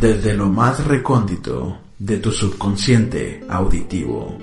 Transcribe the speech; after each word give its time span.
Desde 0.00 0.32
lo 0.32 0.46
más 0.46 0.86
recóndito 0.86 1.76
de 1.98 2.18
tu 2.18 2.30
subconsciente 2.30 3.44
auditivo. 3.48 4.38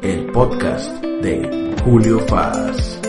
El 0.00 0.26
podcast 0.30 1.02
de 1.02 1.74
Julio 1.82 2.20
Faz. 2.28 2.99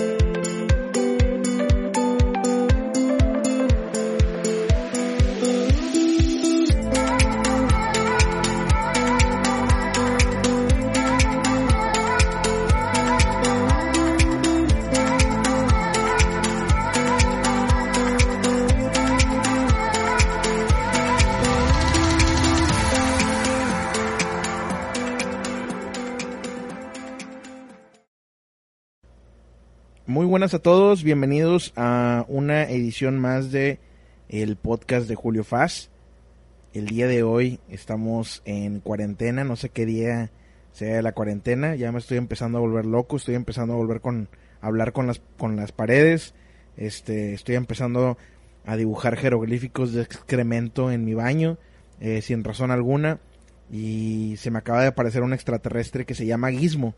Buenas 30.42 30.56
a 30.56 30.60
todos, 30.60 31.04
bienvenidos 31.04 31.72
a 31.76 32.26
una 32.28 32.64
edición 32.64 33.20
más 33.20 33.52
de 33.52 33.78
el 34.28 34.56
podcast 34.56 35.08
de 35.08 35.14
Julio 35.14 35.44
Faz. 35.44 35.92
El 36.74 36.88
día 36.88 37.06
de 37.06 37.22
hoy 37.22 37.60
estamos 37.70 38.42
en 38.46 38.80
cuarentena, 38.80 39.44
no 39.44 39.56
sé 39.56 39.70
qué 39.70 39.86
día 39.86 40.32
sea 40.72 41.04
la 41.04 41.12
cuarentena, 41.12 41.76
ya 41.76 41.92
me 41.92 42.00
estoy 42.00 42.18
empezando 42.18 42.58
a 42.58 42.62
volver 42.62 42.88
loco, 42.88 43.18
estoy 43.18 43.36
empezando 43.36 43.76
a 43.76 43.78
volver 43.78 44.02
con 44.02 44.30
a 44.62 44.66
hablar 44.66 44.94
con 44.94 45.06
las 45.06 45.22
con 45.38 45.58
las 45.58 45.72
paredes, 45.74 46.34
este, 46.76 47.36
estoy 47.36 47.54
empezando 47.54 48.18
a 48.66 48.76
dibujar 48.78 49.18
jeroglíficos 49.18 49.94
de 49.94 50.02
excremento 50.02 50.92
en 50.92 51.06
mi 51.06 51.14
baño 51.14 51.60
eh, 52.00 52.24
sin 52.24 52.44
razón 52.44 52.72
alguna 52.72 53.20
y 53.72 54.38
se 54.38 54.50
me 54.50 54.58
acaba 54.58 54.82
de 54.82 54.88
aparecer 54.88 55.22
un 55.22 55.34
extraterrestre 55.34 56.04
que 56.06 56.16
se 56.16 56.26
llama 56.26 56.50
Gizmo. 56.50 56.96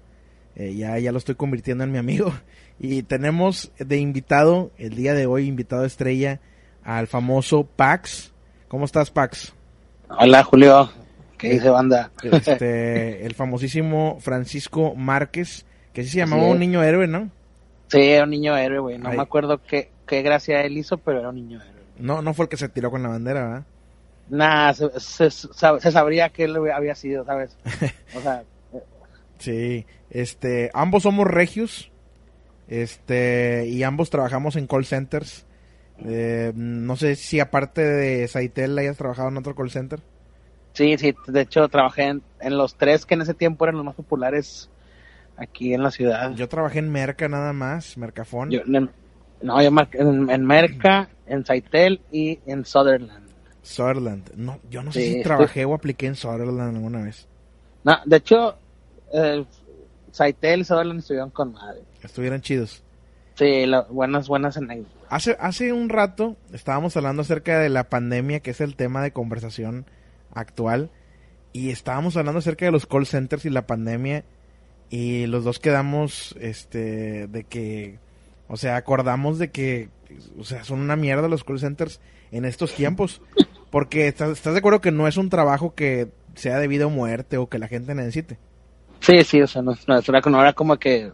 Eh, 0.56 0.76
ya, 0.76 0.98
ya 1.00 1.12
lo 1.12 1.18
estoy 1.18 1.36
convirtiendo 1.36 1.84
en 1.84 1.92
mi 1.92 1.98
amigo. 1.98 2.34
Y 2.80 3.04
tenemos 3.04 3.72
de 3.78 3.98
invitado, 3.98 4.72
el 4.78 4.96
día 4.96 5.14
de 5.14 5.28
hoy, 5.28 5.46
invitado 5.48 5.86
estrella, 5.86 6.40
al 6.84 7.06
famoso 7.06 7.66
Pax. 7.66 8.34
¿Cómo 8.68 8.86
estás, 8.86 9.12
Pax? 9.12 9.54
Hola, 10.10 10.44
Julio. 10.44 10.90
¿Qué 11.38 11.50
dice 11.50 11.70
banda? 11.70 12.12
Este, 12.24 13.26
el 13.26 13.36
famosísimo 13.36 14.18
Francisco 14.20 14.96
Márquez, 14.96 15.66
que 15.94 16.04
sí 16.04 16.10
se 16.10 16.18
llamaba 16.18 16.42
Así 16.42 16.52
un 16.52 16.60
niño 16.60 16.84
héroe, 16.84 17.08
¿no? 17.08 17.30
Sí, 17.88 18.02
era 18.02 18.24
un 18.24 18.32
niño 18.32 18.58
héroe, 18.58 18.80
güey. 18.80 18.98
No 18.98 19.12
me 19.12 19.22
acuerdo 19.22 19.62
qué, 19.62 19.92
qué 20.08 20.24
gracia 20.24 20.62
él 20.62 20.78
hizo, 20.78 20.98
pero 20.98 21.20
era 21.20 21.30
un 21.30 21.36
niño 21.36 21.62
héroe. 21.62 21.84
No, 22.00 22.22
no 22.22 22.34
fue 22.34 22.46
el 22.46 22.50
que 22.50 22.58
se 22.58 22.70
tiró 22.70 22.90
con 22.90 23.04
la 23.04 23.10
bandera, 23.10 23.44
¿verdad? 23.44 23.64
Nah, 24.30 24.74
se, 24.74 25.30
se 25.30 25.92
sabría 25.92 26.30
que 26.30 26.46
él 26.46 26.58
había 26.74 26.96
sido, 26.96 27.24
¿sabes? 27.24 27.56
O 28.16 28.22
sea, 28.22 28.44
Sí, 29.40 29.86
este, 30.10 30.70
ambos 30.74 31.04
somos 31.04 31.28
regios, 31.28 31.92
este, 32.68 33.66
y 33.68 33.84
ambos 33.84 34.10
trabajamos 34.10 34.56
en 34.56 34.68
call 34.68 34.86
centers. 34.86 35.46
Eh, 36.06 36.52
no 36.56 36.96
sé 36.96 37.16
si 37.16 37.40
aparte 37.40 37.82
de 37.82 38.28
Saitel 38.28 38.78
hayas 38.78 38.98
trabajado 38.98 39.30
en 39.30 39.38
otro 39.38 39.56
call 39.56 39.70
center. 39.70 40.00
sí, 40.74 40.98
sí. 40.98 41.14
De 41.28 41.42
hecho, 41.42 41.68
trabajé 41.70 42.04
en, 42.06 42.24
en 42.40 42.58
los 42.58 42.76
tres 42.76 43.06
que 43.06 43.14
en 43.14 43.22
ese 43.22 43.34
tiempo 43.34 43.66
eran 43.66 43.76
los 43.76 43.86
más 43.86 43.96
populares 43.96 44.70
aquí 45.38 45.74
en 45.74 45.84
la 45.84 45.92
ciudad. 45.92 46.34
Yo 46.36 46.48
trabajé 46.50 46.80
en 46.80 46.92
Merca 46.92 47.28
nada 47.30 47.54
más, 47.54 47.98
Mercafón. 47.98 48.50
Yo- 48.50 48.62
en- 48.66 48.90
no, 49.42 49.62
yo 49.62 49.70
en, 49.94 50.30
en 50.30 50.46
Merca, 50.46 51.10
en 51.28 51.46
Saitel 51.46 52.02
y 52.12 52.40
en 52.46 52.66
Sutherland. 52.66 53.28
Sutherland. 53.62 54.32
No, 54.36 54.60
yo 54.70 54.84
no 54.84 54.92
sé 54.92 55.02
si 55.06 55.22
trabajé 55.24 55.66
o 55.66 55.74
apliqué 55.74 56.08
en 56.08 56.16
Sutherland 56.16 56.76
alguna 56.78 57.04
vez. 57.04 57.28
No, 57.84 57.98
de 58.06 58.18
hecho, 58.18 58.58
eh, 59.14 59.46
Saitel 60.12 60.62
y 60.62 60.64
Sutherland 60.66 61.00
estuvieron 61.00 61.30
con 61.30 61.54
madre. 61.54 61.82
Estuvieran 62.04 62.42
chidos. 62.42 62.84
Sí, 63.36 63.66
la- 63.66 63.82
buenas, 63.84 64.28
buenas 64.28 64.58
anécdotas. 64.58 64.94
Hace, 65.10 65.38
hace 65.40 65.74
un 65.74 65.90
rato 65.90 66.36
estábamos 66.52 66.96
hablando 66.98 67.22
acerca 67.22 67.58
de 67.60 67.70
la 67.70 67.86
pandemia, 67.90 68.42
que 68.42 68.52
es 68.52 68.62
el 68.62 68.76
tema 68.76 69.02
de 69.02 69.12
conversación 69.12 69.86
actual, 70.34 70.92
y 71.52 71.70
estábamos 71.70 72.18
hablando 72.18 72.40
acerca 72.40 72.66
de 72.66 72.72
los 72.72 72.86
call 72.86 73.06
centers 73.06 73.46
y 73.46 73.50
la 73.50 73.66
pandemia, 73.68 74.24
y 74.90 75.26
los 75.28 75.44
dos 75.44 75.60
quedamos, 75.60 76.36
este, 76.40 77.28
de 77.28 77.44
que, 77.44 77.98
o 78.48 78.58
sea, 78.58 78.76
acordamos 78.76 79.40
de 79.40 79.50
que, 79.52 79.90
o 80.38 80.44
sea, 80.44 80.64
son 80.64 80.80
una 80.80 80.96
mierda 80.96 81.28
los 81.28 81.44
call 81.44 81.60
centers 81.60 82.00
en 82.32 82.46
estos 82.46 82.74
tiempos, 82.76 83.22
porque 83.72 84.08
estás, 84.08 84.30
estás 84.32 84.54
de 84.54 84.60
acuerdo 84.60 84.82
que 84.82 84.92
no 84.92 85.08
es 85.08 85.18
un 85.18 85.30
trabajo 85.30 85.74
que 85.74 86.10
sea 86.36 86.58
de 86.60 86.68
vida 86.68 86.86
o 86.88 86.90
muerte 86.92 87.38
o 87.38 87.50
que 87.50 87.60
la 87.60 87.68
gente 87.68 87.94
necesite. 87.96 88.38
Sí, 89.04 89.24
sí, 89.24 89.42
o 89.42 89.48
sea, 89.48 89.62
no, 89.62 89.76
no, 89.88 90.02
no 90.30 90.42
era 90.42 90.54
como 90.54 90.78
que, 90.78 91.12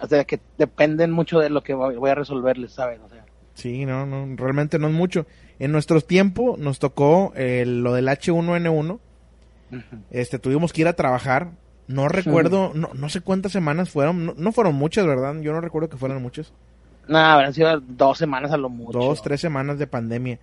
o 0.00 0.06
sea, 0.08 0.24
que 0.24 0.40
dependen 0.58 1.10
mucho 1.12 1.38
de 1.38 1.50
lo 1.50 1.62
que 1.62 1.74
voy 1.74 2.10
a 2.10 2.14
resolverles, 2.14 2.72
¿sabes? 2.72 2.98
O 3.04 3.08
sea, 3.08 3.24
Sí, 3.54 3.86
no, 3.86 4.04
no, 4.04 4.36
realmente 4.36 4.78
no 4.78 4.88
es 4.88 4.92
mucho. 4.94 5.26
En 5.58 5.72
nuestros 5.72 6.06
tiempos 6.06 6.58
nos 6.58 6.78
tocó 6.78 7.32
eh, 7.36 7.64
lo 7.66 7.94
del 7.94 8.08
H1N1. 8.08 8.98
ujú. 9.72 9.80
Este, 10.10 10.38
tuvimos 10.38 10.72
que 10.74 10.82
ir 10.82 10.88
a 10.88 10.92
trabajar. 10.92 11.52
No 11.88 12.08
recuerdo, 12.08 12.72
no, 12.74 12.90
no 12.94 13.08
sé 13.08 13.20
cuántas 13.22 13.52
semanas 13.52 13.88
fueron. 13.90 14.26
No, 14.26 14.34
no 14.36 14.52
fueron 14.52 14.74
muchas, 14.74 15.06
¿verdad? 15.06 15.34
Yo 15.40 15.52
no 15.52 15.60
recuerdo 15.60 15.88
que 15.88 15.96
fueran 15.96 16.20
muchas. 16.20 16.52
nada, 17.08 17.34
habrán 17.34 17.54
sido 17.54 17.80
dos 17.80 18.18
semanas 18.18 18.50
a 18.52 18.56
lo 18.58 18.68
mucho. 18.68 18.98
Dos, 18.98 19.22
tres 19.22 19.40
semanas 19.40 19.78
de 19.78 19.86
pandemia. 19.86 20.38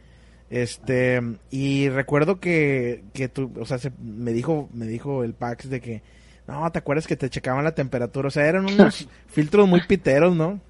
Este, 0.50 1.22
y 1.52 1.90
recuerdo 1.90 2.40
que, 2.40 3.04
que 3.14 3.28
tú, 3.28 3.52
o 3.60 3.66
sea, 3.66 3.78
se- 3.78 3.92
me 4.02 4.32
dijo, 4.34 4.70
me 4.74 4.88
dijo 4.88 5.24
el 5.24 5.34
Pax 5.34 5.70
de 5.70 5.82
que, 5.82 6.02
no, 6.48 6.72
¿te 6.72 6.80
acuerdas 6.80 7.08
que 7.08 7.16
te 7.16 7.30
checaban 7.30 7.64
la 7.64 7.76
temperatura? 7.76 8.28
O 8.28 8.32
sea, 8.32 8.46
eran 8.48 8.66
unos 8.66 9.08
filtros 9.28 9.68
muy 9.68 9.82
piteros, 9.82 10.36
¿no? 10.36 10.62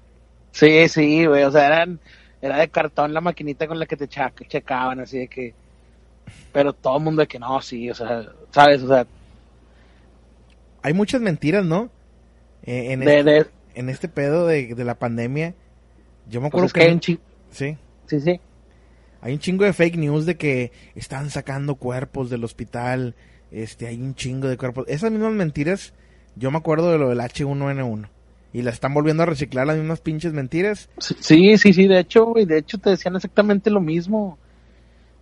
Sí, 0.52 0.88
sí, 0.88 1.26
güey, 1.26 1.42
o 1.44 1.50
sea, 1.50 1.66
eran, 1.66 2.00
era 2.40 2.58
de 2.58 2.70
cartón 2.70 3.12
la 3.12 3.20
maquinita 3.20 3.66
con 3.66 3.78
la 3.78 3.86
que 3.86 3.96
te 3.96 4.08
checaban, 4.08 5.00
así 5.00 5.18
de 5.18 5.28
que, 5.28 5.54
pero 6.52 6.72
todo 6.74 6.98
el 6.98 7.04
mundo 7.04 7.22
de 7.22 7.28
que 7.28 7.38
no, 7.38 7.60
sí, 7.62 7.90
o 7.90 7.94
sea, 7.94 8.24
¿sabes? 8.52 8.82
O 8.82 8.88
sea, 8.88 9.06
Hay 10.82 10.92
muchas 10.92 11.20
mentiras, 11.20 11.64
¿no? 11.64 11.90
Eh, 12.64 12.92
en, 12.92 13.02
de, 13.02 13.14
este, 13.18 13.24
de, 13.24 13.46
en 13.74 13.88
este 13.90 14.08
pedo 14.08 14.46
de, 14.46 14.74
de 14.74 14.84
la 14.84 14.98
pandemia. 14.98 15.54
Yo 16.28 16.40
me 16.40 16.48
acuerdo 16.48 16.66
pues 16.66 16.68
es 16.68 16.74
que 16.74 16.80
hay 16.80 16.90
que, 16.90 16.92
un 16.92 17.00
chi- 17.00 17.20
sí, 17.50 17.76
sí, 18.06 18.20
sí, 18.20 18.40
hay 19.20 19.32
un 19.32 19.38
chingo 19.38 19.64
de 19.64 19.72
fake 19.72 19.96
news 19.96 20.26
de 20.26 20.36
que 20.36 20.70
están 20.94 21.30
sacando 21.30 21.76
cuerpos 21.76 22.28
del 22.30 22.44
hospital, 22.44 23.14
este, 23.54 23.86
hay 23.86 24.00
un 24.00 24.14
chingo 24.14 24.48
de 24.48 24.56
cuerpos. 24.56 24.84
Esas 24.88 25.10
mismas 25.10 25.32
mentiras, 25.32 25.94
yo 26.36 26.50
me 26.50 26.58
acuerdo 26.58 26.90
de 26.90 26.98
lo 26.98 27.08
del 27.08 27.20
H1N1. 27.20 28.08
Y 28.52 28.62
la 28.62 28.70
están 28.70 28.94
volviendo 28.94 29.24
a 29.24 29.26
reciclar 29.26 29.66
las 29.66 29.76
mismas 29.76 30.00
pinches 30.00 30.32
mentiras. 30.32 30.88
sí, 30.98 31.56
sí, 31.58 31.72
sí, 31.72 31.86
de 31.88 31.98
hecho, 31.98 32.26
güey, 32.26 32.44
de 32.44 32.58
hecho 32.58 32.78
te 32.78 32.90
decían 32.90 33.16
exactamente 33.16 33.70
lo 33.70 33.80
mismo. 33.80 34.38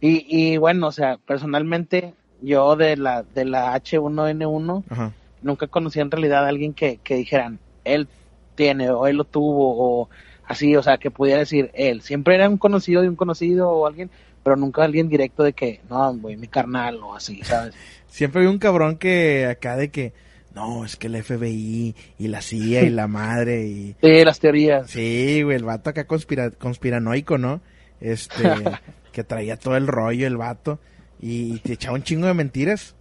Y, 0.01 0.27
y 0.29 0.56
bueno, 0.56 0.89
o 0.89 0.93
sea, 0.93 1.17
personalmente, 1.19 2.15
yo 2.43 2.77
de 2.77 2.97
la, 2.97 3.23
de 3.23 3.45
la 3.45 3.75
H1N1, 3.81 4.85
Ajá. 4.91 5.12
nunca 5.43 5.67
conocí 5.67 6.01
en 6.01 6.11
realidad 6.11 6.45
a 6.45 6.49
alguien 6.49 6.75
que, 6.75 6.99
que 7.03 7.15
dijeran, 7.15 7.59
él 7.85 8.09
tiene 8.55 8.91
o 8.91 9.06
él 9.06 9.17
lo 9.17 9.25
tuvo 9.25 10.03
o 10.03 10.09
así, 10.47 10.77
o 10.77 10.83
sea, 10.83 10.99
que 10.99 11.11
pudiera 11.11 11.41
decir 11.41 11.71
él. 11.75 12.03
Siempre 12.03 12.35
era 12.35 12.49
un 12.49 12.59
conocido 12.59 13.03
de 13.03 13.09
un 13.09 13.17
conocido 13.17 13.71
o 13.71 13.87
alguien, 13.87 14.11
pero 14.43 14.56
nunca 14.56 14.85
alguien 14.85 15.09
directo 15.09 15.43
de 15.43 15.53
que, 15.53 15.81
no, 15.89 16.15
güey, 16.15 16.37
mi 16.37 16.49
carnal 16.49 16.97
o 17.03 17.15
así, 17.15 17.43
¿sabes? 17.43 17.75
Siempre 18.09 18.41
había 18.41 18.50
un 18.50 18.59
cabrón 18.59 18.97
que 18.97 19.47
acá 19.47 19.77
de 19.77 19.91
que, 19.91 20.12
no, 20.55 20.85
es 20.85 20.97
que 20.97 21.06
el 21.06 21.23
FBI 21.23 21.94
y 22.19 22.29
la 22.29 22.43
CIA 22.43 22.83
y 22.83 22.91
la 22.91 23.06
madre 23.06 23.67
y... 23.67 23.97
Sí, 24.03 24.25
las 24.25 24.39
teorías. 24.41 24.91
Sí, 24.91 25.43
güey, 25.43 25.56
el 25.56 25.65
vato 25.65 25.91
acá 25.91 26.06
conspira, 26.06 26.50
conspiranoico, 26.50 27.39
¿no? 27.39 27.61
Este, 28.00 28.43
que 29.12 29.25
traía 29.25 29.56
todo 29.56 29.77
el 29.77 29.87
rollo 29.87 30.27
el 30.27 30.37
vato 30.37 30.79
y, 31.21 31.61
te 31.61 31.75
echaba 31.75 31.94
un 31.94 32.03
chingo 32.03 32.27
de 32.27 32.35
mentiras. 32.35 32.97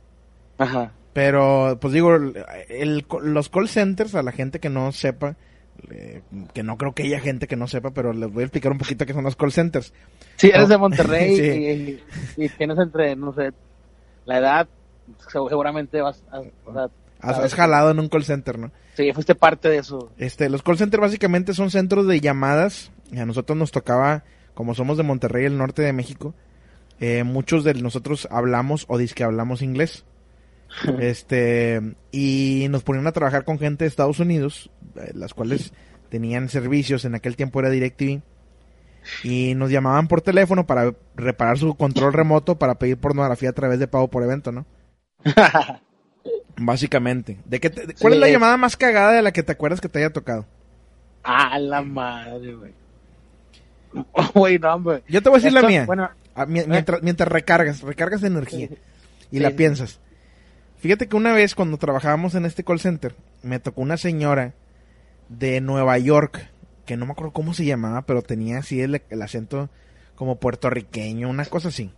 Ajá. 0.58 0.92
Pero, 1.14 1.78
pues 1.82 1.94
digo, 1.94 2.16
el, 2.16 3.06
los 3.24 3.50
call 3.50 3.68
centers, 3.68 4.16
a 4.16 4.24
la 4.24 4.32
gente 4.32 4.60
que 4.60 4.70
no 4.70 4.92
sepa 4.92 5.36
eh, 5.90 6.22
que 6.54 6.64
no 6.64 6.78
creo 6.78 6.94
que 6.94 7.04
haya 7.04 7.20
gente 7.20 7.48
que 7.48 7.56
no 7.56 7.68
sepa, 7.68 7.92
pero 7.92 8.14
les 8.14 8.32
voy 8.32 8.42
a 8.44 8.46
explicar 8.46 8.72
un 8.72 8.78
poquito 8.78 9.06
qué 9.06 9.14
son 9.14 9.24
los 9.24 9.36
call 9.36 9.52
centers. 9.52 9.94
Si 10.38 10.48
eres 10.50 10.62
No. 10.64 10.68
de 10.68 10.78
Monterrey 10.78 11.36
Sí. 11.38 12.02
y, 12.38 12.44
y 12.46 12.50
tienes 12.50 12.78
entre, 12.78 13.16
no 13.16 13.34
sé, 13.34 13.52
la 14.26 14.38
edad, 14.38 14.68
seg- 15.32 15.50
seguramente 15.50 16.02
vas 16.02 16.24
a... 16.32 16.40
o 16.40 16.74
sea, 16.74 16.90
Has, 17.20 17.54
jalado 17.54 17.92
en 17.92 18.00
un 18.00 18.10
call 18.10 18.24
center, 18.24 18.58
¿no? 18.58 18.72
Sí, 18.96 19.12
fuiste 19.14 19.36
parte 19.36 19.70
de 19.70 19.78
eso. 19.78 20.12
Este, 20.18 20.50
los 20.50 20.64
call 20.64 20.78
centers 20.78 21.02
básicamente 21.02 21.54
son 21.54 21.70
centros 21.70 22.08
de 22.08 22.20
llamadas. 22.20 22.92
Y 23.12 23.20
a 23.20 23.26
nosotros 23.26 23.56
nos 23.58 23.72
tocaba, 23.72 24.24
como 24.56 24.74
somos 24.74 24.98
de 24.98 25.04
Monterrey, 25.04 25.46
el 25.46 25.58
norte 25.58 25.82
de 25.84 25.94
México, 25.94 26.34
eh, 27.00 27.24
muchos 27.24 27.64
de 27.64 27.74
nosotros 27.76 28.28
hablamos 28.32 28.86
o 28.88 28.98
que 29.14 29.24
hablamos 29.24 29.62
inglés. 29.62 30.04
Este, 31.00 31.82
y 32.12 32.68
nos 32.70 32.84
ponían 32.84 33.08
a 33.08 33.12
trabajar 33.12 33.44
con 33.44 33.60
gente 33.60 33.84
de 33.84 33.90
Estados 33.90 34.20
Unidos, 34.20 34.70
eh, 34.96 35.12
las 35.14 35.34
cuales 35.34 35.74
tenían 36.10 36.50
servicios, 36.50 37.06
en 37.06 37.16
aquel 37.16 37.36
tiempo 37.36 37.60
era 37.60 37.70
DirecTV, 37.70 38.22
y 39.24 39.56
nos 39.56 39.72
llamaban 39.72 40.08
por 40.08 40.22
teléfono 40.22 40.66
para 40.68 40.94
reparar 41.16 41.58
su 41.58 41.74
control 41.76 42.14
remoto 42.14 42.58
para 42.60 42.76
pedir 42.76 42.98
pornografía 42.98 43.50
a 43.50 43.54
través 43.54 43.80
de 43.80 43.88
pago 43.88 44.08
por 44.10 44.24
evento, 44.24 44.52
¿no? 44.52 44.66
Básicamente. 46.58 47.40
¿De 47.46 47.60
qué 47.60 47.70
te- 47.70 47.88
de- 47.88 47.94
¿Cuál 47.96 48.14
Sí. 48.14 48.18
es 48.18 48.22
la 48.22 48.30
llamada 48.30 48.58
más 48.58 48.78
cagada 48.78 49.14
de 49.14 49.22
la 49.22 49.32
que 49.32 49.44
te 49.44 49.52
acuerdas 49.54 49.82
que 49.82 49.90
te 49.90 50.00
haya 50.00 50.12
tocado? 50.12 50.46
ah, 51.24 51.58
la 51.60 51.82
madre, 51.82 52.56
güey. 52.56 52.74
Güey, 54.34 54.58
no, 54.60 54.74
hombre. 54.74 55.04
Yo 55.08 55.22
te 55.22 55.30
voy 55.30 55.38
a 55.40 55.42
decir 55.42 55.54
la 55.54 55.68
mía. 55.68 55.86
Bueno, 55.86 56.10
Ah, 56.34 56.46
mi- 56.46 56.64
mientras, 56.66 57.02
mientras 57.04 57.28
recargas, 57.30 57.82
recargas 57.82 58.22
de 58.22 58.28
energía 58.28 58.70
y 59.32 59.40
la 59.40 59.52
piensas. 59.52 60.00
Fíjate 60.82 61.08
que 61.08 61.16
una 61.16 61.32
vez 61.34 61.54
cuando 61.56 61.78
trabajábamos 61.78 62.36
en 62.36 62.46
este 62.46 62.64
call 62.64 62.80
center, 62.80 63.16
me 63.44 63.60
tocó 63.60 63.82
una 63.82 63.98
señora 63.98 64.54
de 65.30 65.62
Nueva 65.62 65.98
York, 66.00 66.50
que 66.86 66.98
no 66.98 67.06
me 67.06 67.12
acuerdo 67.14 67.32
cómo 67.34 67.54
se 67.54 67.66
llamaba, 67.66 68.02
pero 68.04 68.22
tenía 68.24 68.58
así 68.60 68.82
el, 68.82 69.02
el 69.10 69.22
acento 69.22 69.70
como 70.16 70.38
puertorriqueño, 70.40 71.30
una 71.30 71.46
cosa 71.46 71.70
así. 71.70 71.92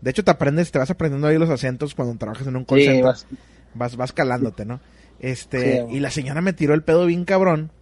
De 0.00 0.10
hecho, 0.10 0.22
te 0.24 0.30
aprendes, 0.30 0.70
te 0.70 0.78
vas 0.78 0.90
aprendiendo 0.90 1.26
ahí 1.26 1.36
los 1.36 1.50
acentos 1.50 1.94
cuando 1.94 2.16
trabajas 2.16 2.46
en 2.46 2.56
un 2.56 2.64
call 2.64 2.78
sí, 2.78 2.84
center. 2.86 3.04
vas- 3.04 3.26
vas, 3.74 3.96
vas 3.96 4.12
calándote, 4.12 4.64
¿no? 4.64 4.80
Este, 5.18 5.84
Sí, 5.88 5.96
y 5.96 6.00
la 6.00 6.10
señora 6.12 6.40
me 6.40 6.52
tiró 6.52 6.74
el 6.74 6.82
pedo 6.84 7.06
bien 7.06 7.24
cabrón, 7.24 7.72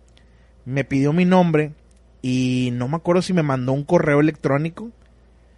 me 0.64 0.84
pidió 0.84 1.12
mi 1.12 1.26
nombre 1.26 1.72
y 2.22 2.70
no 2.72 2.88
me 2.88 2.96
acuerdo 2.96 3.20
si 3.20 3.34
me 3.34 3.42
mandó 3.42 3.72
un 3.72 3.84
correo 3.84 4.20
electrónico, 4.20 4.90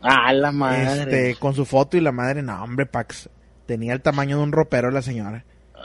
ah, 0.00 0.32
la 0.32 0.50
madre. 0.50 1.02
este, 1.02 1.36
con 1.36 1.54
su 1.54 1.64
foto 1.64 1.96
y 1.96 2.00
la 2.00 2.10
madre, 2.10 2.42
no, 2.42 2.62
hombre, 2.62 2.84
Pax, 2.86 3.30
tenía 3.68 3.92
el 3.92 4.00
tamaño 4.00 4.38
de 4.38 4.42
un 4.44 4.50
ropero 4.52 4.90
la 4.90 5.02
señora. 5.02 5.44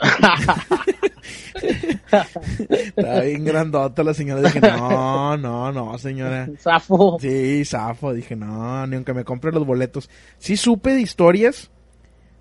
Estaba 1.60 3.20
bien 3.20 3.44
grandota 3.44 4.02
la 4.02 4.14
señora, 4.14 4.40
dije, 4.42 4.60
no, 4.60 5.36
no, 5.36 5.70
no, 5.70 5.98
señora. 5.98 6.48
Zafo. 6.58 7.18
Sí, 7.20 7.64
zafo, 7.64 8.12
dije, 8.12 8.36
no, 8.36 8.86
ni 8.86 8.96
aunque 8.96 9.12
me 9.14 9.24
compre 9.24 9.52
los 9.52 9.66
boletos. 9.66 10.08
Sí 10.38 10.56
supe 10.56 10.94
de 10.94 11.00
historias 11.02 11.70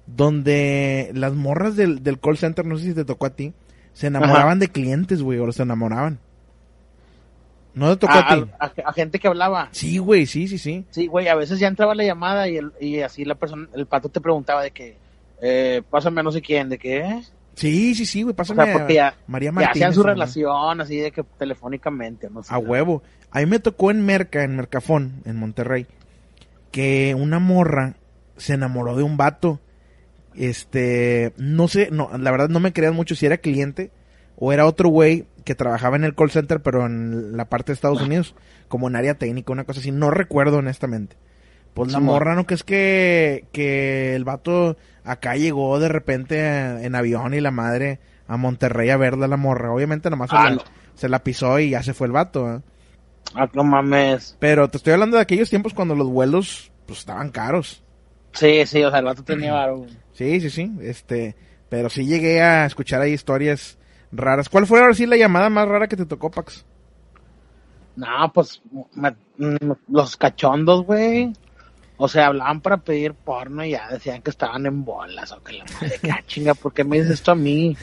donde 0.07 1.11
las 1.13 1.33
morras 1.33 1.75
del, 1.75 2.03
del 2.03 2.19
call 2.19 2.37
center, 2.37 2.65
no 2.65 2.77
sé 2.77 2.85
si 2.85 2.93
te 2.93 3.05
tocó 3.05 3.25
a 3.25 3.35
ti, 3.35 3.53
se 3.93 4.07
enamoraban 4.07 4.59
de 4.59 4.69
clientes, 4.69 5.21
güey, 5.21 5.39
o 5.39 5.51
se 5.51 5.63
enamoraban. 5.63 6.19
¿No 7.73 7.89
te 7.97 7.97
tocó 8.07 8.13
a, 8.13 8.33
a, 8.33 8.35
ti? 8.35 8.49
a- 8.59 8.89
a 8.89 8.93
gente 8.93 9.19
que 9.19 9.27
hablaba. 9.27 9.67
Sí, 9.71 9.97
güey, 9.97 10.25
sí, 10.25 10.47
sí, 10.47 10.57
sí. 10.57 10.85
Sí, 10.91 11.07
güey, 11.07 11.27
a 11.27 11.35
veces 11.35 11.59
ya 11.59 11.67
entraba 11.67 11.95
la 11.95 12.03
llamada 12.03 12.47
y, 12.47 12.57
el, 12.57 12.71
y 12.79 12.99
así 13.01 13.25
la 13.25 13.35
persona, 13.35 13.67
el 13.73 13.85
pato 13.87 14.09
te 14.09 14.21
preguntaba 14.21 14.61
de 14.61 14.71
que, 14.71 14.97
eh, 15.45 15.81
pásame 15.89 16.21
a 16.21 16.23
no 16.23 16.31
sé 16.31 16.41
quién, 16.41 16.69
de 16.69 16.79
¿eh? 16.81 17.21
Sí, 17.55 17.93
sí, 17.95 18.05
sí, 18.05 18.23
güey, 18.23 18.31
O 18.31 18.35
pásame 18.35 18.63
sea, 18.63 18.73
porque 18.73 18.93
a 19.01 19.11
ya, 19.11 19.17
María 19.27 19.49
ya 19.49 19.51
Martínez. 19.51 19.71
hacían 19.71 19.93
su 19.93 20.03
relación 20.03 20.79
así 20.79 20.97
de 20.97 21.11
que 21.11 21.21
telefónicamente, 21.37 22.29
no 22.29 22.43
sé. 22.43 22.53
A 22.53 22.57
huevo. 22.57 23.03
A 23.29 23.39
mí 23.39 23.45
me 23.45 23.59
tocó 23.59 23.91
en 23.91 24.05
Merca, 24.05 24.43
en 24.45 24.55
Mercafón, 24.55 25.21
en 25.25 25.35
Monterrey, 25.35 25.85
que 26.71 27.13
una 27.19 27.39
morra 27.39 27.95
se 28.37 28.53
enamoró 28.53 28.95
de 28.95 29.03
un 29.03 29.17
vato. 29.17 29.59
Este, 30.33 31.33
no 31.35 31.67
sé, 31.67 31.89
no, 31.91 32.09
la 32.17 32.31
verdad 32.31 32.47
no 32.47 32.61
me 32.61 32.71
crean 32.71 32.95
mucho 32.95 33.13
si 33.13 33.25
era 33.25 33.37
cliente 33.37 33.91
o 34.37 34.53
era 34.53 34.65
otro 34.65 34.87
güey 34.87 35.25
que 35.43 35.55
trabajaba 35.55 35.97
en 35.97 36.05
el 36.05 36.15
call 36.15 36.31
center, 36.31 36.61
pero 36.61 36.85
en 36.85 37.35
la 37.35 37.49
parte 37.49 37.71
de 37.71 37.73
Estados 37.73 38.01
Unidos, 38.01 38.33
como 38.69 38.87
en 38.87 38.95
área 38.95 39.15
técnica, 39.15 39.51
una 39.51 39.65
cosa 39.65 39.81
así. 39.81 39.91
No 39.91 40.09
recuerdo 40.09 40.57
honestamente. 40.59 41.17
Pues 41.73 41.91
la 41.91 41.99
morra, 41.99 42.35
¿no? 42.35 42.45
Que 42.45 42.53
es 42.53 42.63
que, 42.63 43.45
que 43.51 44.15
el 44.15 44.23
vato 44.25 44.77
acá 45.03 45.35
llegó 45.35 45.79
de 45.79 45.89
repente 45.89 46.85
en 46.85 46.93
avión 46.95 47.33
y 47.33 47.41
la 47.41 47.51
madre 47.51 47.99
a 48.27 48.37
Monterrey 48.37 48.89
a 48.91 48.97
verla 48.97 49.25
a 49.25 49.29
la 49.29 49.37
morra. 49.37 49.73
Obviamente 49.73 50.09
nomás 50.09 50.29
se, 50.29 50.35
Ah, 50.35 50.43
la, 50.49 50.55
no. 50.55 50.61
se 50.93 51.09
la 51.09 51.23
pisó 51.23 51.59
y 51.59 51.71
ya 51.71 51.81
se 51.81 51.93
fue 51.95 52.07
el 52.07 52.13
vato, 52.13 52.53
¿eh? 52.53 52.59
Ah, 53.35 53.49
no 53.53 53.63
mames. 53.63 54.37
Pero 54.39 54.69
te 54.69 54.77
estoy 54.77 54.93
hablando 54.93 55.17
de 55.17 55.23
aquellos 55.23 55.49
tiempos 55.49 55.73
cuando 55.73 55.95
los 55.95 56.07
vuelos 56.09 56.71
pues 56.85 56.99
estaban 56.99 57.31
caros. 57.31 57.83
Sí, 58.33 58.65
sí, 58.67 58.83
o 58.83 58.89
sea, 58.91 58.99
el 58.99 59.05
vato 59.05 59.23
tenía 59.23 59.53
varo. 59.53 59.85
Sí, 60.13 60.39
sí, 60.41 60.49
sí. 60.51 60.71
Este, 60.81 61.35
pero 61.69 61.89
sí 61.89 62.05
llegué 62.05 62.41
a 62.41 62.65
escuchar 62.65 63.01
ahí 63.01 63.13
historias 63.13 63.79
raras. 64.11 64.47
¿Cuál 64.49 64.67
fue 64.67 64.79
ahora 64.79 64.93
sí 64.93 65.05
la 65.07 65.17
llamada 65.17 65.49
más 65.49 65.67
rara 65.67 65.87
que 65.87 65.95
te 65.97 66.05
tocó, 66.05 66.29
Pax? 66.29 66.65
No, 67.95 68.31
pues, 68.33 68.61
me- 68.93 69.15
los 69.87 70.17
cachondos, 70.17 70.83
güey. 70.85 71.33
O 72.03 72.09
sea, 72.09 72.27
hablaban 72.27 72.59
para 72.59 72.75
pedir 72.75 73.13
porno 73.13 73.63
y 73.63 73.69
ya 73.69 73.87
decían 73.87 74.21
que 74.21 74.29
estaban 74.29 74.65
en 74.65 74.83
bolas 74.83 75.31
o 75.31 75.41
que 75.41 75.53
la 75.53 75.63
madre, 75.73 75.99
que, 76.01 76.11
ah, 76.11 76.21
chinga, 76.27 76.53
¿por 76.53 76.73
qué 76.73 76.83
me 76.83 76.97
dices 76.97 77.13
esto 77.13 77.31
a 77.31 77.35
mí? 77.35 77.77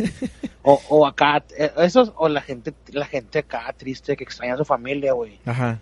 O, 0.63 0.79
o 0.91 1.07
acá, 1.07 1.43
eh, 1.57 1.73
esos, 1.79 2.13
o 2.17 2.29
la 2.29 2.43
gente, 2.43 2.75
la 2.93 3.07
gente 3.07 3.39
acá 3.39 3.75
triste 3.75 4.19
que 4.19 4.25
extraña 4.25 4.53
a 4.53 4.59
su 4.59 4.67
familia, 4.67 5.15
güey. 5.15 5.41
Ajá. 5.47 5.79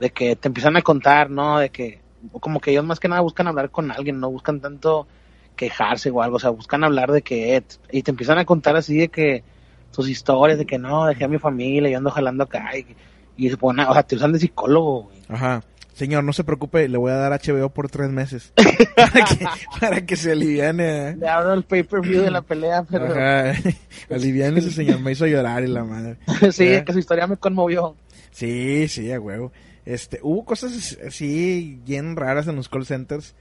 de 0.00 0.08
que 0.08 0.34
te 0.34 0.48
empiezan 0.48 0.78
a 0.78 0.80
contar, 0.80 1.28
¿no? 1.28 1.58
De 1.58 1.68
que 1.68 2.00
como 2.40 2.58
que 2.58 2.70
ellos 2.70 2.86
más 2.86 3.00
que 3.00 3.08
nada 3.08 3.20
buscan 3.20 3.48
hablar 3.48 3.68
con 3.68 3.90
alguien, 3.90 4.18
no 4.18 4.30
buscan 4.30 4.60
tanto 4.60 5.06
quejarse 5.54 6.08
o 6.08 6.22
algo, 6.22 6.36
o 6.36 6.40
sea, 6.40 6.48
buscan 6.48 6.84
hablar 6.84 7.12
de 7.12 7.20
que 7.20 7.62
y 7.92 8.02
te 8.02 8.12
empiezan 8.12 8.38
a 8.38 8.46
contar 8.46 8.76
así 8.76 8.96
de 8.96 9.08
que 9.08 9.44
sus 9.90 10.08
historias 10.08 10.56
de 10.58 10.64
que 10.64 10.78
no, 10.78 11.04
dejé 11.04 11.24
a 11.24 11.28
mi 11.28 11.38
familia, 11.38 11.90
yo 11.90 11.98
ando 11.98 12.10
jalando 12.10 12.44
acá 12.44 12.78
y, 12.78 12.96
y 13.36 13.50
se 13.50 13.58
ponen, 13.58 13.86
o 13.86 13.92
sea, 13.92 14.04
te 14.04 14.16
usan 14.16 14.32
de 14.32 14.38
psicólogo, 14.38 15.02
güey. 15.02 15.18
Ajá. 15.28 15.62
Señor, 15.94 16.24
no 16.24 16.32
se 16.32 16.42
preocupe, 16.42 16.88
le 16.88 16.98
voy 16.98 17.12
a 17.12 17.16
dar 17.16 17.40
HBO 17.40 17.70
por 17.70 17.88
tres 17.88 18.10
meses. 18.10 18.52
para, 18.96 19.24
que, 19.24 19.46
para 19.80 20.04
que 20.04 20.16
se 20.16 20.32
aliviane. 20.32 21.10
¿eh? 21.10 21.16
Le 21.16 21.28
abro 21.28 21.54
el 21.54 21.62
pay-per-view 21.62 22.22
de 22.22 22.32
la 22.32 22.42
pelea, 22.42 22.82
pero 22.82 23.06
Ajá. 23.06 23.54
Aliviane 24.10 24.58
ese 24.58 24.72
señor, 24.72 24.98
me 25.00 25.12
hizo 25.12 25.26
llorar 25.26 25.62
y 25.62 25.68
la 25.68 25.84
madre. 25.84 26.16
sí, 26.52 26.64
¿Eh? 26.64 26.84
que 26.84 26.92
su 26.92 26.98
historia 26.98 27.28
me 27.28 27.36
conmovió. 27.36 27.94
Sí, 28.32 28.88
sí, 28.88 29.12
a 29.12 29.20
huevo. 29.20 29.52
Este, 29.84 30.18
hubo 30.22 30.44
cosas 30.44 30.98
así 31.06 31.80
bien 31.84 32.16
raras 32.16 32.48
en 32.48 32.56
los 32.56 32.68
call 32.68 32.86
centers. 32.86 33.36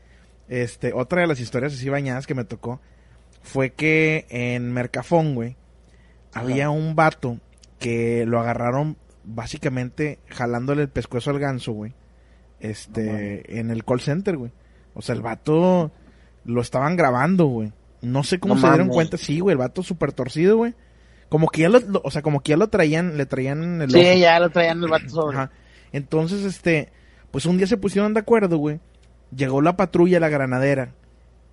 Este, 0.47 0.93
otra 0.93 1.21
de 1.21 1.27
las 1.27 1.39
historias 1.39 1.73
así 1.73 1.89
bañadas 1.89 2.27
que 2.27 2.35
me 2.35 2.43
tocó 2.43 2.79
fue 3.41 3.71
que 3.71 4.27
en 4.29 4.71
Mercafón, 4.71 5.33
güey, 5.33 5.55
había 6.33 6.69
un 6.69 6.95
vato 6.95 7.39
que 7.79 8.25
lo 8.27 8.39
agarraron 8.39 8.97
básicamente 9.23 10.19
jalándole 10.27 10.83
el 10.83 10.89
pescuezo 10.89 11.31
al 11.31 11.39
ganso, 11.39 11.71
güey. 11.71 11.93
Este, 12.63 13.59
en 13.59 13.69
el 13.71 13.83
call 13.85 13.99
center, 14.01 14.37
güey. 14.37 14.51
O 14.93 15.01
sea, 15.01 15.13
el 15.15 15.21
vato 15.21 15.91
lo 16.45 16.61
estaban 16.61 16.95
grabando, 16.95 17.45
güey. 17.45 17.71
No 18.01 18.23
sé 18.23 18.39
cómo 18.39 18.55
No 18.55 18.61
se 18.61 18.67
dieron 18.67 18.87
mames. 18.87 18.95
cuenta, 18.95 19.17
sí, 19.17 19.39
güey, 19.39 19.53
el 19.53 19.57
vato 19.59 19.83
súper 19.83 20.13
torcido, 20.13 20.57
güey. 20.57 20.73
Como 21.29 21.47
que 21.49 21.61
ya 21.61 21.69
lo, 21.69 21.79
lo- 21.79 22.01
o 22.03 22.11
sea, 22.11 22.21
como 22.21 22.41
que 22.41 22.51
ya 22.51 22.57
lo 22.57 22.67
traían, 22.69 23.17
le 23.17 23.25
traían 23.25 23.81
el 23.81 23.89
ojo. 23.89 23.99
Sí, 24.03 24.19
ya 24.19 24.39
lo 24.39 24.49
traían 24.49 24.81
el 24.83 24.89
vato 24.89 25.09
sobre. 25.09 25.37
Ajá. 25.37 25.51
Entonces, 25.91 26.43
este, 26.43 26.89
pues 27.31 27.45
un 27.45 27.57
día 27.57 27.67
se 27.67 27.77
pusieron 27.77 28.13
de 28.13 28.19
acuerdo, 28.21 28.57
güey. 28.57 28.79
Llegó 29.35 29.61
la 29.61 29.75
patrulla, 29.77 30.19
la 30.19 30.29
granadera. 30.29 30.93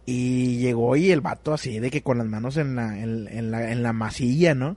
Y 0.06 0.58
llegó 0.58 0.96
y 0.96 1.10
el 1.10 1.20
vato 1.20 1.52
así 1.52 1.78
de 1.78 1.90
que 1.90 2.02
con 2.02 2.18
las 2.18 2.26
manos 2.26 2.56
en 2.56 2.74
la, 2.76 2.98
en, 2.98 3.28
en 3.28 3.50
la, 3.50 3.70
en 3.70 3.82
la 3.82 3.92
masilla, 3.92 4.54
¿no? 4.54 4.76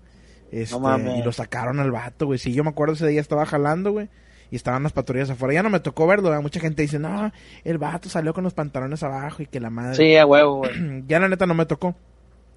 Este, 0.51 0.75
No 0.75 0.81
mames. 0.81 1.19
y 1.19 1.23
lo 1.23 1.31
sacaron 1.31 1.79
al 1.79 1.91
vato, 1.91 2.25
güey. 2.27 2.37
Sí, 2.39 2.53
yo 2.53 2.63
me 2.63 2.69
acuerdo 2.69 2.93
ese 2.93 3.07
día 3.07 3.21
estaba 3.21 3.45
jalando, 3.45 3.91
güey. 3.91 4.09
Y 4.53 4.55
estaban 4.55 4.83
las 4.83 4.93
patrullas 4.93 5.31
afuera. 5.31 5.55
Ya 5.55 5.63
no 5.63 5.72
me 5.72 5.79
tocó 5.79 6.05
verlo, 6.05 6.29
¿verdad? 6.29 6.43
Mucha 6.43 6.60
gente 6.60 6.83
dice, 6.83 7.00
no, 7.00 7.31
el 7.63 7.79
vato 7.79 8.07
salió 8.07 8.36
con 8.36 8.43
los 8.43 8.53
pantalones 8.53 9.01
abajo 9.01 9.41
y 9.41 9.48
que 9.48 9.60
la 9.60 9.72
madre. 9.72 9.95
Sí, 9.95 10.15
a 10.15 10.27
huevo, 10.27 10.57
güey. 10.57 11.03
ya 11.07 11.19
la 11.19 11.27
neta 11.27 11.48
no 11.48 11.55
me 11.55 11.65
tocó. 11.65 11.95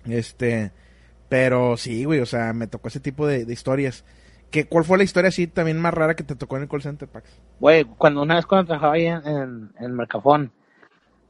Este, 0.04 0.72
pero 1.30 1.78
sí, 1.78 2.04
güey, 2.04 2.20
o 2.20 2.26
sea, 2.26 2.52
me 2.52 2.66
tocó 2.66 2.88
ese 2.88 3.00
tipo 3.00 3.26
de, 3.26 3.46
de 3.46 3.52
historias. 3.54 4.04
¿Qué, 4.50 4.66
¿Cuál 4.66 4.84
fue 4.84 4.98
la 4.98 5.04
historia 5.04 5.28
así 5.28 5.46
también 5.46 5.78
más 5.80 5.94
rara 5.94 6.14
que 6.16 6.22
te 6.22 6.36
tocó 6.36 6.56
en 6.58 6.64
el 6.64 6.68
call 6.68 6.82
center, 6.82 7.08
Pax? 7.08 7.30
Güey, 7.60 7.84
cuando 7.84 8.20
una 8.20 8.34
vez 8.34 8.44
cuando 8.44 8.66
trabajaba 8.66 8.92
ahí 8.92 9.06
en, 9.06 9.26
en, 9.26 9.70
en 9.80 9.92
Mercafón, 9.96 10.52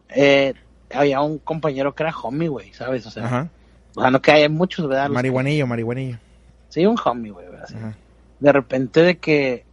eh, 0.08 0.52
había 0.92 1.20
un 1.20 1.38
compañero 1.38 1.94
que 1.94 2.02
era 2.02 2.14
homie, 2.24 2.48
güey, 2.48 2.72
¿sabes? 2.72 3.06
O 3.06 3.10
sea, 3.12 3.24
Ajá. 3.26 3.50
o 3.94 4.00
sea, 4.00 4.10
no 4.10 4.20
que 4.20 4.32
hay 4.32 4.48
muchos, 4.48 4.88
¿verdad? 4.88 5.06
Los- 5.06 5.14
Marihuanillo, 5.14 5.66
marihuanillo. 5.68 6.18
Sí, 6.70 6.84
un 6.86 6.96
homie, 7.04 7.30
güey, 7.30 7.46
¿verdad? 7.48 7.94
De 8.40 8.52
repente 8.52 9.02
de 9.02 9.18
que 9.18 9.64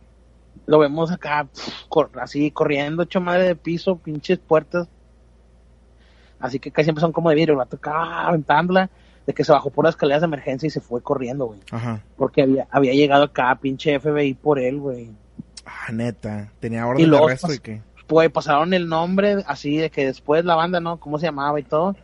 lo 0.65 0.79
vemos 0.79 1.12
acá, 1.12 1.46
pf, 1.53 1.72
cor- 1.89 2.12
así, 2.22 2.51
corriendo, 2.51 3.03
hecho 3.03 3.20
madre 3.22 3.43
de 3.43 3.55
piso, 3.55 3.98
pinches 3.98 4.39
puertas. 4.39 4.88
Así 6.39 6.60
que 6.60 6.72
casi 6.72 6.86
siempre 6.86 7.01
son 7.01 7.12
como 7.13 7.29
de 7.29 7.36
vidrio, 7.36 7.53
el 7.53 7.58
vato 7.60 7.77
acá 7.77 8.27
aventándola. 8.27 8.89
de 9.25 9.34
que 9.34 9.46
se 9.46 9.53
bajó 9.53 9.70
por 9.70 9.86
las 9.86 9.93
escaleras 9.93 10.22
de 10.22 10.25
emergencia 10.25 10.67
y 10.67 10.70
se 10.70 10.82
fue 10.82 11.01
corriendo, 11.01 11.46
güey. 11.46 11.62
Ajá. 11.72 12.01
Porque 12.17 12.41
había, 12.41 12.67
había 12.70 12.91
llegado 12.93 13.24
acá 13.24 13.58
pinche 13.62 13.98
FBI 13.98 14.34
por 14.34 14.60
él, 14.60 14.79
güey. 14.82 15.12
Ah, 15.65 15.93
neta. 15.93 16.51
Tenía 16.60 16.82
Y 16.82 16.84
orden 16.84 17.03
de 17.03 17.08
luego 17.08 17.27
arresto 17.27 17.53
y 17.53 17.60
qué. 17.60 17.82
Pues 18.05 18.29
pasaron 18.32 18.74
el 18.74 18.89
nombre 18.89 19.41
así 19.48 19.77
de 19.77 19.89
que 19.89 20.05
después 20.08 20.43
la 20.43 20.55
banda, 20.55 20.82
¿no? 20.82 21.00
¿Cómo 21.00 21.20
se 21.20 21.25
llamaba 21.27 21.58
y 21.58 21.63
todo? 21.63 21.96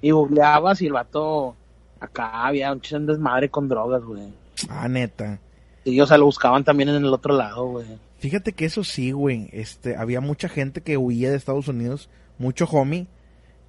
Y 0.00 0.10
googleabas 0.10 0.80
y 0.80 0.86
el 0.86 0.94
vato 0.94 1.54
acá 2.00 2.46
había 2.46 2.72
un 2.72 2.80
desmadre 3.06 3.50
con 3.50 3.68
drogas, 3.68 4.02
güey. 4.02 4.32
Ah, 4.70 4.88
neta. 4.88 5.38
Y 5.84 6.00
o 6.00 6.06
sea, 6.06 6.16
lo 6.18 6.24
buscaban 6.24 6.64
también 6.64 6.88
en 6.88 6.96
el 6.96 7.12
otro 7.12 7.36
lado, 7.36 7.66
güey. 7.66 7.86
Fíjate 8.18 8.52
que 8.52 8.64
eso 8.64 8.84
sí, 8.84 9.10
güey. 9.12 9.48
Este, 9.52 9.96
había 9.96 10.20
mucha 10.20 10.48
gente 10.48 10.80
que 10.80 10.96
huía 10.96 11.30
de 11.30 11.36
Estados 11.36 11.68
Unidos, 11.68 12.08
mucho 12.38 12.64
homie, 12.66 13.06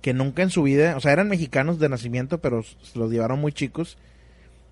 que 0.01 0.13
nunca 0.13 0.41
en 0.43 0.49
su 0.49 0.63
vida, 0.63 0.95
o 0.95 1.01
sea, 1.01 1.11
eran 1.11 1.27
mexicanos 1.27 1.77
de 1.79 1.89
nacimiento, 1.89 2.37
pero 2.39 2.59
s- 2.59 2.75
los 2.95 3.11
llevaron 3.11 3.39
muy 3.41 3.51
chicos. 3.51 3.97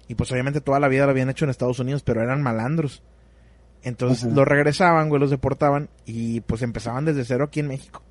Y 0.08 0.16
pues 0.16 0.32
obviamente 0.32 0.62
toda 0.62 0.80
la 0.80 0.88
vida 0.88 1.06
lo 1.06 1.12
habían 1.12 1.30
hecho 1.30 1.44
en 1.46 1.52
Estados 1.52 1.80
Unidos, 1.80 2.04
pero 2.04 2.22
eran 2.22 2.42
malandros. 2.42 3.04
Entonces 3.84 4.24
los 4.36 4.48
regresaban, 4.48 5.10
güey, 5.10 5.20
los 5.20 5.30
deportaban 5.32 5.90
y 6.06 6.40
pues 6.42 6.62
empezaban 6.62 7.04
desde 7.04 7.26
cero 7.26 7.46
aquí 7.46 7.60
en 7.60 7.68
México. 7.68 8.02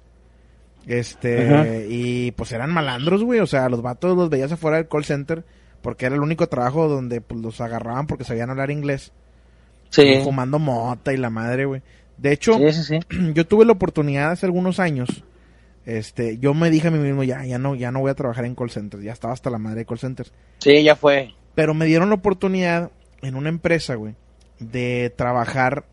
Este, 0.86 1.86
y 1.88 2.32
pues 2.32 2.50
eran 2.52 2.70
malandros, 2.72 3.22
güey, 3.22 3.40
o 3.40 3.46
sea, 3.46 3.68
los 3.68 3.82
vatos 3.82 4.16
los 4.16 4.28
veías 4.30 4.50
afuera 4.52 4.78
del 4.78 4.88
call 4.88 5.04
center 5.04 5.44
porque 5.80 6.06
era 6.06 6.16
el 6.16 6.20
único 6.22 6.48
trabajo 6.48 6.88
donde 6.88 7.20
pues, 7.20 7.40
los 7.40 7.60
agarraban 7.60 8.06
porque 8.06 8.24
sabían 8.24 8.50
hablar 8.50 8.70
inglés. 8.70 9.12
Sí. 9.92 10.20
Fumando 10.24 10.58
mota 10.58 11.12
y 11.12 11.18
la 11.18 11.30
madre, 11.30 11.66
güey. 11.66 11.82
De 12.16 12.32
hecho, 12.32 12.54
Sí, 12.54 12.72
sí, 12.72 12.82
sí. 12.84 13.00
yo 13.34 13.46
tuve 13.46 13.64
la 13.64 13.72
oportunidad 13.72 14.30
hace 14.30 14.46
algunos 14.46 14.80
años. 14.80 15.24
Este, 15.84 16.38
yo 16.38 16.54
me 16.54 16.70
dije 16.70 16.88
a 16.88 16.90
mí 16.90 16.98
mismo, 16.98 17.24
ya, 17.24 17.44
ya 17.44 17.58
no, 17.58 17.74
ya 17.74 17.90
no 17.90 18.00
voy 18.00 18.10
a 18.10 18.14
trabajar 18.14 18.44
en 18.44 18.54
call 18.54 18.70
centers. 18.70 19.02
Ya 19.02 19.12
estaba 19.12 19.34
hasta 19.34 19.50
la 19.50 19.58
madre 19.58 19.80
de 19.80 19.86
call 19.86 19.98
centers. 19.98 20.32
Sí, 20.58 20.82
ya 20.82 20.96
fue. 20.96 21.34
Pero 21.54 21.74
me 21.74 21.86
dieron 21.86 22.08
la 22.08 22.14
oportunidad 22.14 22.90
en 23.20 23.34
una 23.34 23.50
empresa, 23.50 23.94
güey, 23.96 24.14
de 24.58 25.12
trabajar 25.14 25.84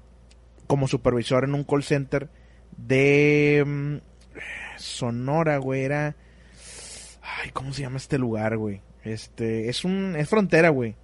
como 0.68 0.88
supervisor 0.88 1.44
en 1.44 1.56
un 1.56 1.64
call 1.64 1.84
center 1.84 2.30
de 2.78 3.64
mm, 3.66 3.96
Sonora, 4.78 5.58
güey. 5.58 5.82
Era, 5.82 6.16
ay, 7.22 7.50
¿cómo 7.52 7.74
se 7.74 7.82
llama 7.82 7.98
este 7.98 8.18
lugar, 8.18 8.56
güey? 8.58 8.82
Este, 9.04 9.70
es 9.70 9.84
un, 9.84 10.16
es 10.16 10.30
frontera, 10.30 10.70
güey. 10.70 10.96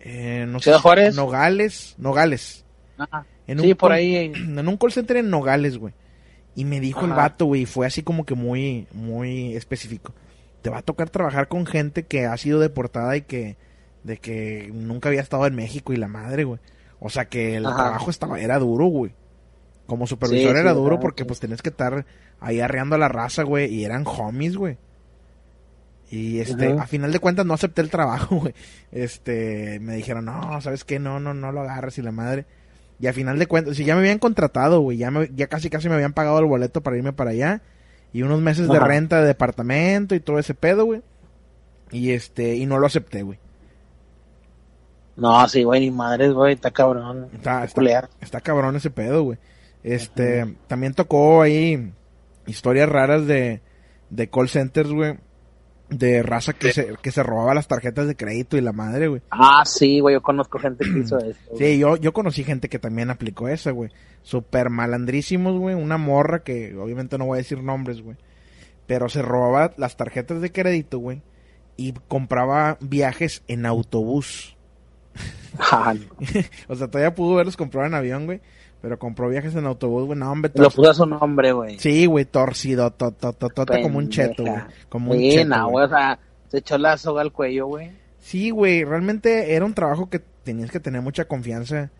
Eh, 0.00 0.44
no 0.48 0.58
sé, 0.60 0.64
¿Ciudad 0.64 0.80
Juárez? 0.80 1.14
Nogales, 1.16 1.94
Nogales. 1.98 2.64
Ajá. 2.96 3.26
En 3.46 3.58
Sí, 3.60 3.70
un 3.72 3.76
por 3.76 3.92
ahí. 3.92 4.16
en 4.16 4.68
un 4.68 4.76
call 4.76 4.92
center 4.92 5.16
en 5.18 5.30
Nogales, 5.30 5.78
güey. 5.78 5.94
Y 6.54 6.64
me 6.64 6.80
dijo 6.80 7.04
el 7.04 7.12
vato, 7.12 7.46
güey, 7.46 7.62
y 7.62 7.66
fue 7.66 7.86
así 7.86 8.02
como 8.02 8.24
que 8.26 8.34
muy, 8.34 8.86
muy 8.92 9.54
específico. 9.56 10.12
Te 10.62 10.70
va 10.70 10.78
a 10.78 10.82
tocar 10.82 11.08
trabajar 11.08 11.46
con 11.48 11.66
gente 11.66 12.04
que 12.04 12.26
ha 12.26 12.36
sido 12.36 12.58
deportada 12.58 13.16
y 13.16 13.22
que, 13.22 13.56
de 14.02 14.16
que 14.18 14.70
nunca 14.74 15.08
había 15.08 15.20
estado 15.20 15.46
en 15.46 15.54
México 15.54 15.92
y 15.92 15.96
la 15.96 16.08
madre, 16.08 16.44
güey. 16.44 16.58
O 16.98 17.10
sea 17.10 17.26
que 17.28 17.56
el 17.56 17.66
Ajá. 17.66 17.76
trabajo 17.76 18.10
estaba, 18.10 18.40
era 18.40 18.58
duro, 18.58 18.86
güey. 18.86 19.12
Como 19.86 20.06
supervisor 20.06 20.52
Sí, 20.54 20.58
era 20.60 20.70
sí, 20.72 20.76
duro 20.76 20.98
porque 21.00 21.24
pues 21.24 21.38
tenías 21.40 21.62
que 21.62 21.70
estar 21.70 22.04
ahí 22.40 22.60
arreando 22.60 22.96
a 22.96 22.98
la 22.98 23.08
raza, 23.08 23.44
güey, 23.44 23.72
y 23.72 23.84
eran 23.84 24.04
homies, 24.06 24.56
güey. 24.56 24.76
Y 26.10 26.40
este, 26.40 26.72
a 26.78 26.86
final 26.86 27.12
de 27.12 27.18
cuentas 27.18 27.44
no 27.44 27.54
acepté 27.54 27.82
el 27.82 27.90
trabajo, 27.90 28.36
güey. 28.40 28.54
Este, 28.92 29.78
me 29.80 29.94
dijeron, 29.96 30.24
no, 30.24 30.60
¿sabes 30.60 30.84
qué? 30.84 30.98
No, 30.98 31.20
no, 31.20 31.34
no 31.34 31.52
lo 31.52 31.60
agarres 31.60 31.98
y 31.98 32.02
la 32.02 32.12
madre. 32.12 32.46
Y 33.00 33.06
a 33.06 33.12
final 33.12 33.38
de 33.38 33.46
cuentas, 33.46 33.76
si 33.76 33.84
ya 33.84 33.94
me 33.94 34.00
habían 34.00 34.18
contratado, 34.18 34.80
güey, 34.80 34.96
ya, 34.98 35.10
me- 35.10 35.30
ya 35.34 35.46
casi 35.46 35.70
casi 35.70 35.88
me 35.88 35.94
habían 35.94 36.12
pagado 36.14 36.38
el 36.40 36.46
boleto 36.46 36.80
para 36.80 36.96
irme 36.96 37.12
para 37.12 37.30
allá. 37.30 37.60
Y 38.12 38.22
unos 38.22 38.40
meses 38.40 38.68
de 38.68 38.74
renta 38.88 39.20
de 39.20 39.26
departamento 39.26 40.14
y 40.14 40.20
todo 40.20 40.38
ese 40.38 40.54
pedo, 40.54 40.84
güey. 40.86 41.02
Y 41.92 42.10
este, 42.12 42.56
y 42.56 42.64
no 42.66 42.78
lo 42.78 42.86
acepté, 42.86 43.22
güey. 43.22 43.38
No, 45.16 45.48
sí, 45.48 45.62
güey, 45.64 45.80
ni 45.80 45.90
madres, 45.90 46.32
güey, 46.32 46.54
está 46.54 46.70
cabrón. 46.70 47.28
Está, 47.34 47.64
está, 47.64 47.80
está 48.20 48.40
cabrón 48.40 48.76
ese 48.76 48.90
pedo, 48.90 49.24
güey. 49.24 49.38
Este, 49.82 50.56
también 50.68 50.94
tocó 50.94 51.42
ahí 51.42 51.92
historias 52.46 52.88
raras 52.88 53.26
de, 53.26 53.60
de 54.10 54.28
call 54.30 54.48
centers, 54.48 54.90
güey. 54.90 55.18
De 55.90 56.22
raza 56.22 56.52
que 56.52 56.72
se, 56.72 56.94
que 57.00 57.10
se 57.10 57.22
robaba 57.22 57.54
las 57.54 57.66
tarjetas 57.66 58.06
de 58.06 58.14
crédito 58.14 58.58
y 58.58 58.60
la 58.60 58.72
madre, 58.72 59.08
güey. 59.08 59.22
Ah, 59.30 59.62
sí, 59.64 60.00
güey, 60.00 60.14
yo 60.16 60.20
conozco 60.22 60.58
gente 60.58 60.84
que 60.84 60.98
hizo 60.98 61.16
eso. 61.18 61.38
güey. 61.48 61.58
Sí, 61.72 61.78
yo, 61.78 61.96
yo 61.96 62.12
conocí 62.12 62.44
gente 62.44 62.68
que 62.68 62.78
también 62.78 63.08
aplicó 63.10 63.48
esa, 63.48 63.70
güey. 63.70 63.90
Super 64.22 64.68
malandrísimos, 64.68 65.58
güey. 65.58 65.74
Una 65.74 65.96
morra 65.96 66.40
que 66.42 66.76
obviamente 66.76 67.16
no 67.16 67.24
voy 67.24 67.36
a 67.36 67.38
decir 67.42 67.62
nombres, 67.62 68.02
güey. 68.02 68.16
Pero 68.86 69.08
se 69.08 69.22
robaba 69.22 69.72
las 69.78 69.96
tarjetas 69.96 70.42
de 70.42 70.52
crédito, 70.52 70.98
güey. 70.98 71.22
Y 71.78 71.94
compraba 72.08 72.76
viajes 72.80 73.42
en 73.48 73.64
autobús. 73.66 74.56
Ah. 75.58 75.94
O 76.68 76.76
sea, 76.76 76.88
todavía 76.88 77.14
pudo 77.14 77.34
verlos 77.36 77.56
comprar 77.56 77.86
en 77.86 77.94
avión, 77.94 78.26
güey. 78.26 78.40
Pero 78.80 78.98
compró 78.98 79.28
viajes 79.28 79.54
en 79.56 79.66
autobús, 79.66 80.06
güey. 80.06 80.18
No, 80.18 80.30
hombre. 80.30 80.52
Lo 80.54 80.70
puso 80.70 80.90
a 80.90 80.94
su 80.94 81.04
nombre, 81.06 81.52
güey. 81.52 81.78
Sí, 81.78 82.06
güey, 82.06 82.24
torcido, 82.24 82.90
to- 82.92 83.10
to- 83.12 83.32
to- 83.32 83.48
tota 83.48 83.80
como 83.82 83.98
un 83.98 84.08
cheto, 84.08 84.44
güey. 84.44 84.62
Como 84.88 85.10
un 85.12 85.18
cheto, 85.20 85.48
no, 85.48 85.62
güey. 85.68 85.72
güey, 85.72 85.84
o 85.86 85.88
sea, 85.88 86.18
se 86.48 86.58
echó 86.58 86.78
la 86.78 86.96
soga 86.96 87.22
al 87.22 87.32
cuello, 87.32 87.66
güey. 87.66 87.90
Sí, 88.18 88.50
güey, 88.50 88.84
realmente 88.84 89.54
era 89.54 89.64
un 89.64 89.74
trabajo 89.74 90.08
que 90.08 90.20
tenías 90.44 90.70
que 90.70 90.80
tener 90.80 91.02
mucha 91.02 91.24
confianza. 91.26 91.90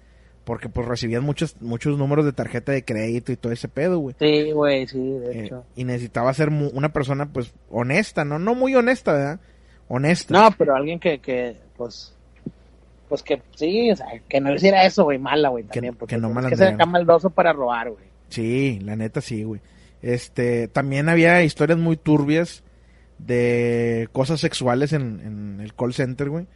Porque 0.45 0.71
pues 0.71 0.89
recibías 0.89 1.23
muchos, 1.23 1.61
muchos 1.61 1.99
números 1.99 2.25
de 2.25 2.33
tarjeta 2.33 2.73
de 2.73 2.83
crédito 2.83 3.33
y 3.33 3.37
todo 3.37 3.53
ese 3.53 3.69
pedo, 3.69 3.99
güey. 3.99 4.17
Sí, 4.19 4.51
güey, 4.53 4.87
sí, 4.87 4.99
de 4.99 5.33
Eh, 5.33 5.45
hecho. 5.45 5.65
y 5.77 5.85
necesitaba 5.85 6.33
ser 6.33 6.51
mu- 6.51 6.71
una 6.73 6.89
persona, 6.91 7.31
pues, 7.31 7.53
honesta, 7.69 8.25
¿no? 8.25 8.39
No 8.39 8.55
muy 8.55 8.75
honesta, 8.75 9.13
¿verdad? 9.13 9.41
Honesta. 9.89 10.33
No, 10.33 10.51
pero 10.57 10.75
alguien 10.75 10.99
que, 11.01 11.19
que, 11.19 11.55
pues, 11.77 12.17
pues 13.09 13.23
que 13.23 13.43
sí, 13.57 13.91
o 13.91 13.97
sea, 13.97 14.07
que 14.29 14.41
no 14.41 14.55
hiciera 14.55 14.85
eso, 14.85 15.05
güey, 15.05 15.19
mala, 15.19 15.49
güey, 15.49 15.65
Que- 15.65 15.71
también. 15.75 15.95
porque 15.97 16.15
que 16.17 16.21
no 16.21 16.33
pues, 16.33 16.45
es 16.47 16.51
que 16.51 16.57
ser 16.57 16.75
acá 16.75 16.87
maldoso 16.87 17.31
para 17.31 17.53
robar, 17.53 17.91
güey. 17.91 18.05
Sí, 18.29 18.79
la 18.83 18.95
neta 18.97 19.21
sí, 19.21 19.43
güey. 19.45 19.61
Este, 20.03 20.69
también 20.69 21.09
había 21.09 21.43
historias 21.43 21.79
muy 21.79 21.97
turbias 21.97 22.63
de 23.19 24.09
cosas 24.13 24.41
sexuales 24.41 24.93
en, 24.93 25.21
en 25.25 25.61
el 25.61 25.75
call 25.75 25.95
center, 25.95 26.29
güey. 26.29 26.47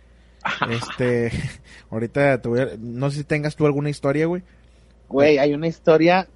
Este, 0.71 1.31
ahorita 1.91 2.41
te 2.41 2.49
voy 2.49 2.61
a- 2.61 2.69
no 2.79 3.11
sé 3.11 3.19
si 3.19 3.25
tengas 3.25 3.57
tú 3.57 3.67
alguna 3.67 3.91
historia, 3.91 4.27
güey. 4.27 4.43
Güey, 5.09 5.39
hay 5.39 5.55
una 5.55 5.67
historia 5.67 6.29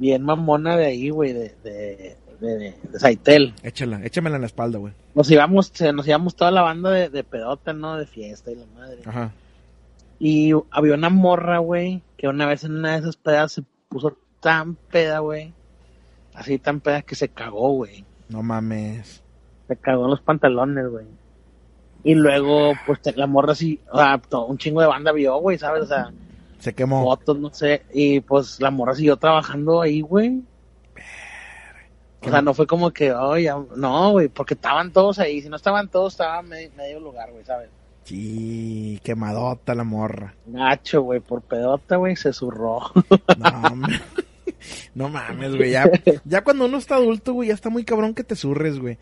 bien 0.00 0.22
mamona 0.22 0.76
de 0.76 0.86
ahí, 0.86 1.10
güey, 1.10 1.34
de, 1.34 1.54
de, 1.62 2.16
de, 2.40 2.74
de, 2.82 2.98
Saitel. 2.98 3.54
Échala, 3.62 4.04
échamela 4.04 4.36
en 4.36 4.42
la 4.42 4.46
espalda, 4.46 4.78
güey. 4.78 4.94
Nos 5.14 5.30
íbamos, 5.30 5.72
nos 5.94 6.08
íbamos 6.08 6.34
toda 6.34 6.50
la 6.50 6.62
banda 6.62 6.90
de, 6.90 7.10
de 7.10 7.22
pedota, 7.22 7.74
¿no? 7.74 7.96
De 7.96 8.06
fiesta 8.06 8.50
y 8.50 8.56
la 8.56 8.66
madre. 8.74 9.02
Ajá. 9.04 9.32
Y 10.18 10.52
había 10.70 10.94
una 10.94 11.10
morra, 11.10 11.58
güey, 11.58 12.02
que 12.16 12.28
una 12.28 12.46
vez 12.46 12.64
en 12.64 12.76
una 12.76 12.92
de 12.92 12.98
esas 12.98 13.16
pedas 13.16 13.52
se 13.52 13.62
puso 13.88 14.16
tan 14.40 14.74
peda, 14.74 15.18
güey. 15.18 15.52
Así 16.34 16.58
tan 16.58 16.80
peda 16.80 17.02
que 17.02 17.14
se 17.14 17.28
cagó, 17.28 17.72
güey. 17.72 18.04
No 18.30 18.42
mames. 18.42 19.22
Se 19.68 19.76
cagó 19.76 20.04
en 20.04 20.10
los 20.10 20.20
pantalones, 20.22 20.88
güey. 20.88 21.06
Y 22.04 22.14
luego, 22.14 22.72
pues 22.86 23.00
la 23.14 23.26
morra 23.26 23.52
así, 23.52 23.78
o 23.92 23.98
sea, 23.98 24.20
un 24.46 24.56
chingo 24.56 24.80
de 24.80 24.86
banda 24.86 25.12
vio, 25.12 25.36
güey, 25.36 25.58
¿sabes? 25.58 25.82
O 25.82 25.86
sea, 25.86 26.10
Se 26.60 26.72
quemó. 26.74 27.02
fotos, 27.02 27.38
no 27.38 27.52
sé. 27.52 27.82
Y 27.92 28.20
pues 28.20 28.60
la 28.60 28.70
morra 28.70 28.94
siguió 28.94 29.16
trabajando 29.16 29.82
ahí, 29.82 30.00
güey. 30.00 30.40
O 32.22 32.28
sea, 32.30 32.42
no 32.42 32.52
fue 32.52 32.66
como 32.66 32.90
que, 32.90 33.12
oye, 33.12 33.50
no, 33.76 34.10
güey, 34.12 34.28
porque 34.28 34.54
estaban 34.54 34.92
todos 34.92 35.18
ahí. 35.18 35.40
Si 35.40 35.48
no 35.48 35.56
estaban 35.56 35.88
todos, 35.88 36.12
estaba 36.12 36.42
medio, 36.42 36.70
medio 36.76 37.00
lugar, 37.00 37.32
güey, 37.32 37.44
¿sabes? 37.44 37.70
Sí, 38.04 39.00
quemadota 39.02 39.74
la 39.74 39.84
morra. 39.84 40.34
Nacho, 40.46 41.00
güey, 41.02 41.20
por 41.20 41.40
pedota, 41.42 41.96
güey, 41.96 42.16
se 42.16 42.32
zurró. 42.32 42.80
No. 43.38 43.86
No 44.94 45.08
mames, 45.08 45.56
güey. 45.56 45.70
Ya, 45.70 45.90
ya 46.26 46.44
cuando 46.44 46.66
uno 46.66 46.76
está 46.76 46.96
adulto, 46.96 47.32
güey, 47.32 47.48
ya 47.48 47.54
está 47.54 47.70
muy 47.70 47.82
cabrón 47.82 48.12
que 48.12 48.24
te 48.24 48.36
surres, 48.36 48.78
güey. 48.78 48.98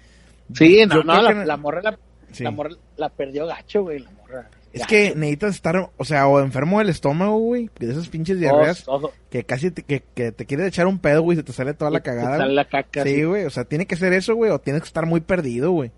Sí, 0.55 0.87
no, 0.87 0.97
Yo 0.97 1.03
no, 1.03 1.21
la, 1.21 1.35
que- 1.35 1.45
la 1.45 1.57
morra 1.57 1.83
la, 1.83 1.99
Sí. 2.31 2.45
la 2.45 2.53
morra 2.53 2.77
la 2.97 3.09
perdió 3.09 3.45
gacho, 3.47 3.83
güey, 3.83 3.99
la 3.99 4.11
morra. 4.13 4.49
Es 4.83 4.87
que 4.87 5.15
necesitas 5.15 5.55
estar, 5.55 5.91
o 5.97 6.05
sea, 6.05 6.27
o 6.29 6.41
enfermo 6.41 6.79
del 6.79 6.89
estómago, 6.89 7.39
güey, 7.39 7.71
de 7.79 7.91
esas 7.93 8.09
pinches 8.09 8.39
diarreas 8.41 8.87
que 9.31 9.45
casi 9.45 9.71
te, 9.71 9.83
que, 9.83 10.03
que 10.15 10.33
te 10.33 10.47
quieres 10.47 10.67
echar 10.69 10.87
un 10.87 10.99
pedo, 10.99 11.23
güey, 11.23 11.37
se 11.37 11.43
te 11.43 11.53
sale 11.53 11.75
toda 11.75 11.91
la 11.91 11.99
te 12.01 12.05
cagada. 12.05 12.33
sale 12.37 12.45
güey. 12.45 12.55
la 12.57 12.65
caca. 12.67 13.03
Sí, 13.05 13.15
Sí, 13.15 13.25
güey, 13.25 13.45
o 13.45 13.51
sea, 13.51 13.65
tiene 13.65 13.87
que 13.87 13.97
ser 13.97 14.13
eso, 14.13 14.35
güey, 14.35 14.51
o 14.51 14.59
tienes 14.59 14.83
que 14.83 14.87
estar 14.89 15.07
muy 15.07 15.21
perdido, 15.21 15.71
güey. 15.73 15.91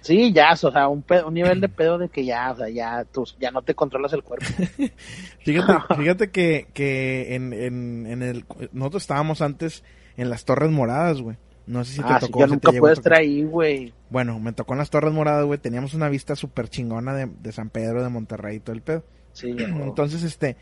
Sí, 0.00 0.32
ya, 0.32 0.52
o 0.52 0.56
sea, 0.56 0.86
un, 0.88 1.02
pedo- 1.02 1.26
un 1.26 1.34
nivel 1.34 1.60
de 1.60 1.68
pedo 1.68 1.98
de 1.98 2.08
que 2.08 2.24
ya, 2.24 2.52
o 2.52 2.56
sea, 2.56 2.68
ya, 2.68 3.04
tú, 3.04 3.24
ya 3.40 3.50
no 3.50 3.62
te 3.62 3.74
controlas 3.74 4.12
el 4.12 4.22
cuerpo. 4.22 4.46
Fíjate, 5.40 5.94
fíjate 5.96 6.30
que, 6.30 6.68
que 6.72 7.34
en, 7.34 7.52
en, 7.52 8.06
en 8.06 8.22
el, 8.22 8.44
nosotros 8.72 9.02
estábamos 9.02 9.42
antes 9.42 9.82
en 10.16 10.30
las 10.30 10.44
Torres 10.44 10.70
Moradas, 10.70 11.20
güey. 11.20 11.36
No 11.68 11.84
sé 11.84 11.92
si 11.92 12.02
te 12.02 12.12
ah, 12.12 12.18
tocó. 12.18 12.40
yo 12.40 12.46
si 12.46 12.52
nunca 12.52 12.72
tocar. 12.72 12.92
estar 12.92 13.12
ahí, 13.12 13.44
güey. 13.44 13.92
Bueno, 14.08 14.40
me 14.40 14.54
tocó 14.54 14.72
en 14.72 14.78
las 14.78 14.88
Torres 14.88 15.12
Moradas, 15.12 15.44
güey. 15.44 15.58
Teníamos 15.58 15.92
una 15.92 16.08
vista 16.08 16.34
súper 16.34 16.70
chingona 16.70 17.12
de, 17.12 17.26
de 17.26 17.52
San 17.52 17.68
Pedro, 17.68 18.02
de 18.02 18.08
Monterrey 18.08 18.56
y 18.56 18.60
todo 18.60 18.74
el 18.74 18.80
pedo. 18.80 19.04
Sí. 19.34 19.54
Entonces, 19.58 20.22
este, 20.22 20.56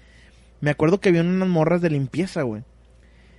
me 0.61 0.71
acuerdo 0.71 1.01
que 1.01 1.11
había 1.11 1.21
unas 1.21 1.49
morras 1.49 1.81
de 1.81 1.91
limpieza, 1.91 2.43
güey. 2.43 2.65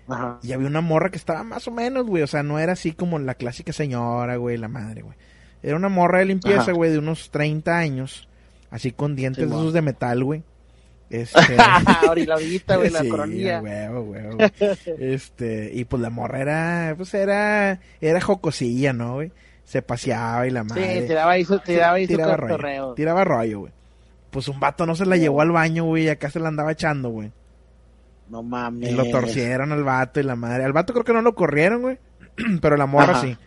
Ajá. 0.07 0.39
Y 0.41 0.53
había 0.53 0.67
una 0.67 0.79
morra 0.79 1.11
que 1.11 1.17
estaba 1.17 1.43
más 1.43 1.67
o 1.67 1.71
menos, 1.71 2.05
güey. 2.05 2.23
O 2.23 2.27
sea, 2.27 2.41
no 2.41 2.57
era 2.57 2.71
así 2.71 2.93
como 2.93 3.19
la 3.19 3.35
clásica 3.35 3.73
señora, 3.73 4.37
güey, 4.37 4.57
la 4.57 4.69
madre, 4.69 5.01
güey. 5.01 5.17
Era 5.61 5.75
una 5.75 5.89
morra 5.89 6.19
de 6.19 6.25
limpieza, 6.25 6.61
Ajá. 6.61 6.71
güey, 6.71 6.91
de 6.91 6.99
unos 6.99 7.31
30 7.31 7.77
años. 7.77 8.29
Así 8.71 8.93
con 8.93 9.17
dientes 9.17 9.49
de 9.49 9.55
esos 9.55 9.73
de 9.73 9.81
metal, 9.81 10.23
güey. 10.23 10.43
Este... 11.09 11.39
Ahorita, 12.07 12.33
ahorita, 12.33 12.75
güey, 12.77 12.89
la 12.89 12.99
Sí, 12.99 13.09
coronilla. 13.09 13.61
huevo, 13.61 14.01
huevo. 14.01 14.37
Este, 14.99 15.71
y 15.73 15.85
pues 15.85 16.01
la 16.01 16.09
morra 16.09 16.41
era, 16.41 16.93
pues 16.97 17.13
era, 17.13 17.79
era 18.01 18.21
jocosilla, 18.21 18.93
¿no, 18.93 19.15
güey? 19.15 19.31
Se 19.63 19.81
paseaba 19.81 20.47
y 20.47 20.51
la 20.51 20.63
madre. 20.63 21.01
Sí, 21.01 21.07
tiraba 21.07 21.31
ahí 21.31 21.45
su, 21.45 21.59
tiraba 21.59 21.93
ahí 21.95 22.05
su 22.07 22.13
tiraba 22.13 22.37
rollo. 22.37 22.93
Tiraba 22.93 23.23
rollo, 23.23 23.59
güey. 23.61 23.73
Pues 24.31 24.47
un 24.49 24.59
vato 24.59 24.85
no 24.85 24.95
se 24.95 25.05
la 25.05 25.17
llevó 25.17 25.41
al 25.41 25.51
baño, 25.51 25.85
güey, 25.85 26.09
acá 26.09 26.29
se 26.29 26.39
la 26.39 26.49
andaba 26.49 26.71
echando, 26.71 27.09
güey. 27.09 27.31
No 28.29 28.43
mames. 28.43 28.89
Y 28.89 28.93
lo 28.93 29.09
torcieron 29.09 29.71
al 29.71 29.83
vato 29.85 30.19
y 30.19 30.23
la 30.23 30.35
madre. 30.35 30.65
Al 30.65 30.73
vato 30.73 30.91
creo 30.93 31.05
que 31.05 31.13
no 31.13 31.21
lo 31.21 31.33
corrieron, 31.35 31.81
güey. 31.81 31.97
Pero 32.61 32.75
la 32.77 32.85
morra 32.85 33.13
Ajá. 33.13 33.21
sí. 33.21 33.37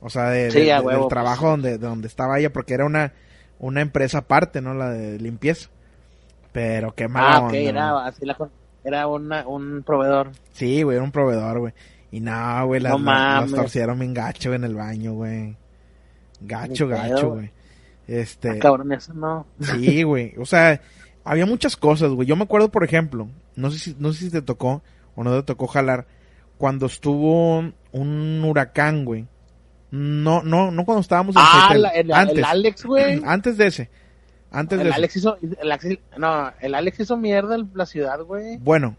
O 0.00 0.08
sea, 0.10 0.30
de, 0.30 0.50
Sí, 0.52 0.60
de- 0.60 0.72
a 0.72 0.76
de- 0.76 0.82
huevo, 0.86 0.90
del 0.90 0.98
pues. 1.00 1.08
trabajo 1.10 1.48
donde, 1.50 1.70
de 1.72 1.78
donde 1.78 2.06
estaba 2.08 2.38
ella, 2.38 2.52
porque 2.52 2.74
era 2.74 2.84
una, 2.84 3.12
una 3.58 3.80
empresa 3.80 4.18
aparte, 4.18 4.60
¿no? 4.60 4.74
La 4.74 4.90
de 4.90 5.18
limpieza. 5.18 5.68
Pero 6.52 6.94
qué 6.94 7.08
mala 7.08 7.36
Ah, 7.36 7.38
ok, 7.40 7.44
onda, 7.44 7.58
era 7.58 8.06
así 8.06 8.26
la 8.26 8.36
Era 8.84 9.06
una, 9.06 9.46
un 9.48 9.82
proveedor. 9.84 10.32
Sí, 10.52 10.82
güey, 10.82 10.96
era 10.96 11.04
un 11.04 11.12
proveedor, 11.12 11.58
güey. 11.60 11.72
Y 12.10 12.20
no, 12.20 12.66
güey, 12.66 12.80
las, 12.80 12.92
No 12.92 12.98
las- 12.98 13.04
mames. 13.04 13.50
las 13.52 13.60
torcieron 13.60 13.98
bien 13.98 14.12
gacho 14.12 14.52
en 14.52 14.64
el 14.64 14.74
baño, 14.74 15.14
güey. 15.14 15.56
Gacho, 16.40 16.88
gacho, 16.88 17.30
güey. 17.30 17.50
Este, 18.06 18.50
Ah, 18.50 18.58
cabrón, 18.60 18.92
eso 18.92 19.14
no. 19.14 19.46
sí, 19.60 20.02
güey. 20.02 20.34
O 20.38 20.44
sea, 20.44 20.80
había 21.24 21.46
muchas 21.46 21.76
cosas, 21.76 22.10
güey. 22.10 22.26
Yo 22.28 22.36
me 22.36 22.42
acuerdo, 22.42 22.68
por 22.70 22.84
ejemplo, 22.84 23.28
no 23.56 23.70
sé 23.70 23.78
si, 23.78 23.96
no 23.98 24.12
sé 24.12 24.24
si 24.24 24.30
te 24.30 24.42
tocó 24.42 24.82
o 25.14 25.24
no 25.24 25.30
te 25.36 25.42
tocó 25.44 25.66
jalar, 25.68 26.06
cuando 26.58 26.86
estuvo 26.86 27.62
un 27.92 28.44
huracán, 28.44 29.04
güey. 29.04 29.26
No, 29.90 30.42
no, 30.42 30.70
no 30.70 30.84
cuando 30.84 31.00
estábamos 31.02 31.36
en 31.36 31.42
Ah, 31.44 31.74
la- 31.76 31.88
el, 31.90 32.12
antes, 32.12 32.38
el 32.38 32.44
Alex, 32.44 32.84
güey. 32.84 33.22
antes 33.24 33.56
de 33.56 33.66
ese. 33.66 33.90
Antes 34.52 34.80
El. 34.80 34.92
Alex 34.92 35.16
hizo, 35.16 35.36
el 35.40 35.72
Alex- 35.72 35.98
no, 36.18 36.52
el 36.60 36.74
Alex 36.74 37.00
hizo 37.00 37.16
mierda 37.16 37.54
el- 37.56 37.66
la 37.74 37.86
ciudad, 37.86 38.20
güey. 38.22 38.58
Bueno, 38.58 38.96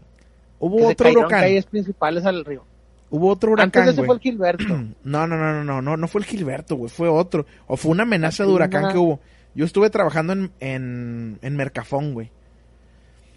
hubo 0.58 0.76
Que 0.78 0.82
se 0.82 0.92
otro 0.92 1.04
cayeron 1.04 1.24
huracán. 1.26 1.40
calles 1.42 1.66
principales 1.66 2.24
al 2.26 2.44
río. 2.44 2.64
Hubo 3.10 3.28
otro 3.30 3.52
Antes 3.52 3.64
huracán, 3.64 3.84
de 3.86 3.90
ese 3.92 4.04
fue 4.04 4.14
el 4.16 4.20
Gilberto. 4.20 4.64
No, 5.04 5.26
no, 5.26 5.36
no, 5.36 5.52
no, 5.52 5.64
no, 5.64 5.80
no, 5.82 5.96
no 5.96 6.08
fue 6.08 6.20
el 6.20 6.26
Gilberto, 6.26 6.74
güey, 6.76 6.90
fue 6.90 7.08
otro. 7.08 7.46
O 7.66 7.76
fue 7.76 7.92
una 7.92 8.02
amenaza 8.02 8.44
de 8.44 8.50
huracán 8.52 8.90
que 8.92 8.98
hubo. 8.98 9.20
Yo 9.54 9.64
estuve 9.64 9.88
trabajando 9.90 10.32
en, 10.32 10.50
en, 10.58 11.38
en 11.40 11.56
Mercafón, 11.56 12.12
güey. 12.14 12.30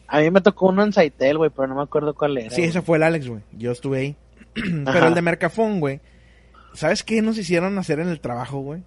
A 0.08 0.20
mí 0.22 0.32
me 0.32 0.42
tocó 0.42 0.68
uno 0.70 0.84
en 0.84 0.94
Saitel, 0.94 1.38
güey, 1.38 1.52
pero 1.56 1.68
no 1.68 1.76
me 1.76 1.84
acuerdo 1.84 2.16
cuál 2.16 2.38
era. 2.38 2.50
Sí, 2.50 2.62
güey. 2.62 2.70
ese 2.70 2.82
fue 2.82 2.98
el 2.98 3.04
Alex, 3.04 3.28
güey. 3.28 3.42
Yo 3.52 3.72
estuve 3.72 4.00
ahí. 4.00 4.16
Pero 4.56 4.90
Ajá. 4.90 5.08
el 5.10 5.14
de 5.14 5.22
Mercafón, 5.22 5.80
güey. 5.80 6.00
¿Sabes 6.74 7.04
qué 7.04 7.22
nos 7.22 7.38
hicieron 7.38 7.78
hacer 7.78 8.00
en 8.00 8.08
el 8.08 8.20
trabajo, 8.22 8.60
güey? 8.62 8.82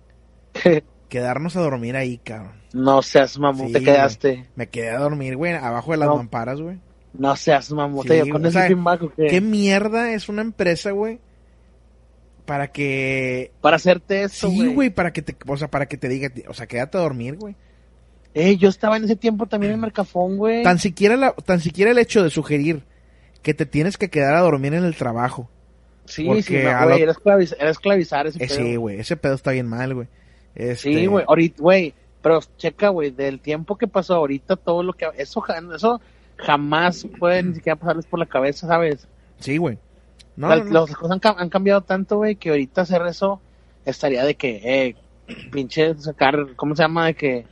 Quedarnos 1.09 1.55
a 1.57 1.61
dormir 1.61 1.95
ahí, 1.97 2.19
cabrón. 2.19 2.60
No 2.73 3.03
seas 3.03 3.39
mamón, 3.39 3.69
Sí, 3.69 3.73
te 3.75 3.83
quedaste. 3.83 4.47
Me 4.57 4.69
quedé 4.69 4.91
a 4.91 4.99
dormir, 4.99 5.37
güey, 5.37 5.53
abajo 5.55 5.91
de 5.93 5.97
las 5.99 6.09
No. 6.09 6.17
mamparas, 6.17 6.61
güey. 6.61 6.79
No 7.13 7.35
seas 7.37 7.71
mamón, 7.73 8.07
Sí, 8.07 8.31
con 8.31 8.47
ese 8.47 8.53
sea, 8.59 8.69
feedback, 8.69 9.03
¿o 9.03 9.13
qué? 9.15 9.27
¿Qué 9.27 9.41
mierda 9.41 10.13
es 10.13 10.29
una 10.29 10.43
empresa, 10.43 10.93
güey? 10.93 11.19
Para 12.47 12.73
que... 12.73 13.53
Para 13.61 13.77
hacerte 13.77 14.23
eso, 14.25 14.49
Sí, 14.49 14.57
güey. 14.57 14.75
güey, 14.75 14.91
para 14.91 15.13
que 15.13 15.23
te... 15.23 15.37
O 15.47 15.57
sea, 15.57 15.69
para 15.69 15.87
que 15.87 15.97
te 15.97 16.09
diga... 16.09 16.31
O 16.49 16.55
sea, 16.55 16.67
quédate 16.67 16.99
a 16.99 17.01
dormir, 17.01 17.37
güey. 17.37 17.55
Eh, 18.35 18.57
yo 18.57 18.69
estaba 18.69 18.97
en 18.97 19.05
ese 19.05 19.17
tiempo 19.17 19.47
también 19.47 19.73
en 19.73 19.81
Mercafón, 19.81 20.37
güey. 20.37 20.63
Tan 20.63 20.79
siquiera, 20.79 21.17
la, 21.17 21.33
tan 21.33 21.61
siquiera 21.61 21.91
el 21.91 21.99
hecho 21.99 22.23
de 22.23 22.31
sugerir 22.31 22.85
que 23.43 23.55
te 23.55 23.67
tienes 23.67 23.99
que 23.99 24.09
quedar 24.11 24.35
a 24.35 24.41
dormir 24.41 24.75
en 24.75 24.85
el 24.85 24.95
trabajo. 24.97 25.51
Sí, 26.05 26.23
sí, 26.43 26.55
no, 26.55 26.85
güey, 26.85 26.99
lo- 26.99 27.05
era, 27.05 27.13
esclaviz- 27.13 27.57
era 27.59 27.71
esclavizar 27.71 28.27
ese 28.27 28.43
Eh, 28.43 28.47
pedo. 28.49 28.57
sí, 28.59 28.77
güey, 28.77 29.01
ese 29.01 29.17
pedo 29.17 29.35
está 29.35 29.51
bien 29.53 29.67
mal, 29.69 29.95
güey. 29.95 30.09
Este, 30.55 30.93
Sí, 30.93 31.07
güey, 31.07 31.25
ahorita, 31.27 31.63
güey, 31.63 31.95
pero 32.23 32.41
checa, 32.57 32.89
güey, 32.89 33.11
del 33.11 33.41
tiempo 33.41 33.77
que 33.77 33.87
pasó 33.87 34.15
ahorita, 34.17 34.57
todo 34.57 34.83
lo 34.83 34.93
que... 34.93 35.07
Eso, 35.17 35.43
eso 35.75 36.01
jamás 36.37 37.07
puede 37.19 37.43
ni 37.43 37.55
siquiera 37.55 37.77
pasarles 37.77 38.07
por 38.07 38.19
la 38.19 38.27
cabeza, 38.27 38.67
¿sabes? 38.67 39.07
Sí, 39.39 39.57
güey. 39.57 39.79
No, 40.37 40.49
O 40.49 40.51
sea, 40.51 40.59
no, 40.59 40.65
no. 40.65 40.81
Las 40.87 40.97
cosas 40.97 41.13
han, 41.13 41.21
cam- 41.21 41.37
han 41.39 41.49
cambiado 41.51 41.81
tanto, 41.83 42.17
güey, 42.19 42.37
que 42.37 42.51
ahorita 42.51 42.83
hacer 42.83 43.03
eso 43.07 43.41
estaría 43.85 44.25
de 44.25 44.35
que, 44.37 44.61
eh, 44.65 44.97
pinche 45.51 45.95
sacar, 45.97 46.55
¿cómo 46.57 46.75
se 46.77 46.83
llama? 46.83 47.07
De 47.07 47.15
que 47.15 47.47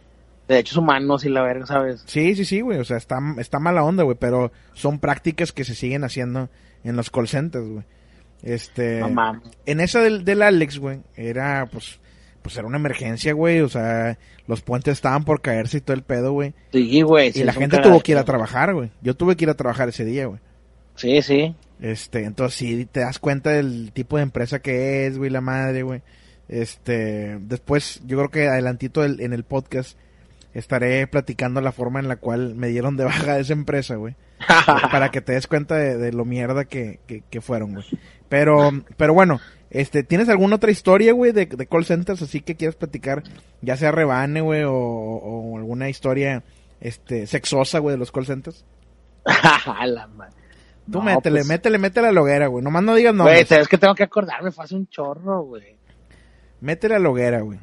derechos 0.46 0.76
humanos 0.78 1.24
y 1.24 1.28
la 1.28 1.42
verga, 1.42 1.66
¿sabes? 1.66 2.02
Sí, 2.06 2.34
sí, 2.34 2.44
sí, 2.44 2.60
güey. 2.62 2.78
O 2.78 2.84
sea, 2.84 2.96
está, 2.96 3.18
está 3.38 3.58
mala 3.58 3.84
onda, 3.84 4.02
güey. 4.04 4.16
Pero 4.18 4.50
son 4.72 4.98
prácticas 4.98 5.52
que 5.52 5.64
se 5.64 5.74
siguen 5.74 6.04
haciendo 6.04 6.48
en 6.84 6.96
los 6.96 7.10
call 7.10 7.28
centers, 7.28 7.68
güey. 7.68 7.84
Este. 8.42 9.00
No 9.00 9.42
en 9.66 9.80
esa 9.80 10.00
del, 10.00 10.24
del 10.24 10.42
Alex, 10.42 10.78
güey, 10.78 11.00
era, 11.16 11.68
pues, 11.70 11.98
pues 12.42 12.56
era 12.56 12.66
una 12.66 12.76
emergencia, 12.78 13.32
güey. 13.32 13.60
O 13.60 13.68
sea, 13.68 14.18
los 14.46 14.60
puentes 14.62 14.92
estaban 14.92 15.24
por 15.24 15.40
caerse 15.40 15.78
y 15.78 15.80
todo 15.80 15.94
el 15.96 16.02
pedo, 16.02 16.32
güey. 16.32 16.54
Sí, 16.72 17.02
güey. 17.02 17.32
sí, 17.32 17.40
y 17.40 17.44
la 17.44 17.52
gente 17.52 17.78
tuvo 17.78 18.00
que 18.00 18.12
ir 18.12 18.18
a 18.18 18.24
trabajar, 18.24 18.74
güey. 18.74 18.90
Yo 19.02 19.14
tuve 19.14 19.36
que 19.36 19.44
ir 19.44 19.50
a 19.50 19.54
trabajar 19.54 19.88
ese 19.88 20.04
día, 20.04 20.26
güey. 20.26 20.40
Sí, 20.94 21.22
sí. 21.22 21.54
Este, 21.80 22.24
entonces 22.24 22.58
sí 22.58 22.84
te 22.90 23.00
das 23.00 23.18
cuenta 23.18 23.50
del 23.50 23.92
tipo 23.92 24.16
de 24.16 24.24
empresa 24.24 24.60
que 24.60 25.06
es, 25.06 25.16
güey, 25.18 25.30
la 25.30 25.40
madre, 25.40 25.82
güey. 25.82 26.02
Este, 26.48 27.38
después, 27.40 28.00
yo 28.06 28.16
creo 28.18 28.30
que 28.30 28.48
adelantito 28.48 29.04
el- 29.04 29.20
en 29.20 29.32
el 29.32 29.44
podcast 29.44 29.96
estaré 30.54 31.06
platicando 31.06 31.60
la 31.60 31.72
forma 31.72 32.00
en 32.00 32.08
la 32.08 32.16
cual 32.16 32.54
me 32.54 32.68
dieron 32.68 32.96
de 32.96 33.04
baja 33.04 33.34
de 33.34 33.42
esa 33.42 33.52
empresa, 33.52 33.96
güey. 33.96 34.16
para 34.90 35.10
que 35.10 35.20
te 35.20 35.32
des 35.34 35.46
cuenta 35.46 35.76
de, 35.76 35.96
de 35.98 36.12
lo 36.12 36.24
mierda 36.24 36.64
que, 36.64 37.00
que, 37.06 37.22
que 37.28 37.40
fueron, 37.40 37.74
güey. 37.74 37.84
Pero, 38.28 38.70
pero 38.96 39.14
bueno, 39.14 39.40
este, 39.70 40.02
¿tienes 40.02 40.28
alguna 40.28 40.56
otra 40.56 40.70
historia, 40.70 41.12
güey, 41.12 41.32
de, 41.32 41.46
de 41.46 41.66
call 41.66 41.84
centers 41.84 42.22
así 42.22 42.40
que 42.40 42.56
quieras 42.56 42.76
platicar? 42.76 43.22
Ya 43.60 43.76
sea 43.76 43.92
rebane, 43.92 44.40
güey, 44.40 44.62
o, 44.64 44.72
o 44.72 45.56
alguna 45.58 45.88
historia, 45.88 46.42
este, 46.80 47.26
sexosa, 47.26 47.78
güey, 47.78 47.94
de 47.94 47.98
los 47.98 48.12
call 48.12 48.26
centers. 48.26 48.64
La 49.84 50.06
madre. 50.06 50.32
Tú 50.90 50.98
No, 50.98 51.04
métele, 51.04 51.40
pues, 51.40 51.48
métele, 51.48 51.78
métele 51.78 52.08
a 52.08 52.12
la 52.12 52.22
hoguera, 52.22 52.46
güey. 52.46 52.64
Nomás 52.64 52.82
no 52.82 52.94
digas 52.94 53.12
Güey, 53.12 53.18
nombres. 53.18 53.52
es 53.52 53.68
que 53.68 53.76
tengo 53.76 53.94
que 53.94 54.04
acordarme, 54.04 54.50
fue 54.50 54.64
hace 54.64 54.74
un 54.74 54.88
chorro, 54.88 55.42
güey. 55.42 55.76
Métele 56.60 56.94
a 56.94 56.98
la 56.98 57.10
hoguera, 57.10 57.40
güey. 57.42 57.58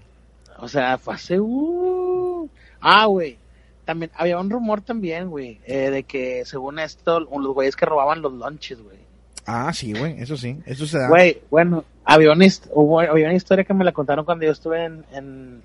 O 0.59 0.67
sea, 0.67 0.97
fue 0.99 1.15
hace... 1.15 1.39
Uh... 1.39 2.47
Ah, 2.79 3.05
güey. 3.07 3.39
También 3.83 4.11
había 4.15 4.39
un 4.39 4.49
rumor 4.49 4.81
también, 4.81 5.29
güey, 5.29 5.59
eh, 5.65 5.89
de 5.89 6.03
que 6.03 6.43
según 6.45 6.79
esto, 6.79 7.19
los 7.19 7.53
güeyes 7.53 7.75
que 7.75 7.85
robaban 7.85 8.21
los 8.21 8.33
lunches, 8.33 8.81
güey. 8.81 8.97
Ah, 9.45 9.71
sí, 9.73 9.93
güey, 9.93 10.19
eso 10.21 10.35
sí, 10.37 10.57
eso 10.65 10.85
se 10.87 10.97
da. 10.97 11.07
Güey, 11.07 11.41
bueno, 11.51 11.83
había 12.03 12.31
una, 12.31 12.45
hist- 12.45 12.69
hubo, 12.73 12.99
había 12.99 13.25
una 13.25 13.35
historia 13.35 13.63
que 13.63 13.73
me 13.73 13.83
la 13.85 13.91
contaron 13.91 14.25
cuando 14.25 14.45
yo 14.45 14.51
estuve 14.51 14.85
en, 14.85 15.05
en, 15.13 15.61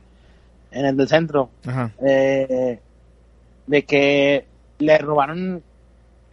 en 0.71 0.85
el 0.87 0.97
del 0.97 1.09
centro, 1.09 1.51
Ajá. 1.67 1.91
eh, 2.07 2.79
de 3.67 3.85
que 3.85 4.47
le 4.79 4.99
robaron, 4.99 5.63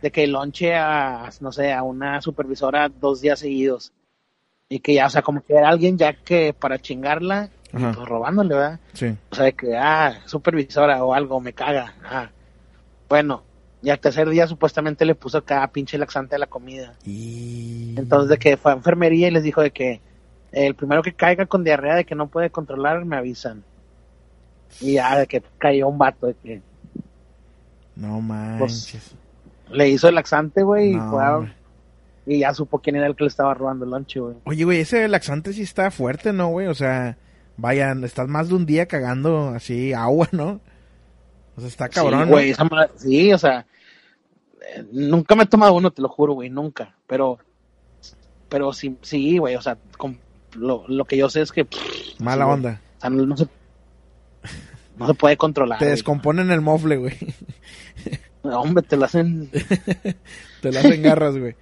de 0.01 0.11
que 0.11 0.27
lonche 0.27 0.75
a, 0.75 1.29
no 1.39 1.51
sé, 1.51 1.71
a 1.73 1.83
una 1.83 2.21
supervisora 2.21 2.89
dos 2.89 3.21
días 3.21 3.39
seguidos. 3.39 3.93
Y 4.69 4.79
que 4.79 4.93
ya, 4.95 5.05
o 5.05 5.09
sea, 5.09 5.21
como 5.21 5.41
que 5.41 5.53
era 5.53 5.69
alguien 5.69 5.97
ya 5.97 6.11
que 6.13 6.53
para 6.53 6.77
chingarla, 6.79 7.49
Ajá. 7.71 7.93
pues 7.95 8.07
robándole, 8.09 8.55
¿verdad? 8.55 8.79
Sí. 8.93 9.15
O 9.31 9.35
sea, 9.35 9.45
de 9.45 9.53
que, 9.53 9.77
ah, 9.77 10.19
supervisora 10.25 11.01
o 11.03 11.13
algo, 11.13 11.39
me 11.39 11.53
caga. 11.53 11.93
Ah. 12.03 12.29
Bueno, 13.07 13.43
y 13.87 13.89
al 13.89 13.99
tercer 13.99 14.27
día 14.29 14.45
supuestamente 14.47 15.05
le 15.05 15.15
puso 15.15 15.37
acá 15.37 15.65
pinche 15.71 15.97
laxante 15.97 16.35
a 16.35 16.39
la 16.39 16.47
comida. 16.47 16.93
Y... 17.05 17.95
Entonces 17.97 18.27
de 18.27 18.37
que 18.37 18.57
fue 18.57 18.73
a 18.73 18.75
enfermería 18.75 19.29
y 19.29 19.31
les 19.31 19.43
dijo 19.43 19.61
de 19.61 19.71
que 19.71 20.01
el 20.51 20.75
primero 20.75 21.01
que 21.01 21.13
caiga 21.13 21.45
con 21.45 21.63
diarrea 21.63 21.95
de 21.95 22.03
que 22.03 22.13
no 22.13 22.27
puede 22.27 22.49
controlar 22.49 23.05
me 23.05 23.15
avisan. 23.15 23.63
Y 24.81 24.95
ya 24.95 25.19
de 25.19 25.25
que 25.25 25.41
cayó 25.57 25.87
un 25.87 25.97
vato 25.97 26.27
de 26.27 26.33
que 26.33 26.61
No 27.95 28.19
manches. 28.19 29.15
le 29.71 29.87
hizo 29.87 30.09
el 30.09 30.15
laxante, 30.15 30.63
güey, 30.63 30.93
No, 30.93 31.07
y 32.25 32.29
fue 32.29 32.39
ya 32.39 32.53
supo 32.53 32.79
quién 32.79 32.97
era 32.97 33.07
el 33.07 33.15
que 33.15 33.23
le 33.23 33.29
estaba 33.29 33.53
robando 33.53 33.85
el 33.85 33.91
lunch, 33.91 34.17
güey. 34.17 34.35
Oye, 34.43 34.65
güey, 34.65 34.79
ese 34.81 35.07
laxante 35.07 35.53
sí 35.53 35.61
está 35.61 35.91
fuerte, 35.91 36.33
¿no, 36.33 36.49
güey? 36.49 36.67
O 36.67 36.75
sea, 36.75 37.15
vaya, 37.55 37.93
estás 38.03 38.27
más 38.27 38.49
de 38.49 38.55
un 38.55 38.65
día 38.65 38.85
cagando 38.85 39.51
así 39.55 39.93
agua, 39.93 40.27
¿no? 40.33 40.59
O 41.55 41.61
sea, 41.61 41.69
está 41.69 41.87
cabrón, 41.87 42.19
sí, 42.19 42.25
¿no? 42.25 42.31
güey, 42.33 42.49
esa 42.49 42.65
madre- 42.65 42.91
sí, 42.97 43.31
o 43.31 43.37
sea, 43.37 43.65
eh, 44.61 44.85
nunca 44.91 45.35
me 45.35 45.43
he 45.43 45.47
tomado 45.47 45.73
uno, 45.73 45.91
te 45.91 46.01
lo 46.01 46.09
juro, 46.09 46.33
güey, 46.33 46.49
nunca, 46.49 46.95
pero 47.07 47.37
pero 48.49 48.71
sí, 48.73 48.97
sí, 49.01 49.37
güey, 49.37 49.55
o 49.55 49.61
sea, 49.61 49.77
con- 49.97 50.19
lo, 50.55 50.85
lo 50.87 51.03
que 51.05 51.17
yo 51.17 51.29
sé 51.29 51.41
es 51.41 51.51
que 51.51 51.65
pff, 51.65 52.19
Mala 52.19 52.45
sí, 52.45 52.51
onda. 52.51 52.81
o 52.97 53.01
sea, 53.01 53.09
no, 53.09 53.25
no 53.25 53.35
se 53.37 53.47
no 54.97 55.05
se 55.07 55.13
puede 55.13 55.37
controlar. 55.37 55.77
Te 55.79 55.85
güey. 55.85 55.91
descomponen 55.95 56.49
el 56.51 56.61
mofle, 56.61 56.97
güey. 56.97 57.13
No, 58.43 58.61
hombre, 58.61 58.83
te 58.83 58.95
lo 58.97 59.05
hacen 59.05 59.49
Te 60.61 60.71
lo 60.71 60.79
hacen 60.79 61.01
garras, 61.03 61.37
güey. 61.37 61.55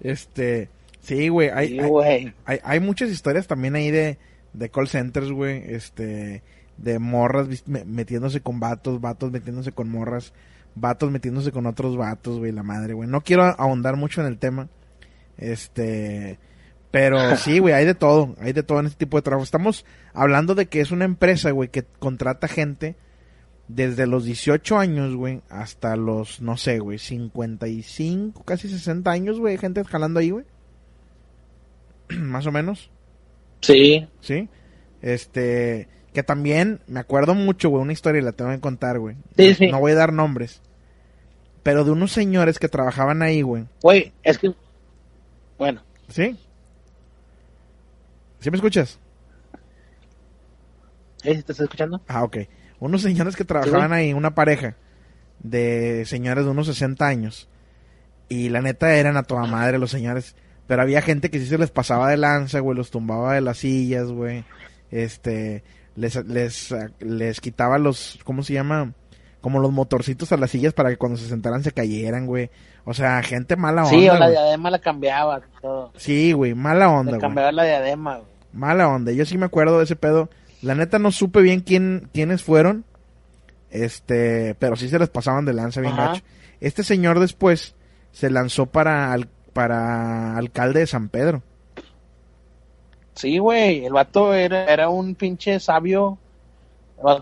Este, 0.00 0.68
sí, 1.00 1.28
güey, 1.28 1.48
hay, 1.48 1.68
Sí, 1.68 1.78
hay- 2.04 2.34
hay, 2.44 2.58
hay 2.62 2.80
muchas 2.80 3.10
historias 3.10 3.46
también 3.46 3.74
ahí 3.74 3.90
de, 3.90 4.18
de 4.52 4.68
call 4.68 4.88
centers, 4.88 5.30
güey, 5.32 5.62
este, 5.66 6.42
de 6.76 6.98
morras 6.98 7.48
metiéndose 7.66 8.40
con 8.42 8.60
vatos, 8.60 9.00
vatos 9.00 9.32
metiéndose 9.32 9.72
con 9.72 9.88
morras, 9.88 10.32
vatos 10.76 11.10
metiéndose 11.10 11.50
con 11.50 11.66
otros 11.66 11.96
vatos, 11.96 12.38
güey, 12.38 12.52
la 12.52 12.62
madre, 12.62 12.94
güey. 12.94 13.08
No 13.08 13.22
quiero 13.22 13.44
ahondar 13.44 13.96
mucho 13.96 14.20
en 14.20 14.28
el 14.28 14.38
tema, 14.38 14.68
este, 15.36 16.38
Pero 16.92 17.18
sí, 17.36 17.58
güey, 17.58 17.74
hay 17.74 17.84
de 17.84 17.94
todo, 17.94 18.36
hay 18.38 18.52
de 18.52 18.62
todo 18.62 18.78
en 18.78 18.86
este 18.86 18.98
tipo 18.98 19.16
de 19.16 19.22
trabajo. 19.22 19.42
Estamos 19.42 19.84
hablando 20.12 20.54
de 20.54 20.66
que 20.66 20.80
es 20.80 20.92
una 20.92 21.04
empresa, 21.04 21.50
güey, 21.50 21.70
que 21.70 21.84
contrata 21.98 22.46
gente 22.46 22.94
desde 23.68 24.06
los 24.06 24.24
18 24.24 24.78
años, 24.78 25.16
güey, 25.16 25.40
hasta 25.48 25.96
los, 25.96 26.40
no 26.40 26.56
sé, 26.56 26.78
güey, 26.78 26.98
55, 26.98 28.44
casi 28.44 28.68
60 28.68 29.10
años, 29.10 29.40
güey, 29.40 29.58
gente 29.58 29.82
jalando 29.84 30.20
ahí, 30.20 30.30
güey. 30.30 30.44
Más 32.18 32.46
o 32.46 32.52
menos. 32.52 32.90
Sí. 33.62 34.06
Sí. 34.20 34.48
Este, 35.02 35.88
que 36.12 36.22
también 36.22 36.80
me 36.86 37.00
acuerdo 37.00 37.34
mucho, 37.34 37.70
güey, 37.70 37.82
una 37.82 37.92
historia 37.92 38.20
y 38.20 38.24
la 38.24 38.32
tengo 38.32 38.50
que 38.50 38.60
contar, 38.60 38.98
güey. 38.98 39.16
Sí, 39.36 39.54
sí. 39.54 39.66
No 39.68 39.80
voy 39.80 39.92
a 39.92 39.96
dar 39.96 40.12
nombres. 40.12 40.62
Pero 41.66 41.82
de 41.82 41.90
unos 41.90 42.12
señores 42.12 42.60
que 42.60 42.68
trabajaban 42.68 43.22
ahí, 43.22 43.42
güey. 43.42 43.64
Güey, 43.82 44.12
es 44.22 44.38
que. 44.38 44.54
Bueno, 45.58 45.82
¿Sí? 46.08 46.38
¿Sí 48.38 48.50
me 48.52 48.56
escuchas? 48.56 49.00
¿eh? 51.24 51.32
¿te 51.32 51.38
estás 51.40 51.58
escuchando? 51.58 52.00
Ah, 52.06 52.22
ok. 52.22 52.36
Unos 52.78 53.02
señores 53.02 53.34
que 53.34 53.44
trabajaban 53.44 53.92
ahí, 53.92 54.12
una 54.12 54.32
pareja 54.32 54.76
de 55.40 56.04
señores 56.06 56.44
de 56.44 56.52
unos 56.52 56.68
60 56.68 57.04
años. 57.04 57.48
Y 58.28 58.48
la 58.48 58.62
neta 58.62 58.94
eran 58.94 59.16
a 59.16 59.24
toda 59.24 59.46
madre 59.46 59.80
los 59.80 59.90
señores. 59.90 60.36
Pero 60.68 60.82
había 60.82 61.02
gente 61.02 61.30
que 61.30 61.40
sí 61.40 61.46
se 61.46 61.58
les 61.58 61.72
pasaba 61.72 62.10
de 62.10 62.16
lanza, 62.16 62.60
güey, 62.60 62.76
los 62.76 62.92
tumbaba 62.92 63.34
de 63.34 63.40
las 63.40 63.58
sillas, 63.58 64.06
güey. 64.06 64.44
Este, 64.92 65.64
les, 65.96 66.14
les, 66.26 66.72
les 67.00 67.40
quitaba 67.40 67.78
los, 67.78 68.20
¿cómo 68.22 68.44
se 68.44 68.52
llama? 68.52 68.92
Como 69.46 69.60
los 69.60 69.70
motorcitos 69.70 70.32
a 70.32 70.36
las 70.36 70.50
sillas 70.50 70.72
para 70.72 70.90
que 70.90 70.96
cuando 70.96 71.16
se 71.16 71.28
sentaran 71.28 71.62
se 71.62 71.70
cayeran, 71.70 72.26
güey. 72.26 72.50
O 72.84 72.92
sea, 72.94 73.22
gente 73.22 73.54
mala 73.54 73.84
onda. 73.84 73.96
Sí, 73.96 74.08
o 74.08 74.12
la 74.14 74.18
güey. 74.18 74.30
diadema 74.32 74.70
la 74.72 74.80
cambiaba. 74.80 75.40
Todo. 75.62 75.92
Sí, 75.94 76.32
güey, 76.32 76.52
mala 76.54 76.90
onda, 76.90 77.12
Le 77.12 77.18
güey. 77.18 77.20
cambiaba 77.20 77.52
la 77.52 77.62
diadema, 77.62 78.16
güey. 78.16 78.28
Mala 78.52 78.88
onda. 78.88 79.12
Yo 79.12 79.24
sí 79.24 79.38
me 79.38 79.46
acuerdo 79.46 79.78
de 79.78 79.84
ese 79.84 79.94
pedo. 79.94 80.28
La 80.62 80.74
neta 80.74 80.98
no 80.98 81.12
supe 81.12 81.42
bien 81.42 81.60
quién, 81.60 82.08
quiénes 82.12 82.42
fueron. 82.42 82.84
Este, 83.70 84.56
pero 84.58 84.74
sí 84.74 84.88
se 84.88 84.98
les 84.98 85.10
pasaban 85.10 85.44
de 85.44 85.52
lanza 85.52 85.80
bien 85.80 85.94
gacho. 85.94 86.22
Este 86.60 86.82
señor 86.82 87.20
después 87.20 87.76
se 88.10 88.30
lanzó 88.30 88.66
para, 88.66 89.12
al- 89.12 89.28
para 89.52 90.36
alcalde 90.36 90.80
de 90.80 90.86
San 90.88 91.08
Pedro. 91.08 91.44
Sí, 93.14 93.38
güey, 93.38 93.84
el 93.84 93.92
vato 93.92 94.34
era, 94.34 94.64
era 94.64 94.88
un 94.88 95.14
pinche 95.14 95.60
sabio. 95.60 96.18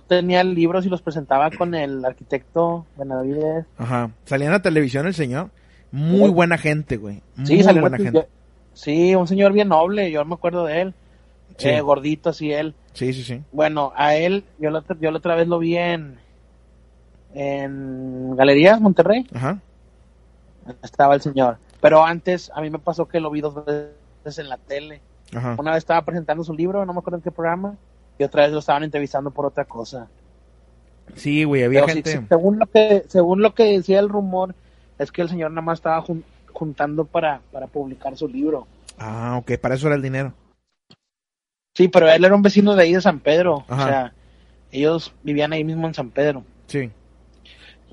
Tenía 0.06 0.44
libros 0.44 0.86
y 0.86 0.88
los 0.88 1.02
presentaba 1.02 1.50
con 1.50 1.74
el 1.74 2.04
arquitecto 2.04 2.86
Benavides. 2.96 3.66
Ajá. 3.76 4.10
Salía 4.24 4.46
en 4.46 4.52
la 4.52 4.62
televisión 4.62 5.06
el 5.06 5.14
señor. 5.14 5.50
Muy 5.90 6.28
Sí. 6.28 6.34
buena 6.34 6.58
gente, 6.58 6.96
güey. 6.96 7.22
Muy 7.36 7.46
Sí, 7.46 7.62
salió 7.62 7.80
buena 7.80 7.98
gente. 7.98 8.26
Sí, 8.72 9.14
un 9.14 9.26
señor 9.28 9.52
bien 9.52 9.68
noble, 9.68 10.10
yo 10.10 10.24
me 10.24 10.34
acuerdo 10.34 10.64
de 10.64 10.80
él. 10.80 10.94
Sí. 11.56 11.68
Eh, 11.68 11.80
gordito, 11.80 12.30
así 12.30 12.52
él. 12.52 12.74
Sí, 12.94 13.12
sí, 13.12 13.22
sí. 13.22 13.42
Bueno, 13.52 13.92
a 13.96 14.14
él, 14.16 14.44
yo 14.58 14.70
la, 14.70 14.82
yo 15.00 15.10
la 15.10 15.18
otra 15.18 15.34
vez 15.36 15.46
lo 15.48 15.58
vi 15.58 15.76
en, 15.76 16.18
en 17.34 18.34
Galerías 18.36 18.80
Monterrey. 18.80 19.26
Ajá. 19.34 19.58
Estaba 20.82 21.14
el 21.14 21.20
señor. 21.20 21.58
Pero 21.80 22.04
antes, 22.04 22.50
a 22.54 22.60
mí 22.60 22.70
me 22.70 22.78
pasó 22.78 23.06
que 23.06 23.20
lo 23.20 23.30
vi 23.30 23.40
dos 23.40 23.54
veces 23.64 24.38
en 24.38 24.48
la 24.48 24.56
tele. 24.56 25.00
Ajá. 25.34 25.56
Una 25.58 25.72
vez 25.72 25.78
estaba 25.78 26.02
presentando 26.04 26.42
su 26.44 26.54
libro, 26.54 26.84
no 26.86 26.92
me 26.92 26.98
acuerdo 27.00 27.18
en 27.18 27.22
qué 27.22 27.30
programa. 27.30 27.74
Y 28.18 28.24
otra 28.24 28.42
vez 28.44 28.52
lo 28.52 28.58
estaban 28.60 28.84
entrevistando 28.84 29.30
por 29.30 29.46
otra 29.46 29.64
cosa. 29.64 30.08
Sí, 31.16 31.44
güey, 31.44 31.64
había 31.64 31.82
Pero 31.84 31.94
gente. 31.94 32.12
sí, 32.12 32.18
según 32.28 32.58
lo 32.58 32.66
que 32.66 33.04
según 33.08 33.42
lo 33.42 33.54
que 33.54 33.64
decía 33.64 34.00
el 34.00 34.08
rumor 34.08 34.54
es 34.98 35.12
que 35.12 35.22
el 35.22 35.28
señor 35.28 35.50
nada 35.50 35.62
más 35.62 35.78
estaba 35.78 36.00
jun- 36.02 36.24
juntando 36.52 37.04
para, 37.04 37.40
para 37.52 37.66
publicar 37.66 38.16
su 38.16 38.28
libro. 38.28 38.66
Ah, 38.98 39.36
ok, 39.38 39.58
para 39.60 39.74
eso 39.74 39.86
era 39.88 39.96
el 39.96 40.02
dinero. 40.02 40.32
Sí, 41.74 41.88
pero 41.88 42.08
él 42.08 42.24
era 42.24 42.34
un 42.34 42.42
vecino 42.42 42.74
de 42.76 42.84
ahí 42.84 42.92
de 42.94 43.00
San 43.00 43.18
Pedro. 43.18 43.64
Ajá. 43.68 43.82
O 43.84 43.86
sea, 43.88 44.12
ellos 44.70 45.12
vivían 45.22 45.52
ahí 45.52 45.64
mismo 45.64 45.86
en 45.88 45.94
San 45.94 46.10
Pedro. 46.10 46.44
Sí. 46.68 46.90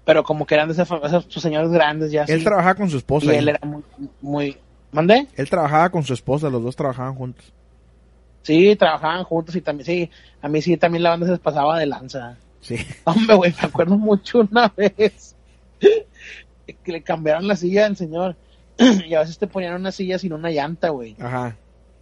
Pero 0.05 0.23
como 0.23 0.45
que 0.45 0.55
eran 0.55 0.67
de 0.69 0.73
esos 0.73 1.25
sus 1.27 1.41
señores 1.41 1.69
grandes 1.71 2.11
ya. 2.11 2.23
Él 2.25 2.43
trabajaba 2.43 2.75
con 2.75 2.89
su 2.89 2.97
esposa. 2.97 3.25
y 3.27 3.29
ahí. 3.31 3.37
él 3.37 3.49
era 3.49 3.59
muy, 3.63 3.83
muy... 4.21 4.57
¿Mandé? 4.91 5.27
Él 5.35 5.49
trabajaba 5.49 5.89
con 5.89 6.03
su 6.03 6.13
esposa, 6.13 6.49
los 6.49 6.61
dos 6.63 6.75
trabajaban 6.75 7.15
juntos. 7.15 7.51
Sí, 8.43 8.75
trabajaban 8.75 9.23
juntos 9.23 9.55
y 9.55 9.61
también, 9.61 9.85
sí, 9.85 10.09
a 10.41 10.47
mí 10.49 10.61
sí 10.61 10.75
también 10.77 11.03
la 11.03 11.11
banda 11.11 11.25
se 11.27 11.31
les 11.33 11.41
pasaba 11.41 11.77
de 11.79 11.85
lanza. 11.85 12.37
Sí. 12.61 12.75
Hombre, 13.05 13.35
güey, 13.35 13.51
me 13.61 13.67
acuerdo 13.67 13.97
mucho 13.97 14.39
una 14.51 14.71
vez 14.75 15.35
que 15.79 16.91
le 16.91 17.01
cambiaron 17.03 17.47
la 17.47 17.55
silla 17.55 17.85
al 17.85 17.97
señor 17.97 18.35
y 19.07 19.13
a 19.13 19.19
veces 19.19 19.37
te 19.37 19.47
ponían 19.47 19.75
una 19.75 19.91
silla 19.91 20.17
sin 20.17 20.33
una 20.33 20.49
llanta, 20.49 20.89
güey. 20.89 21.15
Ajá. 21.19 21.55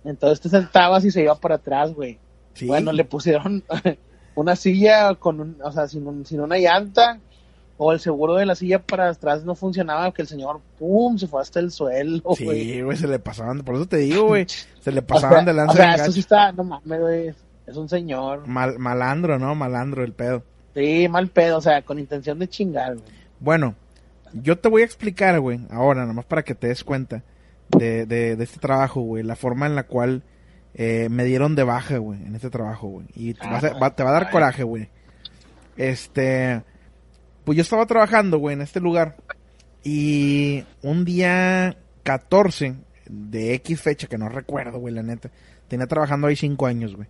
Entonces 0.05 0.39
te 0.41 0.49
sentabas 0.49 1.03
y 1.05 1.11
se 1.11 1.21
iba 1.23 1.35
para 1.35 1.55
atrás, 1.55 1.93
güey. 1.93 2.17
Sí. 2.53 2.67
Bueno, 2.67 2.91
le 2.91 3.03
pusieron 3.05 3.63
una 4.35 4.55
silla 4.55 5.15
con 5.15 5.39
un, 5.41 5.57
o 5.63 5.71
sea, 5.71 5.87
sin, 5.87 6.07
un- 6.07 6.25
sin 6.25 6.39
una 6.41 6.57
llanta 6.57 7.19
o 7.81 7.93
el 7.93 7.99
seguro 8.01 8.35
de 8.35 8.45
la 8.45 8.55
silla 8.55 8.79
para 8.83 9.07
atrás 9.09 9.45
no 9.45 9.55
funcionaba, 9.55 10.11
que 10.13 10.21
el 10.21 10.27
señor, 10.27 10.59
pum, 10.77 11.17
se 11.17 11.27
fue 11.27 11.41
hasta 11.41 11.59
el 11.61 11.71
suelo, 11.71 12.21
güey. 12.23 12.35
Sí, 12.73 12.81
güey, 12.81 12.97
se 12.97 13.07
le 13.07 13.19
pasaban, 13.19 13.61
por 13.61 13.75
eso 13.75 13.85
te 13.87 13.97
digo, 13.97 14.25
güey, 14.27 14.45
se 14.81 14.91
le 14.91 14.99
O 14.99 15.05
pasaban 15.07 15.45
sea, 15.45 15.45
de 15.45 15.53
lanza 15.53 15.73
o 15.73 15.75
sea, 15.77 15.97
gacho. 15.97 16.11
sí 16.11 16.19
está, 16.19 16.51
no 16.51 16.65
mames, 16.65 16.99
güey, 16.99 17.33
es 17.65 17.77
un 17.77 17.87
señor. 17.87 18.45
Mal- 18.47 18.77
malandro, 18.79 19.39
¿no? 19.39 19.55
Malandro 19.55 20.03
el 20.03 20.11
pedo. 20.13 20.43
Sí, 20.75 21.07
mal 21.09 21.29
pedo, 21.29 21.57
o 21.57 21.61
sea, 21.61 21.81
con 21.81 21.97
intención 21.99 22.37
de 22.37 22.47
chingar, 22.49 22.95
güey. 22.95 23.05
Bueno, 23.39 23.75
yo 24.33 24.57
te 24.59 24.67
voy 24.69 24.81
a 24.81 24.85
explicar, 24.85 25.39
güey, 25.39 25.61
ahora, 25.71 26.05
nomás 26.05 26.25
para 26.25 26.43
que 26.43 26.55
te 26.55 26.67
des 26.67 26.83
cuenta 26.83 27.23
de, 27.69 28.05
de, 28.05 28.35
de 28.35 28.43
este 28.43 28.59
trabajo, 28.59 28.99
güey, 29.01 29.23
la 29.23 29.35
forma 29.37 29.65
en 29.67 29.75
la 29.75 29.83
cual 29.83 30.21
eh, 30.73 31.07
me 31.09 31.23
dieron 31.23 31.55
de 31.55 31.63
baja, 31.63 31.97
güey, 31.97 32.21
en 32.23 32.35
este 32.35 32.49
trabajo, 32.49 32.87
güey. 32.89 33.07
Y 33.15 33.35
te, 33.35 33.47
vas 33.47 33.63
a- 33.63 33.73
va, 33.79 33.95
te 33.95 34.03
va 34.03 34.09
a 34.09 34.13
dar 34.13 34.29
coraje, 34.31 34.63
güey. 34.63 34.89
Este, 35.77 36.61
pues 37.49 37.57
yo 37.57 37.63
estaba 37.63 37.87
trabajando, 37.87 38.37
güey, 38.37 38.53
en 38.53 38.61
este 38.61 38.79
lugar. 38.79 39.15
Y 39.83 40.63
un 40.83 41.03
día 41.03 41.75
14 42.03 42.75
de 43.09 43.55
X 43.55 43.81
fecha, 43.81 44.05
que 44.05 44.19
no 44.19 44.29
recuerdo, 44.29 44.77
güey, 44.77 44.93
la 44.93 45.01
neta. 45.01 45.31
Tenía 45.67 45.87
trabajando 45.87 46.27
ahí 46.27 46.35
cinco 46.35 46.67
años, 46.67 46.95
güey. 46.95 47.07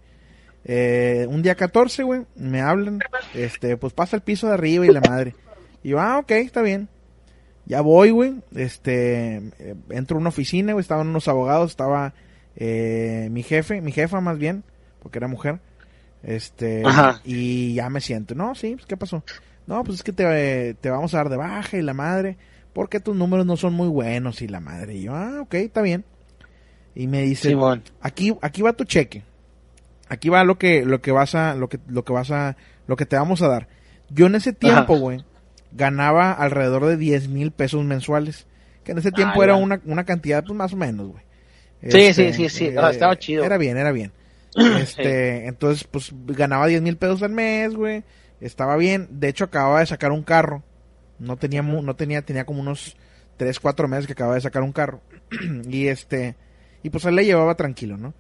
Eh, 0.64 1.28
un 1.30 1.42
día 1.42 1.56
14, 1.56 2.04
güey, 2.04 2.22
me 2.38 2.62
hablan, 2.62 3.00
este, 3.34 3.76
pues 3.76 3.92
pasa 3.92 4.16
el 4.16 4.22
piso 4.22 4.48
de 4.48 4.54
arriba 4.54 4.86
y 4.86 4.94
la 4.94 5.02
madre. 5.02 5.36
Y 5.84 5.90
yo, 5.90 6.00
ah, 6.00 6.20
ok, 6.20 6.32
está 6.32 6.62
bien. 6.62 6.88
Ya 7.66 7.82
voy, 7.82 8.12
güey, 8.12 8.36
este, 8.56 9.42
eh, 9.60 9.76
entro 9.90 10.16
a 10.16 10.22
una 10.22 10.30
oficina, 10.30 10.72
güey, 10.72 10.80
estaban 10.82 11.10
unos 11.10 11.28
abogados, 11.28 11.72
estaba 11.72 12.14
eh, 12.56 13.28
mi 13.30 13.44
jefe, 13.44 13.82
mi 13.82 13.92
jefa 13.92 14.22
más 14.22 14.38
bien, 14.38 14.64
porque 15.04 15.18
era 15.18 15.28
mujer, 15.28 15.60
este, 16.24 16.84
Ajá. 16.86 17.20
y 17.26 17.74
ya 17.74 17.90
me 17.90 18.00
siento, 18.00 18.36
no, 18.36 18.56
sí, 18.56 18.76
pues, 18.76 18.86
¿qué 18.86 18.96
pasó? 18.96 19.22
No, 19.70 19.84
pues 19.84 20.00
es 20.00 20.04
que 20.04 20.12
te, 20.12 20.74
te 20.74 20.90
vamos 20.90 21.14
a 21.14 21.18
dar 21.18 21.30
de 21.30 21.38
baja 21.38 21.78
y 21.78 21.84
la 21.84 21.94
madre, 21.94 22.38
porque 22.74 23.00
tus 23.00 23.16
números 23.16 23.46
no 23.46 23.56
son 23.56 23.76
muy 23.76 23.88
buenos 23.88 24.42
y 24.42 24.48
la 24.48 24.60
madre. 24.60 24.96
Y 24.96 25.04
yo, 25.04 25.14
ah, 25.14 25.42
ok, 25.42 25.54
está 25.54 25.84
bien. 25.84 26.06
Y 26.96 27.06
me 27.06 27.22
dice, 27.22 27.50
Simón. 27.50 27.84
aquí, 28.02 28.36
aquí 28.42 28.64
va 28.64 28.74
tu 28.74 28.84
cheque. 28.84 29.22
Aquí 30.08 30.30
va 30.30 30.44
lo 30.44 30.58
que, 30.58 30.84
lo 30.84 31.02
que 31.02 31.12
vas 31.12 31.36
a, 31.36 31.54
lo 31.54 31.70
que, 31.70 31.80
lo 31.88 32.04
que 32.04 32.12
vas 32.12 32.32
a, 32.32 32.58
lo 32.88 32.96
que 32.96 33.06
te 33.06 33.16
vamos 33.16 33.44
a 33.44 33.48
dar. 33.48 33.68
Yo 34.10 34.26
en 34.26 34.34
ese 34.34 34.54
tiempo, 34.54 34.98
güey, 34.98 35.24
ganaba 35.72 36.32
alrededor 36.32 36.88
de 36.88 36.98
10 36.98 37.28
mil 37.28 37.52
pesos 37.52 37.86
mensuales. 37.86 38.48
Que 38.84 38.94
en 38.94 38.98
ese 38.98 39.12
tiempo 39.12 39.40
Ah, 39.42 39.44
era 39.44 39.56
una, 39.56 39.80
una 39.86 40.04
cantidad, 40.04 40.44
pues 40.44 40.58
más 40.58 40.74
o 40.74 40.78
menos, 40.78 41.10
güey. 41.10 41.24
Este, 41.84 42.12
Sí, 42.12 42.24
sí, 42.24 42.34
sí, 42.34 42.50
sí, 42.50 42.68
o 42.70 42.82
sea, 42.82 42.90
estaba 42.90 43.20
chido. 43.20 43.44
Era 43.44 43.60
bien, 43.60 43.78
era 43.78 43.92
bien. 43.92 44.12
Este, 44.82 45.46
entonces, 45.46 45.84
pues 45.84 46.12
ganaba 46.26 46.66
10 46.66 46.82
mil 46.82 46.98
pesos 46.98 47.22
al 47.22 47.30
mes, 47.30 47.76
güey. 47.76 48.04
Estaba 48.42 48.76
bien. 48.78 49.08
De 49.12 49.30
hecho, 49.30 49.46
acababa 49.46 49.80
de 49.80 49.86
sacar 49.86 50.12
un 50.12 50.24
carro. 50.24 50.64
No 51.20 51.38
tenía, 51.38 51.62
no 51.62 51.96
tenía, 51.96 52.22
tenía 52.22 52.46
como 52.46 52.62
unos 52.62 52.96
3, 53.38 53.60
4 53.60 53.88
meses 53.88 54.08
que 54.08 54.14
acababa 54.14 54.36
de 54.36 54.42
sacar 54.42 54.64
un 54.64 54.72
carro. 54.72 55.02
y 55.68 55.88
este, 55.88 56.36
y 56.84 56.90
pues 56.90 57.06
él 57.06 57.16
le 57.16 57.26
llevaba 57.26 57.56
tranquilo, 57.56 57.98
¿no? 57.98 58.14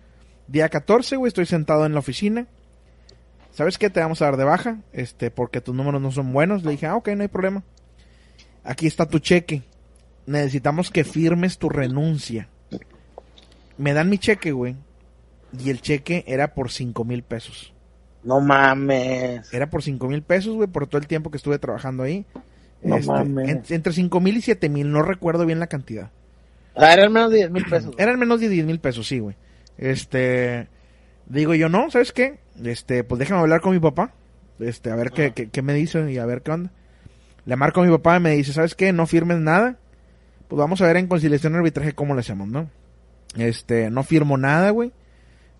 Día 0.47 0.69
14, 0.69 1.15
güey, 1.15 1.27
estoy 1.27 1.45
sentado 1.45 1.85
en 1.85 1.93
la 1.93 1.99
oficina. 1.99 2.47
¿Sabes 3.51 3.77
qué? 3.77 3.89
Te 3.89 3.99
vamos 3.99 4.21
a 4.21 4.25
dar 4.25 4.37
de 4.37 4.43
baja, 4.43 4.79
este, 4.93 5.31
porque 5.31 5.61
tus 5.61 5.75
números 5.75 6.01
no 6.01 6.11
son 6.11 6.31
buenos. 6.33 6.63
Le 6.63 6.71
dije, 6.71 6.87
ah, 6.87 6.95
ok, 6.95 7.09
no 7.09 7.21
hay 7.21 7.27
problema. 7.27 7.63
Aquí 8.63 8.87
está 8.87 9.05
tu 9.05 9.19
cheque. 9.19 9.63
Necesitamos 10.25 10.91
que 10.91 11.03
firmes 11.03 11.57
tu 11.57 11.69
renuncia. 11.69 12.49
Me 13.77 13.93
dan 13.93 14.09
mi 14.09 14.17
cheque, 14.17 14.51
güey. 14.51 14.75
Y 15.57 15.69
el 15.69 15.81
cheque 15.81 16.23
era 16.27 16.53
por 16.53 16.71
cinco 16.71 17.05
mil 17.05 17.23
pesos. 17.23 17.73
No 18.23 18.41
mames. 18.41 19.53
Era 19.53 19.69
por 19.69 19.81
cinco 19.83 20.07
mil 20.07 20.21
pesos, 20.21 20.55
güey, 20.55 20.67
por 20.67 20.87
todo 20.87 20.99
el 20.99 21.07
tiempo 21.07 21.31
que 21.31 21.37
estuve 21.37 21.57
trabajando 21.59 22.03
ahí. 22.03 22.25
No 22.83 22.97
Este, 22.97 23.11
mames. 23.11 23.49
en- 23.49 23.63
entre 23.75 23.93
cinco 23.93 24.19
mil 24.19 24.37
y 24.37 24.41
siete 24.41 24.69
mil, 24.69 24.91
no 24.91 25.01
recuerdo 25.01 25.45
bien 25.45 25.59
la 25.59 25.67
cantidad. 25.67 26.11
Sea, 26.77 26.93
eran 26.93 27.11
menos 27.11 27.29
de 27.31 27.37
10 27.37 27.51
mil 27.51 27.65
pesos. 27.65 27.95
Eran 27.97 28.19
menos 28.19 28.39
de 28.39 28.47
10 28.49 28.65
mil 28.65 28.79
pesos, 28.79 29.07
sí, 29.07 29.19
güey. 29.19 29.35
Este, 29.77 30.67
digo 31.25 31.53
yo, 31.55 31.67
no, 31.67 31.89
¿sabes 31.91 32.11
qué? 32.13 32.39
Este, 32.63 33.03
pues 33.03 33.19
déjame 33.19 33.41
hablar 33.41 33.59
con 33.61 33.73
mi 33.73 33.79
papá. 33.79 34.13
Este, 34.59 34.91
a 34.91 34.95
ver 34.95 35.11
qué, 35.11 35.31
qué, 35.31 35.49
qué 35.49 35.61
me 35.61 35.73
dice 35.73 36.09
y 36.11 36.17
a 36.17 36.25
ver 36.25 36.41
qué 36.41 36.51
onda. 36.51 36.71
Le 37.45 37.55
marco 37.55 37.81
a 37.81 37.85
mi 37.85 37.91
papá 37.91 38.17
y 38.17 38.19
me 38.21 38.31
dice, 38.31 38.53
¿sabes 38.53 38.75
qué? 38.75 38.93
No 38.93 39.07
firmes 39.07 39.39
nada. 39.39 39.77
Pues 40.47 40.57
vamos 40.57 40.81
a 40.81 40.85
ver 40.87 40.97
en 40.97 41.07
conciliación 41.07 41.53
y 41.53 41.57
arbitraje 41.57 41.93
cómo 41.93 42.13
le 42.13 42.21
hacemos, 42.21 42.47
¿no? 42.47 42.69
Este, 43.37 43.89
no 43.89 44.03
firmo 44.03 44.37
nada, 44.37 44.69
güey. 44.71 44.91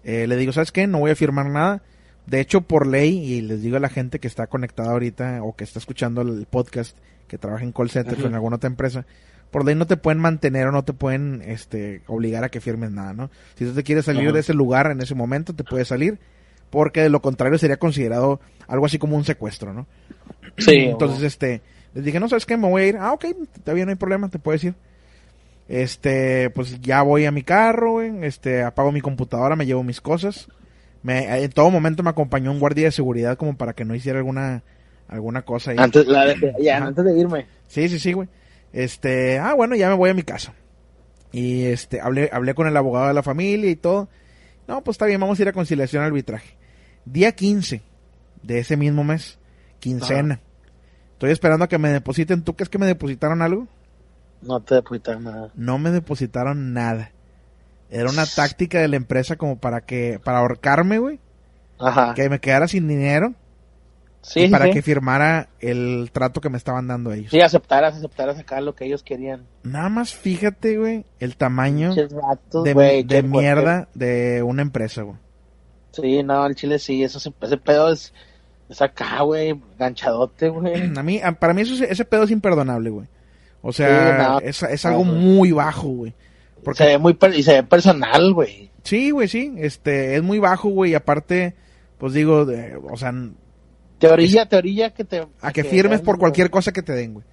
Eh, 0.03 0.25
le 0.27 0.35
digo, 0.37 0.51
¿sabes 0.53 0.71
qué? 0.71 0.87
No 0.87 0.99
voy 0.99 1.11
a 1.11 1.15
firmar 1.15 1.47
nada. 1.47 1.81
De 2.29 2.39
hecho, 2.39 2.61
por 2.61 2.85
ley, 2.85 3.17
y 3.17 3.41
les 3.41 3.63
digo 3.63 3.77
a 3.77 3.79
la 3.79 3.89
gente 3.89 4.19
que 4.19 4.27
está 4.27 4.47
conectada 4.47 4.91
ahorita 4.91 5.41
o 5.43 5.55
que 5.55 5.63
está 5.63 5.79
escuchando 5.79 6.21
el 6.21 6.45
podcast, 6.45 6.95
que 7.27 7.39
trabaja 7.39 7.63
en 7.63 7.71
call 7.71 7.89
centers 7.89 8.23
o 8.23 8.27
en 8.27 8.35
alguna 8.35 8.57
otra 8.57 8.69
empresa, 8.69 9.05
por 9.49 9.65
ley 9.65 9.73
no 9.73 9.87
te 9.87 9.97
pueden 9.97 10.19
mantener 10.21 10.67
o 10.67 10.71
no 10.71 10.83
te 10.83 10.93
pueden 10.93 11.41
este, 11.43 12.03
obligar 12.05 12.43
a 12.43 12.49
que 12.49 12.61
firmes 12.61 12.91
nada, 12.91 13.13
¿no? 13.13 13.31
Si 13.55 13.65
tú 13.65 13.73
te 13.73 13.83
quieres 13.83 14.05
salir 14.05 14.25
Ajá. 14.25 14.33
de 14.33 14.39
ese 14.41 14.53
lugar 14.53 14.91
en 14.91 15.01
ese 15.01 15.15
momento, 15.15 15.55
te 15.55 15.63
puedes 15.63 15.87
salir, 15.87 16.19
porque 16.69 17.01
de 17.01 17.09
lo 17.09 17.21
contrario 17.21 17.57
sería 17.57 17.77
considerado 17.77 18.39
algo 18.67 18.85
así 18.85 18.99
como 18.99 19.15
un 19.15 19.25
secuestro, 19.25 19.73
¿no? 19.73 19.87
Sí, 20.57 20.75
Entonces, 20.75 21.23
este, 21.23 21.61
les 21.93 22.03
dije, 22.03 22.19
no, 22.19 22.29
¿sabes 22.29 22.45
qué? 22.45 22.57
Me 22.57 22.69
voy 22.69 22.83
a 22.83 22.87
ir. 22.87 22.97
Ah, 22.97 23.13
ok, 23.13 23.25
está 23.55 23.73
bien, 23.73 23.85
no 23.87 23.91
hay 23.91 23.97
problema, 23.97 24.29
te 24.29 24.39
puedes 24.39 24.63
ir. 24.63 24.75
Este, 25.67 26.49
pues 26.49 26.79
ya 26.81 27.01
voy 27.01 27.25
a 27.25 27.31
mi 27.31 27.43
carro, 27.43 28.01
este, 28.01 28.63
apago 28.63 28.91
mi 28.91 29.01
computadora, 29.01 29.55
me 29.55 29.65
llevo 29.65 29.83
mis 29.83 30.01
cosas. 30.01 30.47
Me, 31.01 31.43
en 31.43 31.51
todo 31.51 31.69
momento 31.71 32.03
me 32.03 32.09
acompañó 32.09 32.51
un 32.51 32.59
guardia 32.59 32.85
de 32.85 32.91
seguridad 32.91 33.37
como 33.37 33.55
para 33.57 33.73
que 33.73 33.85
no 33.85 33.95
hiciera 33.95 34.19
alguna, 34.19 34.63
alguna 35.07 35.43
cosa 35.43 35.71
ahí. 35.71 35.77
Antes, 35.79 36.05
la 36.07 36.25
de- 36.25 36.55
ya, 36.59 36.77
Ajá. 36.77 36.87
antes 36.87 37.05
de 37.05 37.17
irme. 37.17 37.45
Sí, 37.67 37.87
sí, 37.87 37.99
sí, 37.99 38.13
güey. 38.13 38.27
Este, 38.73 39.39
ah, 39.39 39.53
bueno, 39.53 39.75
ya 39.75 39.89
me 39.89 39.95
voy 39.95 40.09
a 40.09 40.13
mi 40.13 40.23
casa. 40.23 40.53
Y 41.31 41.65
este, 41.65 42.01
hablé, 42.01 42.29
hablé 42.33 42.53
con 42.53 42.67
el 42.67 42.75
abogado 42.75 43.07
de 43.07 43.13
la 43.13 43.23
familia 43.23 43.69
y 43.69 43.75
todo. 43.75 44.09
No, 44.67 44.83
pues 44.83 44.95
está 44.95 45.05
bien, 45.05 45.19
vamos 45.21 45.39
a 45.39 45.41
ir 45.41 45.47
a 45.49 45.53
conciliación 45.53 46.03
arbitraje. 46.03 46.57
Día 47.05 47.31
15 47.31 47.81
de 48.43 48.59
ese 48.59 48.77
mismo 48.77 49.03
mes, 49.03 49.39
quincena. 49.79 50.41
Estoy 51.13 51.31
esperando 51.31 51.65
a 51.65 51.67
que 51.69 51.77
me 51.77 51.89
depositen. 51.89 52.43
¿Tú 52.43 52.55
crees 52.55 52.69
que 52.69 52.77
me 52.77 52.85
depositaron 52.85 53.41
algo? 53.41 53.67
No 54.41 54.61
te 54.61 54.75
depositar 54.75 55.19
nada. 55.19 55.51
No 55.55 55.79
me 55.79 55.91
depositaron 55.91 56.73
nada. 56.73 57.11
Era 57.89 58.09
una 58.09 58.25
táctica 58.25 58.79
de 58.79 58.87
la 58.87 58.95
empresa 58.97 59.35
como 59.35 59.57
para 59.57 59.81
que, 59.81 60.19
para 60.23 60.39
ahorcarme, 60.39 60.99
güey. 60.99 61.19
Ajá. 61.79 62.13
Que 62.13 62.29
me 62.29 62.39
quedara 62.39 62.67
sin 62.67 62.87
dinero. 62.87 63.33
Sí, 64.21 64.41
y 64.41 64.49
para 64.49 64.65
sí. 64.65 64.71
que 64.71 64.81
firmara 64.81 65.47
el 65.61 66.09
trato 66.11 66.41
que 66.41 66.49
me 66.49 66.57
estaban 66.57 66.87
dando 66.87 67.13
ellos. 67.13 67.31
Sí, 67.31 67.39
aceptaras, 67.39 67.95
aceptaras 67.95 68.37
acá 68.37 68.59
lo 68.59 68.75
que 68.75 68.85
ellos 68.85 69.01
querían. 69.01 69.45
Nada 69.63 69.87
más 69.87 70.13
fíjate, 70.13 70.77
güey, 70.77 71.05
el 71.19 71.37
tamaño 71.37 71.95
de, 71.95 72.73
güey, 72.73 73.03
de 73.03 73.15
qué 73.15 73.23
mierda 73.23 73.87
de 73.93 74.43
una 74.43 74.61
empresa, 74.61 75.03
güey. 75.03 75.17
Sí, 75.91 76.21
no, 76.21 76.45
el 76.45 76.55
chile 76.55 76.79
sí, 76.79 77.01
eso, 77.01 77.17
se- 77.19 77.33
ese 77.41 77.57
pedo 77.57 77.91
es, 77.93 78.13
es 78.67 78.81
acá, 78.81 79.21
güey, 79.21 79.59
ganchadote, 79.79 80.49
güey. 80.49 80.91
A 80.97 81.01
mí, 81.01 81.21
para 81.39 81.53
mí 81.53 81.61
eso, 81.61 81.73
es- 81.75 81.89
ese 81.89 82.03
pedo 82.03 82.23
es 82.23 82.31
imperdonable, 82.31 82.89
güey. 82.89 83.07
O 83.61 83.71
sea, 83.71 84.39
Sí, 84.39 84.59
no. 84.63 84.67
es, 84.69 84.85
algo 84.85 85.05
muy 85.05 85.53
bajo, 85.53 85.87
güey. 85.87 86.13
Porque 86.63 86.83
Se 86.83 86.85
ve 86.89 86.97
muy, 86.97 87.13
per- 87.13 87.35
y 87.35 87.43
se 87.43 87.53
ve 87.53 87.63
personal, 87.63 88.33
güey. 88.33 88.71
sí, 88.83 89.11
güey, 89.11 89.27
sí, 89.27 89.53
este, 89.57 90.15
es 90.15 90.23
muy 90.23 90.39
bajo, 90.39 90.69
güey, 90.69 90.91
y 90.91 90.95
aparte, 90.95 91.55
pues 91.97 92.13
digo, 92.13 92.45
de- 92.45 92.75
o 92.77 92.97
sea, 92.97 93.13
Te 93.99 94.07
orilla, 94.07 94.47
te 94.47 94.55
orilla 94.57 94.93
que 94.93 95.03
te... 95.05 95.27
a 95.41 95.51
que 95.51 95.63
firmes 95.63 95.99
den, 95.99 96.05
por 96.05 96.17
cualquier 96.19 96.49
cosa 96.49 96.71
que 96.71 96.81
te 96.83 96.93
den, 96.93 97.13
güey. 97.13 97.25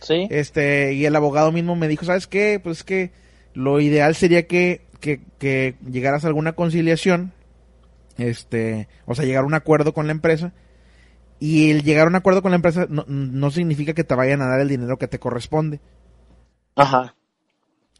Sí, 0.00 0.26
Este, 0.30 0.94
y 0.94 1.04
el 1.06 1.14
abogado 1.16 1.52
mismo 1.52 1.76
me 1.76 1.86
dijo, 1.88 2.04
¿sabes 2.04 2.26
qué? 2.26 2.60
Pues 2.62 2.78
es 2.78 2.84
que 2.84 3.12
lo 3.54 3.80
ideal 3.80 4.14
sería 4.16 4.46
que, 4.48 4.80
que, 5.00 5.20
que 5.38 5.76
llegaras 5.88 6.24
a 6.24 6.28
alguna 6.28 6.52
conciliación, 6.54 7.32
este, 8.18 8.88
o 9.06 9.14
sea, 9.14 9.24
llegar 9.24 9.44
a 9.44 9.46
un 9.46 9.54
acuerdo 9.54 9.94
con 9.94 10.06
la 10.06 10.12
empresa, 10.12 10.52
y 11.38 11.70
el 11.70 11.82
llegar 11.82 12.06
a 12.06 12.10
un 12.10 12.16
acuerdo 12.16 12.42
con 12.42 12.50
la 12.52 12.56
empresa 12.56 12.86
no, 12.88 13.04
no 13.08 13.50
significa 13.50 13.94
que 13.94 14.04
te 14.04 14.14
vayan 14.14 14.42
a 14.42 14.46
dar 14.48 14.60
el 14.60 14.68
dinero 14.68 14.96
que 14.98 15.08
te 15.08 15.18
corresponde. 15.18 15.80
ajá. 16.76 17.14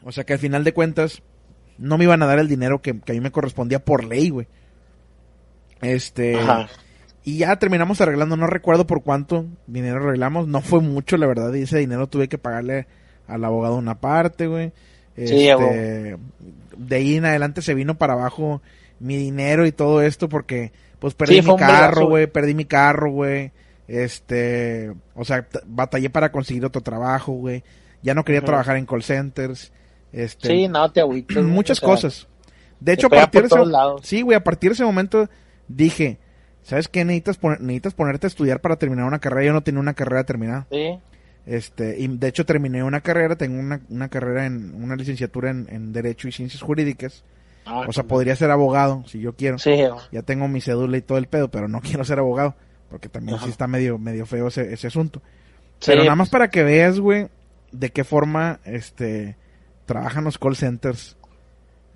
O 0.05 0.13
sea 0.13 0.25
que 0.25 0.33
al 0.33 0.39
final 0.39 0.65
de 0.65 0.73
cuentas, 0.75 1.23
no 1.79 1.99
me 1.99 2.05
iban 2.05 2.23
a 2.23 2.27
dar 2.27 2.39
el 2.39 2.49
dinero 2.49 2.83
que, 2.83 2.99
que 3.01 3.13
a 3.13 3.15
mí 3.15 3.21
me 3.21 3.31
correspondía 3.33 3.85
por 3.85 4.05
ley, 4.05 4.31
güey. 4.31 4.47
Este, 5.81 6.39
Ajá. 6.39 6.69
y 7.25 7.39
ya 7.39 7.57
terminamos 7.57 8.01
arreglando, 8.01 8.37
no 8.37 8.47
recuerdo 8.47 8.87
por 8.87 9.03
cuánto 9.03 9.47
dinero 9.67 9.97
arreglamos, 9.97 10.47
no 10.47 10.61
fue 10.61 10.81
mucho, 10.81 11.17
la 11.17 11.27
verdad, 11.27 11.53
y 11.55 11.63
ese 11.63 11.79
dinero 11.79 12.07
tuve 12.07 12.29
que 12.29 12.39
pagarle 12.39 12.87
al 13.27 13.45
abogado 13.45 13.77
una 13.77 14.01
parte, 14.01 14.47
güey. 14.47 14.73
Sí, 15.17 15.49
Este, 15.49 16.17
de 16.77 16.97
ahí 16.97 17.17
en 17.17 17.25
adelante 17.27 17.63
se 17.63 17.75
vino 17.75 17.99
para 17.99 18.15
abajo 18.15 18.63
mi 18.99 19.17
dinero 19.17 19.67
y 19.67 19.73
todo 19.73 20.01
esto 20.03 20.29
porque 20.29 20.73
pues 21.01 21.15
perdí 21.15 21.43
Sí, 21.43 21.49
mi 21.49 21.57
carro, 21.57 22.07
güey. 22.07 22.29
perdí 22.29 22.55
mi 22.55 22.65
carro, 22.65 23.11
güey. 23.11 23.51
Este, 23.89 24.93
o 25.15 25.25
sea, 25.25 25.47
batallé 25.67 26.09
para 26.11 26.31
conseguir 26.33 26.65
otro 26.65 26.81
trabajo, 26.81 27.33
güey. 27.33 27.65
Ya 28.03 28.15
no 28.15 28.25
quería 28.25 28.41
trabajar 28.43 28.77
en 28.77 28.87
call 28.87 29.03
centers. 29.03 29.73
Este, 30.13 30.49
Sí, 30.49 30.69
no, 30.69 30.91
te 30.93 31.01
agüitas. 31.01 31.37
güey, 31.39 31.47
muchas 31.49 31.79
o 31.79 31.81
sea, 31.81 31.89
cosas. 31.89 32.29
De 32.81 32.93
hecho, 32.93 33.07
a 33.07 33.11
partir 33.11 33.43
de 33.43 33.47
ese, 33.47 33.57
sí, 34.03 34.23
güey, 34.23 34.37
a 34.37 34.43
partir 34.45 34.71
de 34.71 34.75
ese 34.75 34.85
momento 34.85 35.29
dije, 35.69 36.19
¿sabes 36.63 36.89
qué? 36.89 37.05
Necesitas, 37.05 37.39
poner- 37.41 37.61
necesitas 37.61 37.95
ponerte 37.95 38.27
a 38.27 38.29
estudiar 38.29 38.61
para 38.61 38.77
terminar 38.77 39.05
una 39.07 39.21
carrera. 39.21 39.47
Yo 39.47 39.53
no 39.53 39.63
tenía 39.63 39.81
una 39.81 39.95
carrera 39.95 40.25
terminada. 40.25 40.67
Sí, 40.71 40.99
Este, 41.47 41.99
y 41.99 42.07
de 42.09 42.29
hecho 42.29 42.45
terminé 42.47 42.83
una 42.85 43.01
carrera, 43.01 43.37
tengo 43.37 43.59
una, 43.59 43.81
una 43.89 44.09
carrera 44.09 44.47
en, 44.47 44.75
una 44.83 44.95
licenciatura 44.97 45.51
en, 45.51 45.67
en 45.71 45.93
Derecho 45.93 46.29
y 46.29 46.33
Ciencias 46.33 46.63
Jurídicas. 46.63 47.25
Ah, 47.65 47.85
O 47.89 47.93
sea, 47.93 48.05
podría 48.05 48.35
ser 48.37 48.51
abogado, 48.51 49.05
si 49.07 49.21
yo 49.21 49.35
quiero. 49.37 49.59
Sí. 49.59 49.77
Ya 50.11 50.23
tengo 50.23 50.49
mi 50.49 50.61
cédula 50.61 50.97
y 50.97 51.03
todo 51.03 51.19
el 51.19 51.27
pedo, 51.29 51.49
pero 51.51 51.69
no 51.69 51.81
quiero 51.83 52.05
ser 52.05 52.19
abogado, 52.19 52.55
porque 52.91 53.09
también 53.09 53.37
Ajá. 53.37 53.45
sí 53.47 53.51
está 53.51 53.67
medio, 53.69 53.99
medio 53.99 54.27
feo 54.27 54.49
ese, 54.49 54.73
ese 54.73 54.89
asunto. 54.89 55.23
Sí, 55.79 55.87
Pero 55.93 56.03
nada 56.05 56.17
más 56.17 56.29
para 56.31 56.49
que 56.51 56.63
veas, 56.65 56.99
güey, 57.01 57.29
de 57.71 57.91
qué 57.91 58.03
forma, 58.05 58.59
este, 58.65 59.37
trabajan 59.87 60.25
los 60.25 60.39
call 60.39 60.57
centers, 60.57 61.17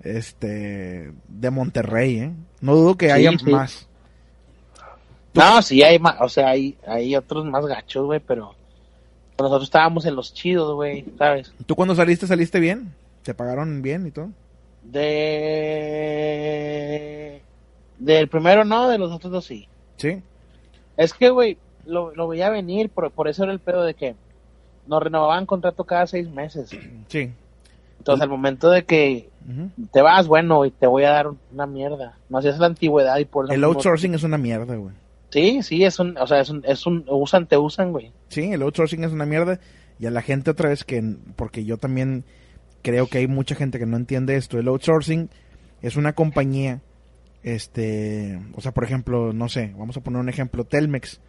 este, 0.01 1.11
de 1.27 1.49
Monterrey, 1.51 2.19
¿eh? 2.19 2.33
No 2.61 2.75
dudo 2.75 2.95
que 2.97 3.07
Sí, 3.07 3.11
haya 3.11 3.31
sí. 3.37 3.49
más. 3.51 3.87
No, 5.33 5.61
sí, 5.61 5.83
hay 5.83 5.99
más, 5.99 6.15
o 6.19 6.29
sea, 6.29 6.49
hay, 6.49 6.77
hay 6.87 7.15
otros 7.15 7.45
más 7.45 7.65
gachos, 7.65 8.05
güey, 8.05 8.19
pero 8.19 8.55
nosotros 9.37 9.63
estábamos 9.65 10.05
en 10.05 10.15
los 10.15 10.33
chidos, 10.33 10.73
güey, 10.73 11.05
¿sabes? 11.17 11.53
¿Tú 11.65 11.75
cuando 11.75 11.93
saliste, 11.95 12.25
saliste 12.25 12.59
bien? 12.59 12.93
¿Te 13.23 13.33
pagaron 13.35 13.81
bien 13.83 14.07
y 14.07 14.11
todo? 14.11 14.29
De... 15.67 17.41
Del 17.99 18.27
primero 18.29 18.63
no, 18.65 18.87
de 18.87 18.97
los 18.97 19.11
otros 19.11 19.31
dos 19.31 19.45
sí. 19.45 19.67
Sí. 19.97 20.21
Es 20.95 21.13
que, 21.13 21.29
güey, 21.29 21.57
lo, 21.85 22.13
lo 22.15 22.27
veía 22.27 22.49
venir, 22.49 22.89
por, 22.89 23.11
por 23.11 23.27
eso 23.27 23.43
era 23.43 23.51
el 23.53 23.59
pedo 23.59 23.83
de 23.83 23.93
que 23.93 24.15
nos 24.87 25.03
renovaban 25.03 25.45
contrato 25.45 25.83
cada 25.83 26.07
seis 26.07 26.29
meses. 26.29 26.69
Sí. 27.07 27.31
Entonces, 28.07 28.23
al 28.23 28.29
momento 28.29 28.69
de 28.69 28.85
que 28.85 29.29
te 29.91 30.01
vas, 30.01 30.27
bueno, 30.27 30.65
y 30.65 30.71
te 30.71 30.87
voy 30.87 31.03
a 31.03 31.09
dar 31.09 31.27
una 31.51 31.67
mierda. 31.67 32.17
No 32.29 32.37
hacías 32.37 32.57
la 32.57 32.67
antigüedad 32.67 33.17
y 33.17 33.25
por 33.25 33.45
eso 33.45 33.53
El 33.53 33.63
outsourcing 33.65 34.13
es 34.13 34.23
una 34.23 34.37
mierda, 34.37 34.75
güey. 34.75 34.95
Sí, 35.29 35.61
sí, 35.61 35.83
es 35.83 35.99
un, 35.99 36.17
o 36.17 36.25
sea, 36.25 36.39
es 36.39 36.49
un, 36.49 36.63
es 36.65 36.85
un, 36.85 37.03
usan, 37.09 37.47
te 37.47 37.57
usan, 37.57 37.91
güey. 37.91 38.13
Sí, 38.29 38.51
el 38.53 38.61
outsourcing 38.61 39.03
es 39.03 39.11
una 39.11 39.25
mierda. 39.25 39.59
Y 39.99 40.05
a 40.05 40.11
la 40.11 40.21
gente 40.21 40.51
otra 40.51 40.69
vez 40.69 40.85
que, 40.85 41.03
porque 41.35 41.65
yo 41.65 41.77
también 41.77 42.23
creo 42.81 43.07
que 43.07 43.17
hay 43.17 43.27
mucha 43.27 43.55
gente 43.55 43.77
que 43.77 43.85
no 43.85 43.97
entiende 43.97 44.37
esto. 44.37 44.57
El 44.57 44.69
outsourcing 44.69 45.29
es 45.81 45.97
una 45.97 46.13
compañía, 46.13 46.79
este, 47.43 48.39
o 48.53 48.61
sea, 48.61 48.73
por 48.73 48.85
ejemplo, 48.85 49.33
no 49.33 49.49
sé, 49.49 49.73
vamos 49.77 49.97
a 49.97 50.01
poner 50.01 50.21
un 50.21 50.29
ejemplo, 50.29 50.63
Telmex. 50.63 51.19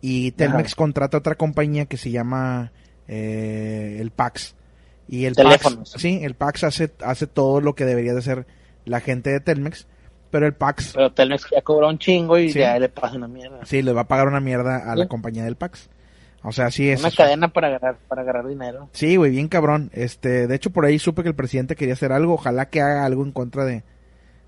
Y 0.00 0.30
Telmex 0.32 0.68
Ajá. 0.68 0.76
contrata 0.76 1.18
otra 1.18 1.34
compañía 1.34 1.84
que 1.84 1.98
se 1.98 2.10
llama 2.10 2.72
eh, 3.06 3.98
el 4.00 4.10
PAX. 4.12 4.54
Y 5.10 5.24
el 5.26 5.34
Teléfonos. 5.34 5.90
PAX, 5.90 6.00
sí, 6.02 6.20
el 6.22 6.34
PAX 6.34 6.64
hace, 6.64 6.90
hace 7.04 7.26
todo 7.26 7.60
lo 7.60 7.74
que 7.74 7.84
debería 7.84 8.12
de 8.12 8.20
hacer 8.20 8.46
la 8.84 9.00
gente 9.00 9.30
de 9.30 9.40
Telmex. 9.40 9.86
Pero 10.30 10.46
el 10.46 10.54
PAX, 10.54 10.92
Pero 10.94 11.12
Telmex 11.12 11.46
ya 11.50 11.60
cobró 11.62 11.88
un 11.88 11.98
chingo 11.98 12.38
y 12.38 12.50
Sí. 12.52 12.60
ya 12.60 12.78
le 12.78 12.88
pasa 12.88 13.16
una 13.16 13.26
mierda. 13.26 13.64
sí, 13.64 13.82
le 13.82 13.92
va 13.92 14.02
a 14.02 14.08
pagar 14.08 14.28
una 14.28 14.38
mierda 14.40 14.90
a 14.90 14.94
la 14.94 15.02
Sí. 15.04 15.08
compañía 15.08 15.42
del 15.44 15.56
PAX. 15.56 15.90
O 16.44 16.52
sea, 16.52 16.70
sí 16.70 16.88
es. 16.88 17.00
Una 17.00 17.10
cadena 17.10 17.48
para 17.48 17.66
agarrar, 17.66 17.96
para 18.08 18.22
agarrar 18.22 18.46
dinero. 18.46 18.88
Sí, 18.92 19.16
güey, 19.16 19.32
bien 19.32 19.48
cabrón. 19.48 19.90
Este, 19.92 20.46
de 20.46 20.54
hecho 20.54 20.70
por 20.70 20.84
ahí 20.86 20.98
supe 21.00 21.22
que 21.24 21.28
el 21.30 21.34
presidente 21.34 21.74
quería 21.76 21.94
hacer 21.94 22.12
algo, 22.12 22.34
ojalá 22.34 22.68
que 22.70 22.80
haga 22.80 23.04
algo 23.04 23.24
en 23.24 23.32
contra 23.32 23.64
de 23.64 23.82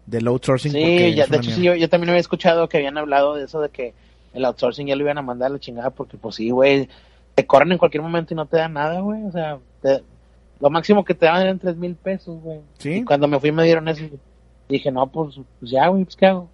del 0.06 0.26
outsourcing. 0.28 0.72
Sí, 0.72 1.14
ya, 1.14 1.26
de 1.26 1.36
hecho 1.36 1.50
sí, 1.50 1.62
yo, 1.62 1.74
yo 1.74 1.88
también 1.88 2.10
había 2.10 2.20
escuchado 2.20 2.68
que 2.68 2.76
habían 2.78 2.96
hablado 2.98 3.34
de 3.36 3.44
eso 3.44 3.60
de 3.60 3.68
que 3.68 3.92
el 4.34 4.44
outsourcing 4.44 4.86
ya 4.86 4.96
lo 4.96 5.02
iban 5.02 5.18
a 5.18 5.22
mandar 5.22 5.46
a 5.50 5.54
la 5.54 5.58
chingada 5.60 5.90
porque 5.90 6.16
pues 6.16 6.36
sí, 6.36 6.50
güey, 6.50 6.88
te 7.34 7.46
corren 7.46 7.72
en 7.72 7.78
cualquier 7.78 8.02
momento 8.02 8.32
y 8.34 8.36
no 8.36 8.46
te 8.46 8.56
dan 8.56 8.72
nada, 8.72 9.00
güey, 9.00 9.22
o 9.24 9.30
sea, 9.32 9.58
te- 9.82 10.02
lo 10.62 10.70
máximo 10.70 11.04
que 11.04 11.12
te 11.14 11.26
daban 11.26 11.42
eran 11.42 11.58
tres 11.58 11.76
mil 11.76 11.94
pesos, 11.96 12.40
güey. 12.40 12.60
Sí. 12.78 12.92
Y 12.98 13.04
cuando 13.04 13.26
me 13.28 13.38
fui 13.40 13.52
me 13.52 13.64
dieron 13.64 13.88
eso 13.88 14.04
dije, 14.68 14.90
no, 14.90 15.06
pues, 15.10 15.34
pues 15.60 15.70
ya, 15.70 15.88
güey, 15.88 16.04
pues 16.04 16.16
qué 16.16 16.26
hago. 16.26 16.48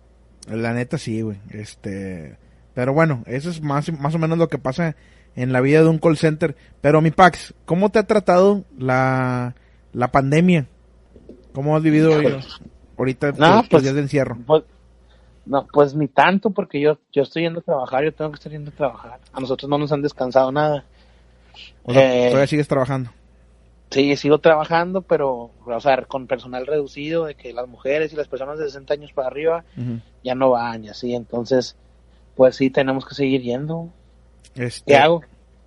La 0.51 0.73
neta 0.73 0.99
sí, 0.99 1.21
güey. 1.21 1.37
Este, 1.51 2.37
pero 2.75 2.93
bueno, 2.95 3.23
eso 3.27 3.51
es 3.51 3.61
más 3.61 3.93
más 3.93 4.15
o 4.15 4.19
menos 4.19 4.39
lo 4.39 4.49
que 4.49 4.59
pasa 4.59 4.97
en 5.37 5.53
la 5.53 5.61
vida 5.61 5.83
de 5.83 5.89
un 5.89 5.99
call 5.99 6.17
center. 6.17 6.57
Pero 6.81 7.01
mi 7.03 7.11
Pax, 7.13 7.55
¿cómo 7.67 7.91
te 7.91 7.99
ha 8.01 8.07
tratado 8.07 8.65
la 8.77 9.55
la 9.93 10.11
pandemia? 10.11 10.67
¿Cómo 11.53 11.77
has 11.77 11.83
vivido 11.83 12.11
Híjole. 12.11 12.41
ahorita 12.97 13.33
No, 13.33 13.47
tus- 13.53 13.61
tus 13.61 13.69
pues- 13.69 13.83
días 13.85 13.95
de 13.95 14.01
encierro? 14.01 14.39
Pues, 14.47 14.65
no, 15.47 15.67
pues 15.73 15.95
ni 15.95 16.09
tanto 16.09 16.51
porque 16.51 16.81
yo, 16.81 16.99
yo 17.13 17.23
estoy 17.23 17.43
yendo 17.43 17.61
a 17.61 17.63
trabajar, 17.63 18.05
yo 18.05 18.13
tengo 18.13 18.31
que 18.31 18.37
estar 18.37 18.53
yendo 18.53 18.71
a 18.71 18.75
trabajar. 18.75 19.19
A 19.33 19.41
nosotros 19.41 19.69
no 19.69 19.79
nos 19.79 19.93
han 19.93 20.03
descansado 20.03 20.51
nada. 20.53 20.85
O 21.85 21.93
sea, 21.93 22.15
eh, 22.27 22.29
todavía 22.29 22.47
sigues 22.47 22.69
trabajando. 22.69 23.11
Sí, 23.91 24.15
sigo 24.17 24.39
trabajando, 24.39 25.03
pero, 25.03 25.51
o 25.65 25.81
sea, 25.81 26.03
con 26.03 26.27
personal 26.27 26.67
reducido, 26.67 27.25
de 27.25 27.35
que 27.35 27.55
las 27.55 27.67
mujeres 27.67 28.13
y 28.13 28.17
las 28.17 28.29
personas 28.29 28.59
de 28.59 28.67
60 28.67 28.95
años 28.95 29.13
para 29.13 29.29
arriba 29.29 29.65
ya 30.23 30.35
no 30.35 30.51
van 30.51 30.85
y 30.85 30.89
así, 30.91 31.15
entonces, 31.15 31.75
pues 32.37 32.57
sí, 32.57 32.69
tenemos 32.69 33.07
que 33.07 33.15
seguir 33.15 33.41
yendo. 33.41 33.91
Este, 34.55 34.93
¿Qué 34.93 34.97
hago? 34.97 35.23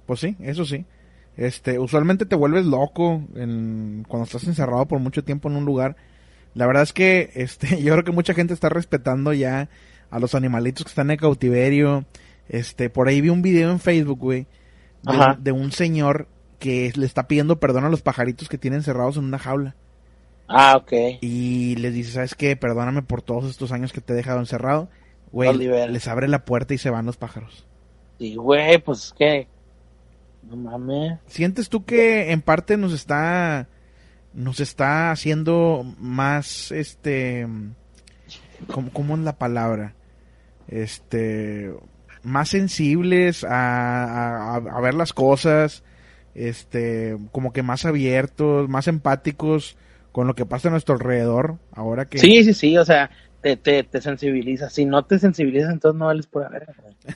Pues 0.06 0.20
sí, 0.20 0.36
eso 0.42 0.66
sí. 0.66 0.86
Este, 1.36 1.80
usualmente 1.80 2.26
te 2.26 2.36
vuelves 2.36 2.66
loco 2.66 3.24
en, 3.36 4.06
cuando 4.08 4.26
estás 4.26 4.44
encerrado 4.44 4.86
por 4.86 5.00
mucho 5.00 5.24
tiempo 5.24 5.50
en 5.50 5.56
un 5.56 5.66
lugar. 5.66 5.96
La 6.54 6.68
verdad 6.68 6.84
es 6.84 6.94
que, 6.94 7.32
este, 7.34 7.68
yo 7.82 7.94
creo 7.94 8.04
que 8.04 8.12
mucha 8.12 8.34
gente 8.34 8.54
está 8.54 8.70
respetando 8.70 9.34
ya 9.34 9.70
a 10.12 10.20
los 10.20 10.36
animalitos 10.36 10.84
que 10.84 10.90
están 10.90 11.10
en 11.10 11.18
cautiverio. 11.18 12.06
Este, 12.50 12.90
por 12.90 13.08
ahí 13.08 13.22
vi 13.22 13.30
un 13.30 13.42
video 13.42 13.72
en 13.72 13.80
Facebook, 13.80 14.20
güey, 14.20 14.46
de 15.40 15.52
un 15.52 15.72
señor 15.72 16.28
que 16.62 16.93
le 16.95 17.08
está 17.08 17.28
pidiendo 17.28 17.60
perdón 17.60 17.86
a 17.86 17.89
los 17.89 18.04
pajaritos 18.04 18.47
que 18.47 18.60
tienen 18.60 18.80
encerrados 18.80 19.17
en 19.17 19.26
una 19.26 19.39
jaula. 19.39 19.76
Ah, 20.47 20.78
ok. 20.78 20.93
Y 21.21 21.76
les 21.78 21.93
dice, 21.93 22.12
¿sabes 22.12 22.36
qué? 22.36 22.56
Perdóname 22.56 23.02
por 23.02 23.24
todos 23.24 23.50
estos 23.50 23.71
años 23.71 23.91
que 23.91 24.00
te 24.00 24.13
he 24.13 24.15
dejado 24.15 24.39
encerrado. 24.39 24.89
Güey, 25.32 25.58
les 25.58 26.08
abre 26.08 26.28
la 26.28 26.45
puerta 26.45 26.74
y 26.74 26.78
se 26.78 26.91
van 26.91 27.06
los 27.06 27.17
pájaros. 27.17 27.65
Y, 28.19 28.36
güey, 28.36 28.78
pues, 28.78 29.13
¿qué? 29.17 29.47
No 30.43 30.56
mames. 30.56 31.19
¿Sientes 31.26 31.67
tú 31.67 31.84
que 31.84 32.32
en 32.32 32.41
parte 32.41 32.78
nos 32.78 32.93
está 32.93 33.67
nos 34.34 34.60
está 34.60 35.12
haciendo 35.12 35.84
más 35.97 36.71
este 36.71 37.45
¿cómo, 38.71 38.91
cómo 38.93 39.15
es 39.15 39.21
la 39.21 39.38
palabra? 39.38 39.95
Este 40.67 41.74
más 42.24 42.50
sensibles 42.50 43.43
a, 43.43 44.54
a, 44.54 44.56
a 44.56 44.82
ver 44.82 44.93
las 44.93 45.13
cosas, 45.13 45.84
este 46.36 47.17
como 47.32 47.54
que 47.54 47.63
más 47.63 47.86
abiertos, 47.86 48.70
más 48.70 48.88
empáticos 48.88 49.78
con 50.12 50.28
lo 50.28 50.36
que 50.36 50.46
pasa 50.46 50.67
a 50.67 50.72
nuestro 50.72 50.96
alrededor, 50.96 51.58
ahora 51.72 52.06
que 52.06 52.17
Sí, 52.17 52.44
sí, 52.44 52.54
sí, 52.54 52.78
o 52.78 52.86
sea, 52.86 53.10
te, 53.41 53.58
te, 53.58 53.84
te 53.84 54.02
sensibiliza. 54.02 54.70
Si 54.70 54.86
no 54.86 55.04
te 55.04 55.20
sensibilizas, 55.20 55.72
entonces 55.72 55.98
no 55.98 56.06
vales 56.06 56.28
por 56.28 56.44
haber. 56.44 56.67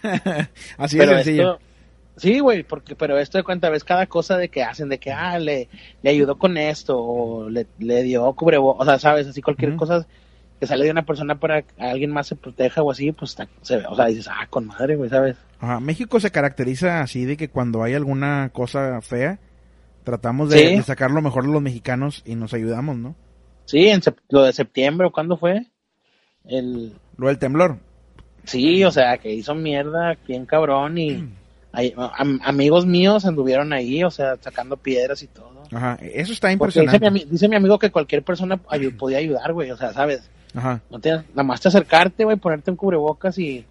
así 0.77 0.97
de 0.97 1.07
sencillo. 1.07 1.53
esto, 1.53 1.65
sí, 2.17 2.39
güey, 2.39 2.63
porque, 2.63 2.95
pero 2.95 3.17
esto 3.17 3.37
de 3.37 3.43
cuenta, 3.43 3.69
ves 3.69 3.83
cada 3.83 4.07
cosa 4.07 4.37
de 4.37 4.49
que 4.49 4.63
hacen, 4.63 4.89
de 4.89 4.97
que, 4.97 5.11
ah, 5.11 5.37
le, 5.39 5.69
le 6.01 6.09
ayudó 6.09 6.37
con 6.37 6.57
esto, 6.57 6.97
o 6.97 7.49
le, 7.49 7.67
le 7.79 8.03
dio 8.03 8.31
cubrebocas, 8.33 8.81
o 8.81 8.89
sea, 8.89 8.99
sabes, 8.99 9.27
así 9.27 9.41
cualquier 9.41 9.75
cosa 9.75 10.07
que 10.59 10.67
sale 10.67 10.85
de 10.85 10.91
una 10.91 11.05
persona 11.05 11.37
para 11.37 11.63
que 11.63 11.83
alguien 11.83 12.11
más 12.11 12.27
se 12.27 12.35
proteja 12.35 12.81
o 12.81 12.89
así, 12.89 13.11
pues 13.11 13.35
se 13.61 13.77
ve, 13.77 13.85
o 13.87 13.95
sea, 13.95 14.05
dices, 14.05 14.29
ah, 14.29 14.47
con 14.49 14.67
madre, 14.67 14.95
güey, 14.95 15.09
¿sabes? 15.09 15.35
Ajá, 15.65 15.79
México 15.79 16.19
se 16.19 16.31
caracteriza 16.31 17.01
así 17.01 17.25
de 17.25 17.37
que 17.37 17.49
cuando 17.49 17.81
hay 17.83 17.93
alguna 17.95 18.49
cosa 18.53 19.01
fea, 19.01 19.39
tratamos 20.03 20.49
de, 20.49 20.59
Sí. 20.59 20.75
de 20.75 20.83
sacar 20.83 21.09
lo 21.11 21.21
mejor 21.21 21.45
de 21.45 21.51
los 21.53 21.61
mexicanos 21.61 22.21
y 22.25 22.35
nos 22.35 22.53
ayudamos, 22.53 22.97
¿no? 22.97 23.15
Sí, 23.65 23.87
en 23.87 24.01
lo 24.29 24.43
de 24.43 24.53
septiembre, 24.53 25.07
¿o 25.07 25.11
cuándo 25.11 25.37
fue? 25.37 25.65
El, 26.45 26.93
Lo 27.17 27.27
del 27.27 27.39
temblor. 27.39 27.77
sí, 28.43 28.83
o 28.83 28.91
sea, 28.91 29.17
que 29.17 29.33
hizo 29.33 29.55
mierda 29.55 30.15
bien 30.27 30.45
cabrón 30.45 30.97
y 30.99 31.27
hay- 31.71 31.93
am- 31.97 32.39
amigos 32.43 32.85
míos 32.85 33.25
anduvieron 33.25 33.73
ahí, 33.73 34.03
o 34.03 34.11
sea, 34.11 34.35
sacando 34.39 34.77
piedras 34.77 35.23
y 35.23 35.27
todo. 35.27 35.63
Ajá, 35.71 35.97
eso 36.01 36.31
está 36.31 36.55
Porque 36.57 36.81
dice 36.81 36.99
mi, 36.99 37.07
impresionante. 37.07 37.31
dice 37.31 37.47
mi 37.49 37.55
amigo 37.55 37.79
que 37.79 37.89
cualquier 37.91 38.21
persona 38.23 38.57
podía 38.57 39.17
ayudar, 39.17 39.51
güey, 39.53 39.71
o 39.71 39.77
sea, 39.77 39.91
¿sabes? 39.93 40.29
Ajá. 40.53 40.79
No 40.91 40.99
tienes, 40.99 41.23
nada 41.31 41.43
más 41.43 41.59
te 41.59 41.69
acercarte, 41.69 42.23
güey, 42.23 42.37
ponerte 42.37 42.69
un 42.69 42.77
cubrebocas 42.77 43.39
y, 43.39 43.65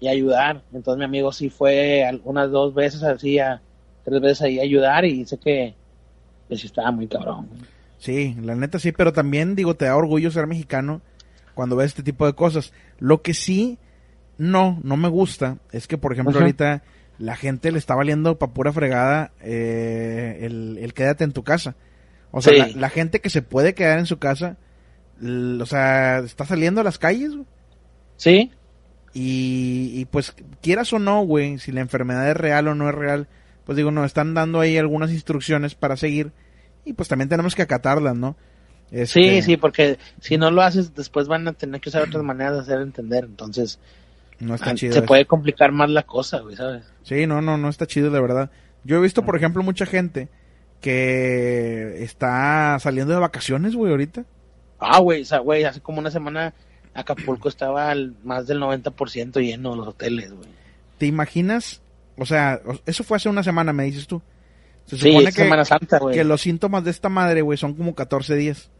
y 0.00 0.08
ayudar. 0.08 0.62
Entonces 0.72 0.98
mi 0.98 1.04
amigo 1.04 1.32
sí 1.32 1.50
fue 1.50 2.04
al- 2.04 2.20
unas 2.24 2.50
dos 2.50 2.74
veces 2.74 3.02
así, 3.02 3.38
a, 3.38 3.60
tres 4.04 4.20
veces 4.20 4.42
ahí 4.42 4.58
a 4.58 4.62
ayudar 4.62 5.04
y 5.04 5.12
dice 5.18 5.38
que, 5.38 5.74
sí 6.54 6.66
estaba 6.66 6.90
muy 6.90 7.06
cabrón. 7.08 7.48
Sí, 7.98 8.36
la 8.42 8.54
neta 8.54 8.78
sí, 8.78 8.92
pero 8.92 9.12
también 9.12 9.54
digo, 9.56 9.74
te 9.74 9.86
da 9.86 9.96
orgullo 9.96 10.30
ser 10.30 10.46
mexicano 10.46 11.00
cuando 11.54 11.74
ves 11.76 11.88
este 11.88 12.02
tipo 12.04 12.26
de 12.26 12.34
cosas. 12.34 12.72
Lo 13.00 13.22
que 13.22 13.34
sí 13.34 13.78
no, 14.38 14.78
no 14.84 14.96
me 14.96 15.08
gusta 15.08 15.58
es 15.72 15.88
que, 15.88 15.98
por 15.98 16.12
ejemplo, 16.12 16.30
Ajá. 16.36 16.40
ahorita 16.44 16.82
la 17.18 17.34
gente 17.34 17.72
le 17.72 17.78
está 17.78 17.96
valiendo 17.96 18.38
pa' 18.38 18.52
pura 18.54 18.72
fregada 18.72 19.32
eh, 19.40 20.38
el, 20.42 20.78
el 20.80 20.94
quédate 20.94 21.24
en 21.24 21.32
tu 21.32 21.42
casa. 21.42 21.74
O 22.30 22.40
sea, 22.40 22.52
Sí. 22.52 22.74
la, 22.74 22.80
la 22.82 22.88
gente 22.90 23.20
que 23.20 23.30
se 23.30 23.42
puede 23.42 23.74
quedar 23.74 23.98
en 23.98 24.06
su 24.06 24.18
casa, 24.20 24.56
l- 25.20 25.60
o 25.60 25.66
sea, 25.66 26.20
está 26.20 26.44
saliendo 26.44 26.80
a 26.80 26.84
las 26.84 26.98
calles. 26.98 27.32
Sí, 28.16 28.52
Y, 29.14 29.92
y 29.94 30.04
pues 30.04 30.34
quieras 30.60 30.92
o 30.92 30.98
no, 30.98 31.22
güey, 31.22 31.58
si 31.58 31.72
la 31.72 31.80
enfermedad 31.80 32.28
es 32.30 32.36
real 32.36 32.68
o 32.68 32.74
no 32.74 32.88
es 32.88 32.94
real, 32.94 33.26
pues 33.64 33.76
digo, 33.76 33.90
nos 33.90 34.06
están 34.06 34.34
dando 34.34 34.60
ahí 34.60 34.76
algunas 34.76 35.10
instrucciones 35.10 35.74
para 35.74 35.96
seguir 35.96 36.32
y 36.84 36.92
pues 36.92 37.08
también 37.08 37.28
tenemos 37.28 37.54
que 37.54 37.62
acatarlas, 37.62 38.16
¿no? 38.16 38.36
sí, 38.90 38.96
Este, 39.00 39.42
sí, 39.42 39.56
porque 39.56 39.98
si 40.20 40.38
no 40.38 40.50
lo 40.50 40.62
haces, 40.62 40.94
después 40.94 41.28
van 41.28 41.46
a 41.48 41.52
tener 41.52 41.80
que 41.80 41.88
usar 41.90 42.02
otras 42.02 42.22
maneras 42.22 42.54
de 42.54 42.60
hacer 42.60 42.80
entender. 42.80 43.24
Entonces, 43.24 43.78
No 44.38 44.54
está 44.54 44.74
chido. 44.74 44.92
se 44.94 45.00
eso. 45.00 45.06
puede 45.06 45.26
complicar 45.26 45.72
más 45.72 45.90
la 45.90 46.04
cosa, 46.04 46.38
güey, 46.40 46.56
¿sabes? 46.56 46.84
Sí, 47.02 47.26
no, 47.26 47.42
no, 47.42 47.58
no 47.58 47.68
está 47.68 47.86
chido, 47.86 48.10
de 48.10 48.20
verdad. 48.20 48.50
Yo 48.84 48.96
he 48.96 49.00
visto, 49.02 49.24
por 49.24 49.36
ejemplo, 49.36 49.62
mucha 49.62 49.84
gente 49.86 50.28
que 50.80 52.02
está 52.02 52.78
saliendo 52.80 53.12
de 53.12 53.20
vacaciones, 53.20 53.74
güey, 53.74 53.90
ahorita. 53.90 54.24
Ah, 54.78 55.00
güey, 55.00 55.22
o 55.22 55.24
sea, 55.24 55.38
güey, 55.40 55.64
hace 55.64 55.80
como 55.80 55.98
una 55.98 56.10
semana 56.10 56.54
Acapulco 57.00 57.48
estaba 57.48 57.90
al 57.90 58.14
más 58.24 58.46
del 58.46 58.60
90% 58.60 59.40
lleno 59.40 59.76
los 59.76 59.88
hoteles, 59.88 60.32
güey. 60.32 60.48
¿Te 60.98 61.06
imaginas? 61.06 61.80
O 62.16 62.26
sea, 62.26 62.60
eso 62.86 63.04
fue 63.04 63.16
hace 63.16 63.28
una 63.28 63.42
semana, 63.42 63.72
me 63.72 63.84
dices 63.84 64.06
tú. 64.06 64.20
Se 64.86 64.96
Sí, 64.96 65.08
supone 65.08 65.26
que, 65.26 65.32
Semana 65.42 65.64
Santa, 65.64 65.98
güey. 65.98 66.14
que 66.16 66.24
los 66.24 66.40
síntomas 66.40 66.82
de 66.84 66.90
esta 66.90 67.08
madre, 67.08 67.42
güey, 67.42 67.58
son 67.58 67.74
como 67.74 67.94
14 67.94 68.34
días. 68.36 68.70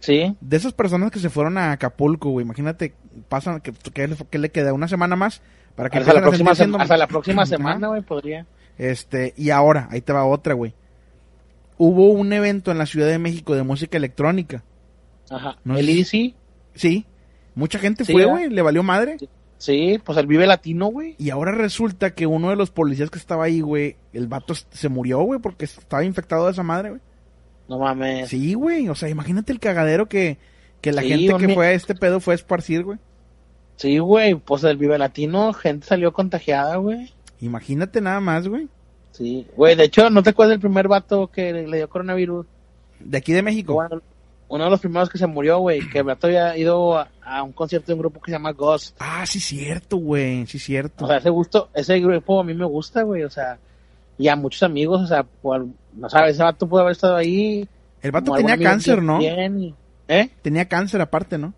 Sí, 0.00 0.34
De 0.40 0.56
esas 0.56 0.72
personas 0.72 1.10
que 1.10 1.18
se 1.18 1.28
fueron 1.28 1.58
a 1.58 1.72
Acapulco, 1.72 2.30
güey, 2.30 2.44
imagínate, 2.46 2.94
pasan, 3.28 3.60
que, 3.60 3.72
que, 3.72 4.08
le- 4.08 4.16
que 4.16 4.38
le 4.38 4.50
queda 4.50 4.72
una 4.72 4.88
semana 4.88 5.14
más 5.14 5.42
para 5.76 5.90
que 5.90 5.98
hasta 5.98 6.14
la, 6.14 6.22
próxima 6.22 6.52
hasta 6.52 6.96
la 6.96 7.06
semana, 7.46 7.88
güey, 7.88 8.00
podría. 8.00 8.46
Este, 8.78 9.34
y 9.36 9.50
ahora, 9.50 9.88
ahí 9.90 10.00
te 10.00 10.14
va 10.14 10.24
otra, 10.24 10.54
güey. 10.54 10.72
Hubo 11.76 12.08
un 12.10 12.32
evento 12.32 12.70
en 12.70 12.78
la 12.78 12.86
Ciudad 12.86 13.08
de 13.08 13.18
México 13.18 13.54
de 13.54 13.62
música 13.62 13.96
electrónica. 13.98 14.62
Ajá. 15.30 15.56
No 15.64 15.76
el 15.78 15.88
IDC, 15.88 16.34
Sí, 16.74 17.04
mucha 17.54 17.78
gente 17.78 18.04
Sí, 18.04 18.12
fue, 18.12 18.24
güey, 18.26 18.48
le 18.48 18.62
valió 18.62 18.82
madre. 18.82 19.16
sí, 19.58 20.00
pues 20.04 20.16
el 20.18 20.26
Vive 20.26 20.46
Latino, 20.46 20.86
güey. 20.86 21.14
Y 21.18 21.30
ahora 21.30 21.52
resulta 21.52 22.14
que 22.14 22.26
uno 22.26 22.50
de 22.50 22.56
los 22.56 22.70
policías 22.70 23.10
que 23.10 23.18
estaba 23.18 23.44
ahí, 23.44 23.60
güey, 23.60 23.96
el 24.12 24.26
vato 24.28 24.54
se 24.54 24.88
murió, 24.88 25.20
güey, 25.22 25.40
porque 25.40 25.64
estaba 25.64 26.04
infectado 26.04 26.46
de 26.46 26.52
esa 26.52 26.62
madre, 26.62 26.90
güey. 26.90 27.00
No 27.68 27.78
mames. 27.78 28.28
Sí, 28.28 28.54
güey, 28.54 28.88
o 28.88 28.94
sea, 28.94 29.08
imagínate 29.08 29.52
el 29.52 29.60
cagadero 29.60 30.06
que, 30.08 30.38
que 30.80 30.92
la 30.92 31.02
Sí, 31.02 31.08
gente 31.08 31.46
que 31.46 31.54
fue 31.54 31.66
a 31.68 31.72
este 31.72 31.94
pedo 31.94 32.20
fue 32.20 32.34
a 32.34 32.36
esparcir, 32.36 32.82
güey. 32.84 32.98
Sí, 33.76 33.98
güey, 33.98 34.34
pues 34.34 34.64
el 34.64 34.76
Vive 34.76 34.98
Latino, 34.98 35.52
gente 35.52 35.86
salió 35.86 36.12
contagiada, 36.12 36.76
güey. 36.76 37.12
Imagínate 37.40 38.00
nada 38.00 38.20
más, 38.20 38.46
güey. 38.48 38.68
Sí, 39.12 39.46
güey, 39.56 39.74
de 39.76 39.84
hecho, 39.84 40.10
¿no 40.10 40.22
te 40.22 40.30
acuerdas 40.30 40.50
del 40.52 40.60
primer 40.60 40.86
vato 40.88 41.28
que 41.28 41.52
le 41.52 41.76
dio 41.78 41.88
coronavirus? 41.88 42.46
De 43.00 43.18
aquí 43.18 43.32
de 43.32 43.42
México. 43.42 43.74
Bueno, 43.74 44.02
uno 44.48 44.64
de 44.64 44.70
los 44.70 44.80
primeros 44.80 45.08
que 45.08 45.16
se 45.18 45.26
murió, 45.26 45.58
güey, 45.58 45.80
que 45.88 45.98
el 45.98 46.04
vato 46.04 46.26
había 46.26 46.56
ido 46.58 46.98
a, 46.98 47.08
a 47.30 47.42
un 47.42 47.52
concierto 47.52 47.86
de 47.88 47.94
un 47.94 48.00
grupo 48.00 48.20
que 48.20 48.30
se 48.30 48.36
llama 48.36 48.52
Ghost. 48.52 48.96
Ah, 48.98 49.24
sí, 49.26 49.38
cierto, 49.40 49.96
güey, 49.96 50.46
sí, 50.46 50.58
cierto. 50.58 51.04
O 51.04 51.08
sea, 51.08 51.18
ese 51.18 51.30
gusto, 51.30 51.68
ese 51.74 51.98
grupo 52.00 52.40
a 52.40 52.44
mí 52.44 52.54
me 52.54 52.64
gusta, 52.64 53.02
güey, 53.02 53.22
o 53.22 53.30
sea, 53.30 53.58
y 54.18 54.28
a 54.28 54.36
muchos 54.36 54.62
amigos, 54.62 55.00
o 55.02 55.06
sea, 55.06 55.22
por, 55.22 55.66
no 55.94 56.10
sabes, 56.10 56.34
ese 56.34 56.42
vato 56.42 56.68
pudo 56.68 56.80
haber 56.80 56.92
estado 56.92 57.16
ahí. 57.16 57.66
el 58.02 58.10
vato 58.10 58.32
tenía 58.32 58.58
cáncer, 58.58 59.02
¿no? 59.02 59.20
y- 59.20 59.74
¿Eh? 60.08 60.28
Tenía 60.42 60.66
cáncer 60.68 61.00
aparte, 61.00 61.38
¿no? 61.38 61.54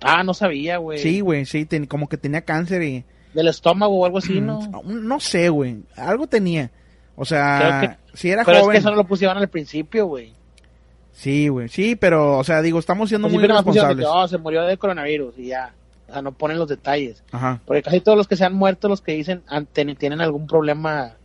Ah, 0.00 0.24
no 0.24 0.32
sabía, 0.34 0.78
güey. 0.78 0.98
Sí, 0.98 1.20
güey, 1.20 1.44
sí, 1.44 1.66
ten- 1.66 1.86
como 1.86 2.08
que 2.08 2.16
tenía 2.16 2.40
cáncer 2.40 2.82
y... 2.82 3.04
Del 3.34 3.48
estómago 3.48 3.98
o 3.98 4.04
algo 4.06 4.18
así, 4.18 4.40
¿no? 4.40 4.60
Mm, 4.60 5.06
No 5.06 5.20
sé, 5.20 5.48
güey, 5.50 5.82
algo 5.96 6.26
tenía. 6.26 6.70
O 7.16 7.24
sea, 7.26 7.80
Creo 7.80 7.96
si 8.14 8.30
era 8.30 8.44
Pero 8.44 8.56
es 8.58 8.62
joven... 8.64 8.72
que 8.74 8.78
eso 8.78 8.90
no 8.90 8.96
lo 8.96 9.04
pusieron 9.06 9.36
al 9.38 9.48
principio, 9.48 10.06
güey. 10.06 10.32
Sí, 11.12 11.48
güey, 11.48 11.68
sí, 11.68 11.94
pero, 11.94 12.38
o 12.38 12.44
sea, 12.44 12.62
digo, 12.62 12.78
estamos 12.78 13.08
siendo 13.08 13.28
Al 13.28 13.34
muy 13.34 13.46
responsables. 13.46 14.04
que, 14.04 14.10
oh, 14.10 14.26
se 14.26 14.38
murió 14.38 14.62
de 14.62 14.76
coronavirus 14.76 15.38
y 15.38 15.48
ya. 15.48 15.74
O 16.08 16.12
sea, 16.12 16.22
no 16.22 16.32
ponen 16.32 16.58
los 16.58 16.68
detalles. 16.68 17.22
Ajá. 17.30 17.60
Porque 17.64 17.82
casi 17.82 18.00
todos 18.00 18.18
los 18.18 18.26
que 18.26 18.36
se 18.36 18.44
han 18.44 18.54
muerto, 18.54 18.88
los 18.88 19.00
que 19.00 19.12
dicen, 19.12 19.42
tienen 19.98 20.20
algún 20.20 20.46
problema 20.46 21.16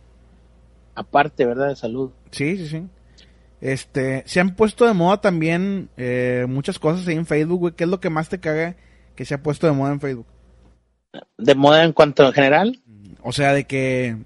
aparte, 0.94 1.46
¿verdad? 1.46 1.68
De 1.68 1.76
salud. 1.76 2.10
Sí, 2.30 2.56
sí, 2.56 2.68
sí. 2.68 2.86
Este, 3.60 4.22
se 4.26 4.40
han 4.40 4.54
puesto 4.54 4.86
de 4.86 4.94
moda 4.94 5.20
también 5.20 5.88
eh, 5.96 6.46
muchas 6.48 6.78
cosas 6.78 7.06
ahí 7.08 7.16
en 7.16 7.26
Facebook, 7.26 7.58
güey. 7.58 7.74
¿Qué 7.74 7.84
es 7.84 7.90
lo 7.90 8.00
que 8.00 8.10
más 8.10 8.28
te 8.28 8.38
caga 8.38 8.76
que 9.16 9.24
se 9.24 9.34
ha 9.34 9.42
puesto 9.42 9.66
de 9.66 9.72
moda 9.72 9.92
en 9.92 10.00
Facebook? 10.00 10.26
De 11.38 11.54
moda 11.54 11.84
en 11.84 11.92
cuanto 11.92 12.24
en 12.26 12.32
general. 12.32 12.80
O 13.22 13.32
sea, 13.32 13.52
de 13.52 13.64
que, 13.64 14.16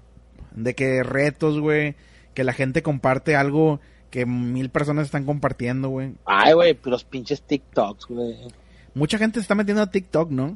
de 0.51 0.75
que 0.75 1.01
retos, 1.03 1.59
güey, 1.59 1.95
que 2.33 2.43
la 2.43 2.53
gente 2.53 2.83
comparte 2.83 3.35
algo 3.35 3.79
que 4.13 4.27
mil 4.27 4.69
personas 4.69 5.05
están 5.05 5.25
compartiendo, 5.25 5.89
güey. 5.89 6.13
Ay, 6.25 6.53
güey, 6.53 6.77
los 6.83 7.03
pinches 7.03 7.41
TikToks, 7.41 8.05
güey. 8.05 8.37
Mucha 8.93 9.17
gente 9.17 9.39
se 9.39 9.41
está 9.41 9.55
metiendo 9.55 9.81
a 9.81 9.89
TikTok, 9.89 10.29
¿no? 10.29 10.55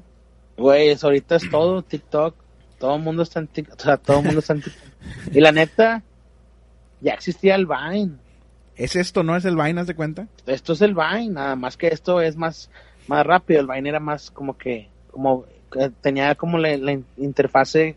Güey, 0.58 0.90
eso 0.90 1.08
ahorita 1.08 1.38
es 1.38 1.50
todo 1.50 1.82
TikTok. 1.82 2.36
Todo 2.78 2.98
el 2.98 3.02
mundo 3.02 3.24
está 3.24 3.40
en 3.40 3.48
TikTok. 3.48 3.80
O 3.80 3.84
sea, 3.84 3.98
todo 3.98 4.20
el 4.20 4.26
mundo 4.26 4.42
está 4.42 4.54
en 4.54 4.62
TikTok. 4.62 5.34
Y 5.34 5.40
la 5.42 5.52
neta, 5.52 6.04
ya 7.02 7.14
existía 7.14 7.56
el 7.56 7.66
Vine. 7.66 8.18
Es 8.76 8.96
esto, 8.96 9.24
¿no? 9.24 9.36
Es 9.36 9.44
el 9.46 9.56
Vine, 9.56 9.82
¿haz 9.82 9.88
de 9.88 9.96
cuenta? 9.96 10.28
Esto 10.46 10.74
es 10.74 10.82
el 10.84 10.94
Vine, 10.94 11.30
nada 11.30 11.56
más 11.56 11.78
que 11.78 11.88
esto 11.88 12.22
es 12.22 12.38
más, 12.38 12.70
más 13.08 13.26
rápido. 13.26 13.60
El 13.60 13.66
Vine 13.66 13.90
era 13.90 14.00
más 14.00 14.30
como 14.30 14.56
que, 14.56 14.88
como 15.10 15.46
que 15.72 15.90
tenía 16.00 16.36
como 16.36 16.60
la, 16.60 16.78
la 16.78 16.92
interfase 17.18 17.96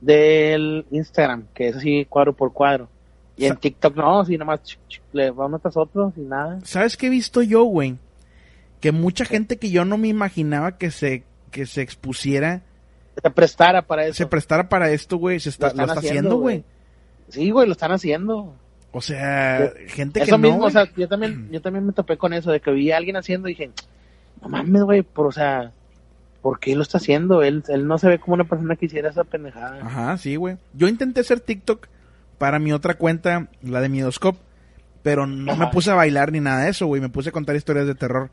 del 0.00 0.86
Instagram, 0.90 1.48
que 1.52 1.68
es 1.68 1.76
así 1.76 2.06
cuadro 2.06 2.32
por 2.32 2.54
cuadro. 2.54 2.88
Y 3.36 3.46
en 3.46 3.56
TikTok 3.56 3.94
no, 3.96 4.20
así 4.20 4.38
nomás 4.38 4.60
ch- 4.62 4.78
ch- 4.88 5.00
le 5.12 5.30
va 5.30 5.46
uno 5.46 5.58
tras 5.58 5.76
otro 5.76 6.12
y 6.16 6.20
nada. 6.20 6.58
¿Sabes 6.64 6.96
qué 6.96 7.06
he 7.08 7.10
visto 7.10 7.42
yo, 7.42 7.64
güey? 7.64 7.96
Que 8.80 8.92
mucha 8.92 9.24
gente 9.24 9.58
que 9.58 9.70
yo 9.70 9.84
no 9.84 9.98
me 9.98 10.08
imaginaba 10.08 10.78
que 10.78 10.90
se, 10.90 11.24
que 11.50 11.66
se 11.66 11.82
expusiera, 11.82 12.62
Se 13.22 13.30
prestara 13.30 13.82
para 13.82 14.04
eso. 14.06 14.14
se 14.14 14.26
prestara 14.26 14.68
para 14.68 14.90
esto, 14.90 15.16
güey, 15.18 15.38
se 15.40 15.50
está, 15.50 15.72
Lo 15.74 15.84
está 15.84 15.98
haciendo, 16.00 16.36
güey. 16.38 16.64
Sí, 17.28 17.50
güey, 17.50 17.66
lo 17.66 17.72
están 17.72 17.92
haciendo. 17.92 18.54
O 18.92 19.00
sea, 19.02 19.70
gente 19.88 20.20
que 20.20 20.24
Eso 20.24 20.38
no, 20.38 20.42
mismo, 20.48 20.58
güey. 20.60 20.68
o 20.68 20.70
sea, 20.70 20.88
yo 20.96 21.06
también, 21.08 21.48
yo 21.52 21.60
también 21.60 21.84
me 21.84 21.92
topé 21.92 22.16
con 22.16 22.32
eso, 22.32 22.50
de 22.50 22.60
que 22.60 22.70
vi 22.70 22.90
a 22.92 22.96
alguien 22.96 23.16
haciendo 23.16 23.48
y 23.48 23.52
dije, 23.52 23.70
no 24.40 24.48
mames, 24.48 24.82
güey, 24.82 25.02
por, 25.02 25.26
o 25.26 25.32
sea, 25.32 25.72
¿por 26.40 26.58
qué 26.60 26.74
lo 26.74 26.82
está 26.82 26.96
haciendo? 26.98 27.42
Él, 27.42 27.64
él 27.68 27.86
no 27.86 27.98
se 27.98 28.08
ve 28.08 28.18
como 28.18 28.34
una 28.34 28.44
persona 28.44 28.76
que 28.76 28.86
hiciera 28.86 29.10
esa 29.10 29.24
pendejada. 29.24 29.80
Ajá, 29.82 30.16
sí, 30.16 30.36
güey. 30.36 30.56
Yo 30.72 30.88
intenté 30.88 31.20
hacer 31.20 31.40
TikTok 31.40 31.88
para 32.38 32.58
mi 32.58 32.72
otra 32.72 32.94
cuenta, 32.94 33.48
la 33.62 33.80
de 33.80 33.88
Midoscope, 33.88 34.38
pero 35.02 35.26
no 35.26 35.56
me 35.56 35.68
puse 35.68 35.90
a 35.90 35.94
bailar 35.94 36.32
ni 36.32 36.40
nada 36.40 36.64
de 36.64 36.70
eso, 36.70 36.86
güey. 36.86 37.00
Me 37.00 37.08
puse 37.08 37.28
a 37.28 37.32
contar 37.32 37.56
historias 37.56 37.86
de 37.86 37.94
terror. 37.94 38.30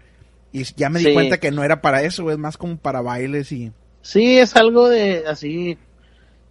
Y 0.52 0.64
ya 0.76 0.90
me 0.90 1.00
di 1.00 1.06
Sí. 1.06 1.14
cuenta 1.14 1.40
que 1.40 1.52
no 1.52 1.64
era 1.64 1.82
para 1.82 2.02
eso, 2.04 2.24
güey. 2.24 2.34
Es 2.36 2.40
más 2.40 2.58
como 2.58 2.78
para 2.78 3.02
bailes 3.02 3.52
y... 3.52 3.72
Sí, 4.02 4.38
es 4.38 4.56
algo 4.56 4.90
de 4.90 5.24
así, 5.28 5.78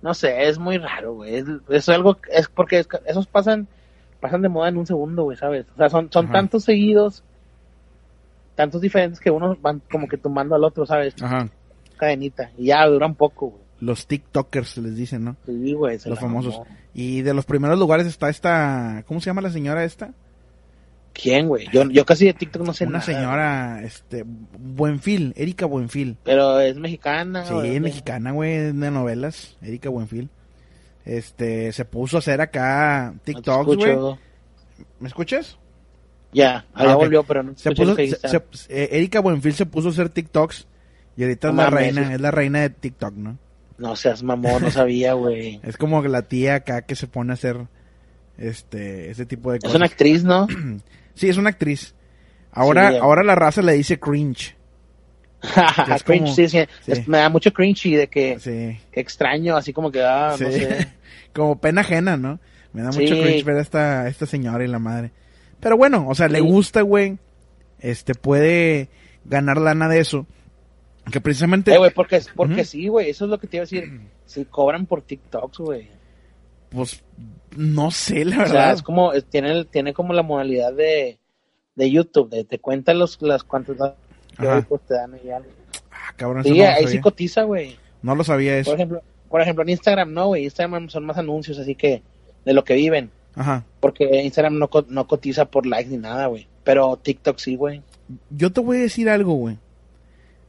no 0.01 0.15
sé, 0.15 0.49
es 0.49 0.59
muy 0.59 0.79
raro, 0.79 1.15
güey. 1.15 1.37
Es, 1.37 1.45
es 1.69 1.89
algo, 1.89 2.17
es 2.33 2.49
porque 2.49 2.79
es- 2.79 2.89
esos 3.07 3.27
pasan, 3.27 3.69
pasan 4.21 4.41
de 4.43 4.49
moda 4.49 4.69
en 4.71 4.79
un 4.79 4.87
segundo, 4.87 5.25
güey, 5.25 5.37
¿sabes? 5.37 5.67
O 5.75 5.77
sea, 5.77 5.91
son, 5.91 6.11
son 6.11 6.25
Ajá. 6.27 6.33
tantos 6.35 6.65
seguidos, 6.65 7.23
tantos 8.55 8.81
diferentes 8.81 9.21
que 9.21 9.31
unos 9.31 9.61
van 9.61 9.83
como 9.91 10.09
que 10.09 10.17
tumbando 10.17 10.55
al 10.55 10.65
otro, 10.65 10.87
¿sabes? 10.87 11.15
Ajá. 11.23 11.49
Cadenita. 11.97 12.51
Y 12.57 12.67
ya 12.67 12.87
duran 12.87 13.15
poco, 13.15 13.49
güey. 13.49 13.62
Los 13.83 14.07
TikTokers 14.07 14.79
les 14.79 14.95
dicen, 14.95 15.25
¿no? 15.25 15.37
Sí, 15.45 15.73
güey. 15.73 15.99
Los 16.05 16.21
famosos. 16.21 16.61
Y 16.95 17.23
de 17.23 17.35
los 17.35 17.45
primeros 17.45 17.77
lugares 17.81 18.07
está 18.07 18.29
esta... 18.29 19.03
¿Cómo 19.09 19.21
se 19.21 19.27
llama 19.27 19.41
la 19.43 19.51
señora 19.51 19.83
esta? 19.83 20.13
¿Quién, 21.13 21.49
güey? 21.49 21.67
Yo, 21.73 21.83
yo 21.91 22.07
casi 22.07 22.27
de 22.27 22.33
TikTok 22.33 22.63
no 22.65 22.73
sé 22.75 22.85
Una 22.85 23.01
nada, 23.01 23.05
señora, 23.05 23.83
este... 23.83 24.25
Buenfil, 24.25 25.33
Erika 25.37 25.67
Buenfil. 25.67 26.17
Pero 26.23 26.61
es 26.61 26.77
mexicana. 26.77 27.45
Sí, 27.45 27.55
es 27.65 27.81
mexicana, 27.81 28.31
güey, 28.31 28.73
de 28.73 28.91
novelas. 28.93 29.57
Erika 29.63 29.89
Buenfil. 29.91 30.31
Este, 31.05 31.73
se 31.73 31.85
puso 31.85 32.19
a 32.19 32.21
hacer 32.21 32.41
acá 32.41 33.13
TikToks, 33.25 33.77
güey. 33.77 33.97
¿Me 35.01 35.09
escuchas? 35.09 35.59
Ya, 36.33 36.65
Ah, 36.73 36.83
allá 36.83 36.95
ok. 36.95 37.03
volvió, 37.03 37.23
pero 37.25 37.43
no 37.43 37.53
Se 37.57 37.73
puso, 37.73 37.97
se- 37.97 38.07
se- 38.17 38.43
eh, 38.69 38.89
Erika 38.93 39.19
Buenfil 39.21 39.55
se 39.55 39.67
puso 39.67 39.89
a 39.89 39.91
hacer 39.91 40.09
TikToks 40.09 40.69
y 41.17 41.25
ahorita 41.25 41.49
No 41.51 41.55
es 41.55 41.57
la 41.59 41.71
reina, 41.77 42.15
es 42.15 42.21
la 42.21 42.31
reina 42.31 42.61
de 42.61 42.71
TikTok, 42.71 43.15
¿no? 43.17 43.39
No 43.83 43.97
seas 43.97 44.23
mamón, 44.23 44.63
no 44.63 44.71
sabía, 44.71 45.15
güey. 45.15 45.61
Es 45.65 45.77
como 45.77 46.03
la 46.05 46.23
tía 46.23 46.55
acá 46.57 46.83
que 46.83 46.95
se 46.95 47.09
pone 47.09 47.33
a 47.33 47.35
hacer 47.35 47.57
este 48.39 49.11
ese 49.11 49.27
tipo 49.27 49.51
de 49.51 49.59
Es 49.59 49.65
cosas. 49.65 49.77
una 49.77 49.87
actriz, 49.87 50.23
¿no? 50.25 50.47
Sí, 51.15 51.29
es 51.29 51.37
una 51.37 51.51
actriz. 51.51 51.95
Ahora 52.53 52.91
Sí, 52.93 52.97
ahora 53.03 53.23
la 53.23 53.35
raza 53.35 53.61
le 53.61 53.75
dice 53.75 53.99
cringe. 54.01 54.57
es 55.95 56.03
cringe, 56.05 56.23
como- 56.23 56.35
sí, 56.35 56.49
sí. 56.49 56.59
Es- 56.87 57.07
me 57.09 57.19
da 57.19 57.29
mucho 57.29 57.53
cringe 57.53 57.87
y 57.87 57.97
de 57.97 58.09
que, 58.09 58.39
Sí. 58.39 58.81
que 58.91 59.01
extraño, 59.01 59.57
así 59.57 59.73
como 59.75 59.91
que, 59.91 60.03
ah, 60.03 60.35
sí. 60.39 60.45
no 60.45 60.51
sé. 60.53 60.89
como 61.35 61.61
pena 61.61 61.83
ajena, 61.83 62.17
¿no? 62.17 62.39
Me 62.73 62.81
da 62.83 62.89
mucho 62.93 63.15
cringe 63.21 63.45
ver 63.45 63.57
a 63.57 63.61
esta, 63.61 64.09
esta 64.09 64.25
señora 64.27 64.65
y 64.65 64.69
la 64.69 64.79
madre. 64.79 65.11
Pero 65.61 65.77
bueno, 65.77 66.07
o 66.09 66.15
sea, 66.15 66.29
le 66.29 66.41
gusta, 66.41 66.81
güey. 66.83 67.19
Este 67.81 68.15
puede 68.15 68.89
ganar 69.25 69.59
lana 69.59 69.89
de 69.89 69.99
eso. 70.01 70.27
Que 71.11 71.21
precisamente 71.21 71.75
Eh, 71.75 71.79
güey, 71.79 71.91
porque, 71.91 72.21
porque 72.37 72.55
Ujú. 72.61 72.65
sí, 72.65 72.89
güey, 72.89 73.11
eso 73.11 73.25
es 73.25 73.31
lo 73.31 73.39
que 73.39 73.47
te 73.47 73.57
iba 73.57 73.63
a 73.63 73.67
decir. 73.67 74.01
Si 74.25 74.45
cobran 74.45 74.87
por 74.87 75.03
TikToks, 75.03 75.59
güey. 75.59 75.89
pues 76.71 77.03
no 77.57 77.91
sé, 77.91 78.25
la 78.25 78.37
O 78.37 78.39
verdad. 78.41 78.53
sea, 78.53 78.73
es 78.73 78.83
como, 78.83 79.13
tiene, 79.31 79.65
tiene 79.67 79.93
como 79.93 80.13
la 80.15 80.23
modalidad 80.23 80.73
de, 80.73 81.19
de 81.75 81.91
YouTube, 81.91 82.31
de 82.31 82.45
te 82.45 82.59
cuentan 82.59 82.99
los, 82.99 83.21
las 83.21 83.43
cuantas 83.45 83.95
que 84.39 84.63
pues, 84.69 84.81
te 84.87 84.95
dan 84.95 85.19
y 85.23 85.27
ya. 85.27 85.43
Ah, 85.91 86.15
cabrón, 86.17 86.41
eso 86.41 86.49
Sí, 86.55 86.59
no 86.61 86.67
ahí 86.67 86.87
sí 86.87 87.01
cotiza, 87.01 87.43
güey. 87.43 87.77
No 88.01 88.15
lo 88.15 88.25
sabía 88.25 88.57
eso. 88.57 88.71
Por 88.71 88.79
ejemplo, 88.79 89.03
por 89.29 89.41
ejemplo, 89.43 89.63
en 89.65 89.69
Instagram 89.71 90.13
no, 90.15 90.29
güey. 90.29 90.45
Instagram 90.45 90.89
son 90.89 91.05
más 91.05 91.19
anuncios, 91.19 91.59
así 91.59 91.75
que 91.75 92.03
de 92.45 92.53
lo 92.55 92.65
que 92.65 92.75
viven. 92.75 93.11
Ajá. 93.35 93.65
Porque 93.81 94.23
Instagram 94.23 94.59
no, 94.59 94.71
no 94.89 95.07
cotiza 95.07 95.45
por 95.47 95.67
likes 95.67 95.91
ni 95.91 95.99
nada, 95.99 96.27
güey. 96.27 96.47
Pero 96.65 96.97
TikTok 96.97 97.39
sí, 97.39 97.57
güey. 97.57 97.83
Yo 98.31 98.51
te 98.53 98.61
voy 98.61 98.79
a 98.79 98.81
decir 98.81 99.09
algo, 99.11 99.35
güey. 99.35 99.59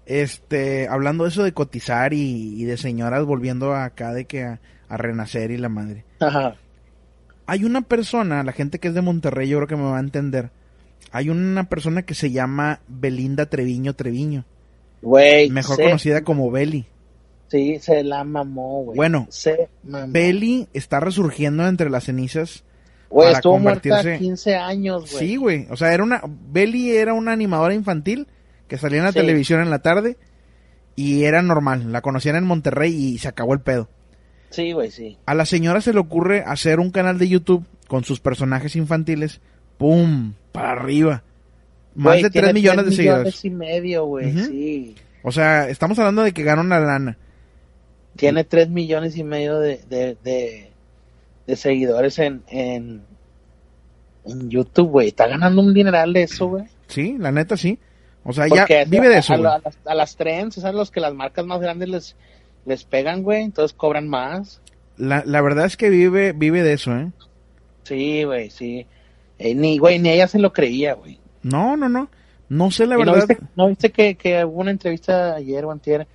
Este, 0.05 0.87
hablando 0.87 1.23
de 1.23 1.29
eso 1.29 1.43
de 1.43 1.53
cotizar 1.53 2.13
y, 2.13 2.61
y 2.61 2.65
de 2.65 2.77
señoras 2.77 3.23
volviendo 3.25 3.73
acá 3.73 4.13
de 4.13 4.25
que 4.25 4.43
a, 4.43 4.59
a 4.89 4.97
renacer 4.97 5.51
y 5.51 5.57
la 5.57 5.69
madre. 5.69 6.03
Ajá. 6.19 6.55
Hay 7.45 7.63
una 7.65 7.81
persona, 7.81 8.43
la 8.43 8.51
gente 8.51 8.79
que 8.79 8.87
es 8.89 8.93
de 8.93 9.01
Monterrey, 9.01 9.47
yo 9.49 9.57
creo 9.59 9.67
que 9.67 9.75
me 9.75 9.83
va 9.83 9.97
a 9.97 10.01
entender. 10.01 10.49
Hay 11.11 11.29
una 11.29 11.65
persona 11.65 12.01
que 12.03 12.15
se 12.15 12.31
llama 12.31 12.79
Belinda 12.87 13.45
Treviño 13.45 13.93
Treviño, 13.93 14.45
Güey. 15.01 15.49
mejor 15.49 15.77
conocida 15.77 16.23
como 16.23 16.49
Beli. 16.51 16.85
Sí, 17.49 17.77
se 17.79 18.03
la 18.03 18.23
mamó, 18.23 18.83
güey. 18.85 18.95
Bueno, 18.95 19.27
se 19.29 19.69
mamó. 19.83 20.11
Beli 20.11 20.67
está 20.73 20.99
resurgiendo 20.99 21.67
entre 21.67 21.89
las 21.89 22.05
cenizas. 22.05 22.63
Güey, 23.09 23.31
estuvo 23.33 23.59
muerta 23.59 23.89
convertirse- 24.01 24.17
15 24.17 24.55
años, 24.55 25.11
güey. 25.11 25.27
Sí, 25.27 25.35
güey. 25.35 25.67
O 25.69 25.75
sea, 25.77 25.93
era 25.93 26.01
una. 26.03 26.21
Beli 26.25 26.91
era 26.95 27.13
una 27.13 27.31
animadora 27.33 27.75
infantil 27.75 28.27
que 28.67 28.77
salía 28.77 28.99
en 28.99 29.05
la 29.05 29.11
Sí. 29.11 29.19
televisión 29.19 29.61
en 29.61 29.69
la 29.69 29.79
tarde 29.79 30.17
y 30.95 31.23
era 31.23 31.41
normal. 31.41 31.91
La 31.91 32.01
conocían 32.01 32.35
en 32.35 32.45
Monterrey 32.45 32.93
y 32.93 33.17
se 33.17 33.27
acabó 33.27 33.53
el 33.53 33.61
pedo. 33.61 33.89
Sí, 34.49 34.71
güey, 34.71 34.91
sí. 34.91 35.17
A 35.25 35.33
la 35.33 35.45
señora 35.45 35.81
se 35.81 35.93
le 35.93 35.99
ocurre 35.99 36.43
hacer 36.45 36.79
un 36.79 36.91
canal 36.91 37.17
de 37.17 37.27
YouTube 37.27 37.65
con 37.87 38.03
sus 38.03 38.19
personajes 38.19 38.75
infantiles. 38.75 39.41
¡Pum! 39.77 40.33
Para 40.51 40.71
arriba. 40.73 41.23
Más 41.95 42.21
de 42.21 42.29
tiene 42.29 42.47
3 42.49 42.53
millones 42.53 42.85
de 42.85 42.91
seguidores. 42.91 43.45
y 43.45 43.49
medio, 43.49 44.05
güey, 44.05 44.31
sí. 44.45 44.95
O 45.23 45.31
sea, 45.31 45.69
estamos 45.69 45.97
hablando 45.99 46.23
de 46.23 46.31
que 46.33 46.43
gana 46.43 46.61
una 46.61 46.79
lana. 46.79 47.17
Tiene 48.15 48.43
3 48.43 48.69
millones 48.69 49.17
y 49.17 49.23
medio 49.23 49.59
de, 49.59 49.79
de, 49.89 50.17
de, 50.23 50.71
de 51.47 51.55
seguidores 51.55 52.19
en, 52.19 52.43
en, 52.47 53.01
en 54.25 54.49
YouTube, 54.49 54.89
güey. 54.89 55.07
Está 55.09 55.27
ganando 55.27 55.61
un 55.61 55.73
dineral 55.73 56.13
de 56.13 56.23
eso, 56.23 56.47
güey. 56.47 56.65
Sí, 56.87 57.15
la 57.19 57.31
neta 57.31 57.57
sí. 57.57 57.79
O 58.25 58.31
sea, 58.33 58.47
Porque 58.47 58.83
ya 58.83 58.85
vive 58.89 59.09
de 59.09 59.15
a- 59.15 59.19
eso, 59.19 59.33
a, 59.33 59.37
güey. 59.37 59.49
a 59.51 59.59
las, 59.63 59.77
a 59.85 59.95
las 59.95 60.15
trends, 60.15 60.55
¿sabes? 60.55 60.75
Los 60.75 60.91
que 60.91 60.99
las 61.01 61.13
marcas 61.13 61.45
más 61.45 61.59
grandes 61.59 61.89
les, 61.89 62.15
les 62.65 62.83
pegan, 62.85 63.23
güey. 63.23 63.43
Entonces 63.43 63.75
cobran 63.75 64.07
más. 64.07 64.61
La, 64.97 65.23
la 65.25 65.41
verdad 65.41 65.65
es 65.65 65.75
que 65.77 65.89
vive, 65.89 66.31
vive 66.33 66.61
de 66.63 66.73
eso, 66.73 66.95
¿eh? 66.95 67.11
Sí, 67.83 68.23
güey, 68.23 68.49
sí. 68.49 68.85
Eh, 69.39 69.55
ni, 69.55 69.77
güey, 69.77 69.99
ni 69.99 70.09
ella 70.09 70.27
se 70.27 70.39
lo 70.39 70.53
creía, 70.53 70.93
güey. 70.93 71.19
No, 71.41 71.75
no, 71.75 71.89
no. 71.89 72.09
No 72.49 72.71
sé 72.71 72.85
la 72.85 72.95
¿Y 72.95 72.99
verdad. 72.99 73.13
¿No 73.15 73.17
viste, 73.27 73.37
no 73.55 73.67
viste 73.67 73.91
que, 73.91 74.15
que 74.15 74.45
hubo 74.45 74.61
una 74.61 74.71
entrevista 74.71 75.35
ayer 75.35 75.65
o 75.65 75.71
antier 75.71 76.07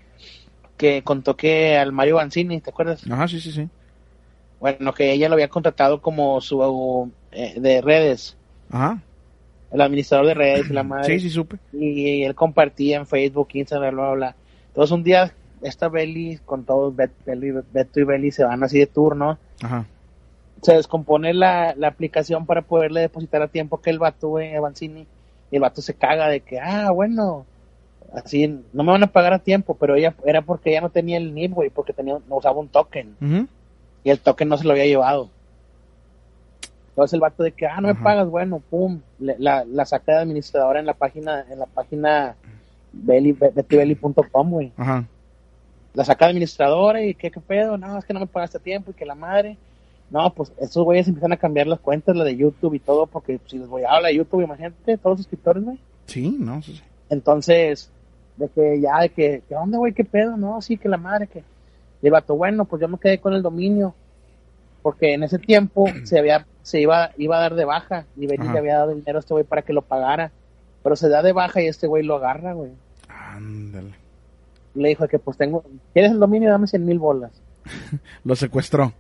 que 0.77 1.03
contó 1.03 1.37
que 1.37 1.77
al 1.77 1.91
Mario 1.93 2.17
Banzini, 2.17 2.61
¿te 2.61 2.71
acuerdas? 2.71 3.03
Ajá, 3.11 3.27
sí, 3.27 3.41
sí, 3.41 3.51
sí. 3.53 3.69
Bueno, 4.61 4.95
que 4.95 5.13
ella 5.13 5.29
lo 5.29 5.35
había 5.35 5.49
contratado 5.49 6.01
como 6.01 6.41
su 6.41 7.11
eh, 7.33 7.55
de 7.61 7.81
redes, 7.81 8.37
Ajá. 8.71 9.03
El 9.71 9.81
administrador 9.81 10.27
de 10.27 10.35
redes 10.35 10.71
la 10.71 10.83
madre. 10.83 11.19
Sí, 11.19 11.29
sí, 11.29 11.31
supe. 11.31 11.57
Y 11.73 12.23
él 12.23 12.35
compartía 12.35 12.97
en 12.97 13.07
Facebook, 13.07 13.49
Instagram, 13.53 13.95
bla, 13.95 14.05
bla, 14.07 14.14
bla. 14.14 14.37
Entonces 14.69 14.93
un 14.93 15.03
día 15.03 15.33
esta 15.62 15.89
Belly 15.89 16.39
con 16.45 16.64
todos, 16.64 16.95
Bet- 16.95 17.11
Belly- 17.27 17.62
Beto 17.73 18.01
y 18.01 18.05
Belly 18.05 18.31
se 18.31 18.45
van 18.45 18.62
así 18.62 18.79
de 18.79 18.87
turno. 18.87 19.39
Ajá. 19.62 19.85
Se 20.62 20.75
descompone 20.75 21.35
la, 21.35 21.75
la 21.77 21.89
aplicación 21.89 22.47
para 22.47 22.62
poderle 22.62 23.01
depositar 23.01 23.43
a 23.43 23.49
tiempo 23.49 23.81
que 23.81 23.91
el 23.91 23.99
vato, 23.99 24.29
güey, 24.29 24.55
Avancini. 24.55 25.07
Y 25.51 25.57
el 25.57 25.62
vato 25.62 25.81
se 25.83 25.95
caga 25.95 26.29
de 26.29 26.41
que, 26.41 26.59
ah, 26.61 26.91
bueno, 26.91 27.47
así 28.12 28.49
no 28.73 28.83
me 28.85 28.93
van 28.93 29.03
a 29.03 29.07
pagar 29.12 29.33
a 29.33 29.39
tiempo, 29.39 29.75
pero 29.79 29.95
ella 29.95 30.14
era 30.25 30.43
porque 30.43 30.71
ella 30.71 30.81
no 30.81 30.91
tenía 30.91 31.16
el 31.16 31.33
NIP, 31.35 31.53
güey, 31.53 31.71
porque 31.71 31.93
tenía, 31.93 32.19
no 32.29 32.37
usaba 32.37 32.59
un 32.61 32.69
token. 32.69 33.16
Y 34.05 34.11
el 34.11 34.19
token 34.21 34.49
no 34.49 34.57
se 34.59 34.64
lo 34.64 34.73
había 34.73 34.87
llevado. 34.87 35.31
Entonces 36.99 37.14
el 37.14 37.20
vato 37.20 37.44
de 37.44 37.53
que, 37.53 37.64
ah, 37.64 37.76
no 37.76 37.86
me 37.86 37.92
Ajá. 37.92 38.03
pagas, 38.03 38.28
bueno, 38.28 38.61
pum, 38.70 38.99
le- 39.20 39.36
la, 39.38 39.64
la 39.64 39.84
saca 39.86 40.14
de 40.14 40.18
administradora 40.22 40.80
en 40.80 40.86
la 40.86 40.94
página, 40.94 41.44
en 41.49 41.61
la 41.61 41.66
página 41.66 42.34
belly, 42.92 43.30
be- 43.30 43.51
betybelly.com, 43.55 44.51
güey. 44.51 44.72
Ajá. 44.76 45.05
La 45.94 46.05
saca 46.05 46.24
de 46.24 46.30
administradora 46.30 47.01
y 47.05 47.14
qué, 47.14 47.30
qué 47.30 47.38
pedo, 47.38 47.78
no, 47.78 47.96
es 47.96 48.05
que 48.05 48.12
no 48.12 48.18
me 48.18 48.26
pagaste 48.26 48.59
a 48.59 48.61
tiempo 48.61 48.90
y 48.90 48.94
que 48.94 49.07
la 49.07 49.14
madre. 49.14 49.57
No, 50.11 50.28
pues 50.34 50.51
estos 50.59 50.82
güeyes 50.84 51.07
empiezan 51.07 51.30
a 51.30 51.36
cambiar 51.36 51.68
las 51.68 51.78
cuentas, 51.78 52.16
la 52.16 52.24
de 52.24 52.34
YouTube 52.36 52.74
y 52.74 52.80
todo, 52.80 53.07
porque 53.07 53.38
si 53.46 53.59
les 53.59 53.68
voy 53.68 53.84
a 53.84 53.90
hablar 53.92 54.11
de 54.11 54.16
YouTube, 54.16 54.42
imagínate, 54.42 54.96
todos 54.99 55.18
los 55.18 55.18
suscriptores, 55.20 55.62
güey. 55.62 55.78
Sí, 56.07 56.36
no, 56.40 56.61
sí, 56.62 56.72
sí. 56.78 56.82
Entonces, 57.11 57.92
de 58.38 58.49
que 58.49 58.80
ya, 58.80 59.03
de 59.03 59.11
que, 59.11 59.42
¿qué 59.49 59.55
onda, 59.55 59.78
güey? 59.78 59.92
¿Qué 59.92 60.05
pedo? 60.05 60.36
No, 60.36 60.61
sí, 60.62 60.76
que 60.76 60.88
la 60.88 60.96
madre, 60.96 61.28
que. 61.28 61.44
Y 62.03 62.07
el 62.07 62.12
vato, 62.12 62.34
bueno, 62.34 62.64
pues 62.64 62.82
yo 62.82 62.88
me 62.88 62.99
quedé 62.99 63.18
con 63.20 63.34
el 63.34 63.42
dominio. 63.42 63.94
Porque 64.89 65.12
en 65.12 65.22
ese 65.22 65.39
tiempo 65.39 65.86
se 66.05 66.18
había 66.18 66.47
se 66.62 66.80
iba 66.80 67.11
iba 67.18 67.36
a 67.36 67.41
dar 67.41 67.55
de 67.57 67.66
baja 67.66 68.07
y 68.16 68.26
Benny 68.26 68.49
le 68.49 68.59
había 68.59 68.78
dado 68.78 68.95
dinero 68.95 69.18
a 69.18 69.20
este 69.20 69.34
güey 69.34 69.45
para 69.45 69.61
que 69.61 69.74
lo 69.74 69.82
pagara, 69.82 70.30
pero 70.82 70.97
se 70.97 71.11
da 71.11 71.22
de 71.22 71.32
baja 71.32 71.61
y 71.61 71.66
este 71.66 71.86
güey 71.86 72.03
lo 72.05 72.16
agarra, 72.16 72.55
güey. 72.55 72.72
Ándale. 73.09 73.93
Le 74.74 74.89
dijo 74.89 75.07
que 75.09 75.18
pues 75.18 75.36
tengo, 75.36 75.62
¿quieres 75.93 76.12
el 76.12 76.18
dominio? 76.18 76.51
Dame 76.51 76.66
100 76.66 76.86
mil 76.86 76.99
bolas. 76.99 77.32
Lo 78.24 78.34
secuestró. 78.34 78.93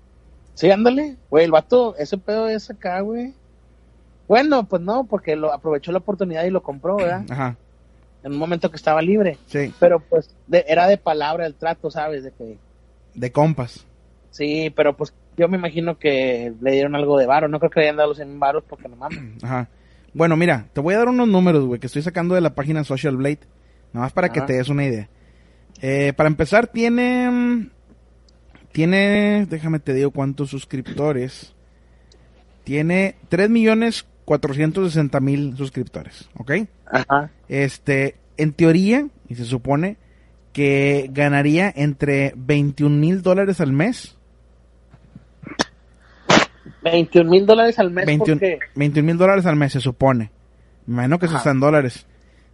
Sí, 0.54 0.70
ándale, 0.70 1.16
güey, 1.30 1.44
el 1.46 1.52
vato, 1.52 1.94
ese 1.96 2.18
pedo 2.18 2.48
es 2.48 2.68
acá, 2.68 3.00
güey. 3.00 3.32
Bueno, 4.26 4.64
pues 4.64 4.82
no, 4.82 5.04
porque 5.04 5.36
lo 5.36 5.52
aprovechó 5.54 5.90
la 5.92 5.98
oportunidad 5.98 6.44
y 6.44 6.50
lo 6.50 6.62
compró, 6.62 6.96
¿verdad? 6.96 7.24
Ajá. 7.30 7.56
En 8.24 8.32
un 8.32 8.38
momento 8.38 8.70
que 8.70 8.76
estaba 8.76 9.00
libre. 9.00 9.38
Sí. 9.46 9.72
Pero 9.78 10.00
pues 10.00 10.34
de- 10.48 10.64
era 10.68 10.86
de 10.88 10.98
palabra 10.98 11.46
el 11.46 11.54
trato, 11.54 11.90
¿sabes? 11.90 12.24
De 12.24 12.32
que 12.32 12.58
De 13.14 13.30
compas. 13.32 13.86
sí, 14.30 14.70
pero 14.74 14.96
pues 14.96 15.12
yo 15.38 15.48
me 15.48 15.56
imagino 15.56 15.98
que 15.98 16.52
le 16.60 16.72
dieron 16.72 16.96
algo 16.96 17.18
de 17.18 17.26
varo. 17.26 17.48
No 17.48 17.58
creo 17.60 17.70
que 17.70 17.80
le 17.80 17.86
hayan 17.86 17.96
dado 17.96 18.08
los 18.08 18.18
100 18.18 18.40
varos 18.40 18.64
porque 18.68 18.88
no 18.88 18.96
mames. 18.96 19.20
Ajá. 19.42 19.68
Bueno, 20.12 20.36
mira, 20.36 20.66
te 20.72 20.80
voy 20.80 20.94
a 20.94 20.98
dar 20.98 21.08
unos 21.08 21.28
números, 21.28 21.64
güey, 21.64 21.80
que 21.80 21.86
estoy 21.86 22.02
sacando 22.02 22.34
de 22.34 22.40
la 22.40 22.54
página 22.54 22.82
Social 22.84 23.16
Blade. 23.16 23.40
Nada 23.92 24.06
más 24.06 24.12
para 24.12 24.30
que 24.30 24.40
te 24.40 24.54
des 24.54 24.68
una 24.68 24.84
idea. 24.84 25.08
Eh, 25.80 26.12
para 26.16 26.28
empezar, 26.28 26.66
tiene. 26.66 27.68
Tiene. 28.72 29.46
Déjame 29.48 29.78
te 29.78 29.94
digo 29.94 30.10
cuántos 30.10 30.50
suscriptores. 30.50 31.54
Tiene 32.64 33.14
3 33.28 33.48
millones 33.48 34.06
460 34.24 35.20
mil 35.20 35.56
suscriptores, 35.56 36.28
¿ok? 36.36 36.52
Ajá. 36.84 37.30
Este, 37.48 38.16
en 38.36 38.52
teoría, 38.52 39.06
y 39.26 39.36
se 39.36 39.46
supone 39.46 39.96
que 40.52 41.08
ganaría 41.12 41.72
entre 41.74 42.34
21 42.36 42.94
mil 42.94 43.22
dólares 43.22 43.62
al 43.62 43.72
mes 43.72 44.17
21 46.82 47.30
mil 47.30 47.46
dólares 47.46 47.78
al 47.78 47.90
mes 47.90 48.06
21 48.06 48.40
porque... 48.40 49.02
mil 49.02 49.16
dólares 49.18 49.46
al 49.46 49.56
mes, 49.56 49.72
se 49.72 49.80
supone. 49.80 50.30
Me 50.86 50.94
imagino 50.94 51.18
que 51.18 51.26
eso 51.26 51.36
está 51.36 51.50
en 51.50 51.60
dólares. 51.60 52.06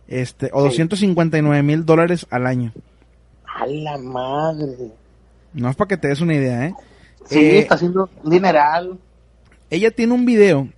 Este, 0.09 0.51
o 0.53 0.61
Sí. 0.61 0.69
259 0.69 1.63
mil 1.63 1.85
dólares 1.87 2.27
al 2.31 2.47
año. 2.47 2.73
A 3.47 3.67
la 3.67 3.97
madre. 3.99 4.91
No 5.53 5.71
es 5.71 5.77
para 5.77 5.89
que 5.89 5.97
te 5.97 6.09
des 6.09 6.21
una 6.21 6.35
idea, 6.35 6.67
¿eh? 6.67 6.75
Sí, 7.27 7.39
Eh, 7.39 7.59
está 7.61 7.77
haciendo 7.77 8.11
dineral. 8.25 8.99
Ella 9.71 9.91
tiene 9.93 10.13
un 10.13 10.27
video 10.27 10.69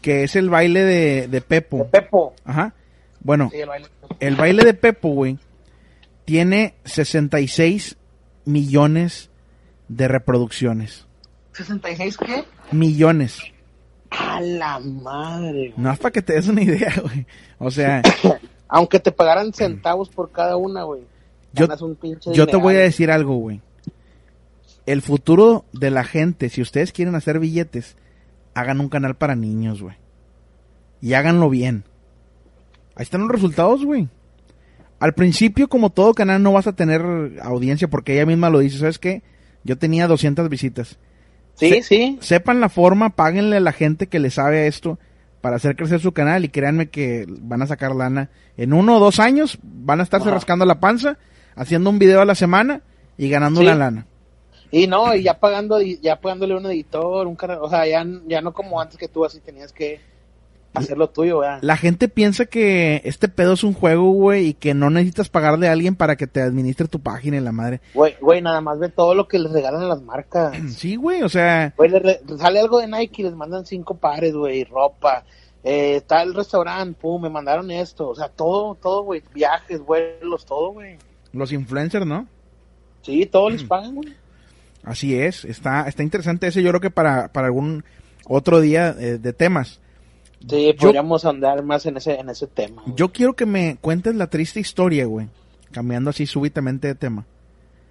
que 0.00 0.22
es 0.24 0.34
el 0.36 0.48
baile 0.48 0.82
de, 0.84 1.20
de 1.22 1.28
De 1.28 1.40
Pepo. 1.42 1.88
Pepo. 1.88 2.34
Ajá. 2.44 2.72
Bueno, 3.22 3.50
Sí, 3.52 3.58
el 3.60 3.68
baile. 3.68 3.88
el 4.20 4.36
baile 4.36 4.64
de 4.64 4.72
Pepo, 4.74 5.10
güey, 5.10 5.38
tiene 6.24 6.74
66 6.84 7.96
millones 8.46 9.30
de 9.88 10.08
reproducciones. 10.08 11.06
¿66 11.64 12.16
qué? 12.16 12.44
Millones. 12.72 13.40
A 14.10 14.40
la 14.40 14.80
madre. 14.80 15.72
No 15.76 15.92
es 15.92 15.98
para 15.98 16.12
que 16.12 16.22
te 16.22 16.32
des 16.34 16.48
una 16.48 16.62
idea, 16.62 16.92
güey. 17.02 17.26
O 17.58 17.70
sea, 17.70 18.02
Aunque 18.70 19.00
te 19.00 19.10
pagaran 19.10 19.52
centavos 19.52 20.08
por 20.08 20.30
cada 20.30 20.56
una, 20.56 20.84
güey. 20.84 21.02
Yo- 21.52 21.66
un 21.80 21.96
te 22.46 22.56
voy 22.56 22.76
a 22.76 22.80
decir 22.80 23.10
algo, 23.10 23.34
güey. 23.36 23.60
El 24.86 25.02
futuro 25.02 25.64
de 25.72 25.90
la 25.90 26.04
gente, 26.04 26.48
si 26.48 26.62
ustedes 26.62 26.92
quieren 26.92 27.16
hacer 27.16 27.40
billetes, 27.40 27.96
hagan 28.54 28.80
un 28.80 28.88
canal 28.88 29.16
para 29.16 29.34
niños, 29.34 29.82
güey. 29.82 29.96
Y 31.00 31.14
háganlo 31.14 31.50
bien. 31.50 31.82
Ahí 32.94 33.02
están 33.02 33.22
los 33.22 33.30
resultados, 33.30 33.84
güey. 33.84 34.08
Al 35.00 35.14
principio, 35.14 35.68
como 35.68 35.90
todo 35.90 36.14
canal, 36.14 36.42
no 36.42 36.52
vas 36.52 36.66
a 36.66 36.74
tener 36.74 37.02
audiencia 37.42 37.88
porque 37.88 38.12
ella 38.14 38.26
misma 38.26 38.50
lo 38.50 38.60
dice. 38.60 38.78
¿Sabes 38.78 38.98
qué? 38.98 39.22
Yo 39.64 39.78
tenía 39.78 40.06
200 40.06 40.48
visitas. 40.48 40.98
Sí, 41.54 41.70
Se- 41.70 41.82
sí. 41.82 42.18
Sepan 42.20 42.60
la 42.60 42.68
forma, 42.68 43.10
páguenle 43.10 43.56
a 43.58 43.60
la 43.60 43.72
gente 43.72 44.06
que 44.06 44.18
le 44.18 44.30
sabe 44.30 44.60
a 44.60 44.66
esto 44.66 44.98
para 45.40 45.56
hacer 45.56 45.76
crecer 45.76 46.00
su 46.00 46.12
canal 46.12 46.44
y 46.44 46.48
créanme 46.48 46.88
que 46.90 47.26
van 47.28 47.62
a 47.62 47.66
sacar 47.66 47.94
lana. 47.94 48.30
En 48.56 48.72
uno 48.72 48.96
o 48.96 49.00
dos 49.00 49.20
años 49.20 49.58
van 49.62 50.00
a 50.00 50.02
estarse 50.02 50.28
Ajá. 50.28 50.34
rascando 50.36 50.64
la 50.66 50.80
panza, 50.80 51.16
haciendo 51.54 51.90
un 51.90 51.98
video 51.98 52.20
a 52.20 52.24
la 52.26 52.34
semana 52.34 52.82
y 53.18 53.28
ganando 53.28 53.60
Sí. 53.60 53.66
una 53.66 53.74
lana. 53.74 54.06
Y 54.70 54.86
no, 54.86 55.14
y 55.14 55.22
ya 55.24 55.38
pagando, 55.40 55.80
ya 55.80 56.20
pagándole 56.20 56.56
un 56.56 56.64
editor, 56.66 57.26
un 57.26 57.34
cara, 57.36 57.60
o 57.60 57.68
sea, 57.68 57.86
ya, 57.86 58.06
ya 58.26 58.40
no 58.40 58.52
como 58.52 58.80
antes 58.80 58.96
que 58.98 59.08
tú 59.08 59.24
así 59.24 59.40
tenías 59.40 59.72
que 59.72 60.00
hacer 60.74 60.96
lo 60.96 61.10
tuyo, 61.10 61.40
¿verdad? 61.40 61.58
La 61.62 61.76
gente 61.76 62.08
piensa 62.08 62.46
que 62.46 63.02
este 63.04 63.28
pedo 63.28 63.54
es 63.54 63.64
un 63.64 63.72
juego, 63.72 64.10
güey, 64.12 64.48
y 64.48 64.54
que 64.54 64.74
no 64.74 64.90
necesitas 64.90 65.28
pagarle 65.28 65.68
a 65.68 65.72
alguien 65.72 65.96
para 65.96 66.16
que 66.16 66.26
te 66.26 66.40
administre 66.40 66.88
tu 66.88 67.00
página 67.00 67.36
y 67.36 67.40
la 67.40 67.52
madre. 67.52 67.80
Güey, 67.94 68.16
güey, 68.20 68.40
nada 68.42 68.60
más 68.60 68.78
ve 68.78 68.88
todo 68.88 69.14
lo 69.14 69.26
que 69.28 69.38
les 69.38 69.50
regalan 69.52 69.82
a 69.82 69.88
las 69.88 70.02
marcas. 70.02 70.56
Sí, 70.80 70.96
güey, 70.96 71.22
o 71.22 71.28
sea, 71.28 71.74
Güey, 71.76 71.90
sale 72.38 72.60
algo 72.60 72.78
de 72.78 72.86
Nike 72.86 73.22
y 73.22 73.24
les 73.24 73.34
mandan 73.34 73.66
cinco 73.66 73.96
pares, 73.96 74.34
güey, 74.34 74.64
ropa. 74.64 75.24
Eh, 75.62 75.96
está 75.96 76.22
el 76.22 76.34
restaurante, 76.34 76.98
pum, 77.00 77.20
me 77.20 77.28
mandaron 77.28 77.70
esto. 77.70 78.08
O 78.08 78.14
sea, 78.14 78.28
todo, 78.28 78.74
todo, 78.76 79.02
güey, 79.02 79.22
viajes, 79.34 79.80
vuelos, 79.80 80.46
todo, 80.46 80.70
güey. 80.70 80.96
los 81.32 81.52
influencers, 81.52 82.06
¿no? 82.06 82.26
Sí, 83.02 83.26
todo 83.26 83.50
les 83.50 83.64
pagan, 83.64 83.94
güey. 83.96 84.14
Así 84.82 85.18
es, 85.18 85.44
está, 85.44 85.86
está 85.88 86.02
interesante 86.02 86.46
ese, 86.46 86.62
yo 86.62 86.70
creo 86.70 86.80
que 86.80 86.90
para, 86.90 87.28
para 87.32 87.48
algún 87.48 87.84
otro 88.26 88.60
día 88.60 88.94
eh, 88.98 89.18
de 89.18 89.32
temas. 89.34 89.80
Sí, 90.48 90.72
Yo- 90.72 90.76
podríamos 90.76 91.24
andar 91.24 91.62
más 91.62 91.84
en 91.86 91.96
ese, 91.98 92.18
en 92.18 92.28
ese 92.30 92.46
tema. 92.46 92.82
güey. 92.82 92.96
Yo 92.96 93.12
quiero 93.12 93.34
que 93.34 93.46
me 93.46 93.76
cuentes 93.80 94.14
la 94.14 94.28
triste 94.28 94.58
historia, 94.60 95.04
güey, 95.06 95.28
cambiando 95.70 96.10
así 96.10 96.26
súbitamente 96.26 96.88
de 96.88 96.94
tema. 96.94 97.26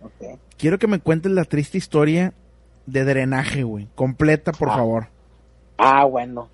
Ok. 0.04 0.40
Quiero 0.58 0.78
que 0.80 0.88
me 0.88 1.00
cuentes 1.00 1.32
la 1.32 1.46
triste 1.46 1.78
historia 1.78 2.34
de 2.86 3.06
drenaje, 3.06 3.64
güey, 3.64 3.88
completa, 3.96 4.52
por 4.52 4.70
Ah. 4.70 4.76
favor. 4.76 5.08
Ah, 5.78 6.06
bueno. 6.06 6.50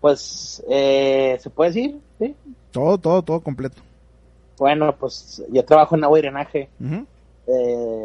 Pues, 0.00 0.62
eh, 0.68 1.38
¿se 1.40 1.48
puede 1.50 1.70
decir? 1.70 2.00
Sí. 2.18 2.34
Todo, 2.70 2.98
todo, 2.98 3.22
todo 3.22 3.40
completo. 3.40 3.80
Bueno, 4.58 4.94
pues 4.96 5.42
yo 5.50 5.64
trabajo 5.64 5.96
en 5.96 6.04
agua 6.04 6.18
y 6.18 6.22
drenaje 6.22 6.68
eh, 7.48 7.52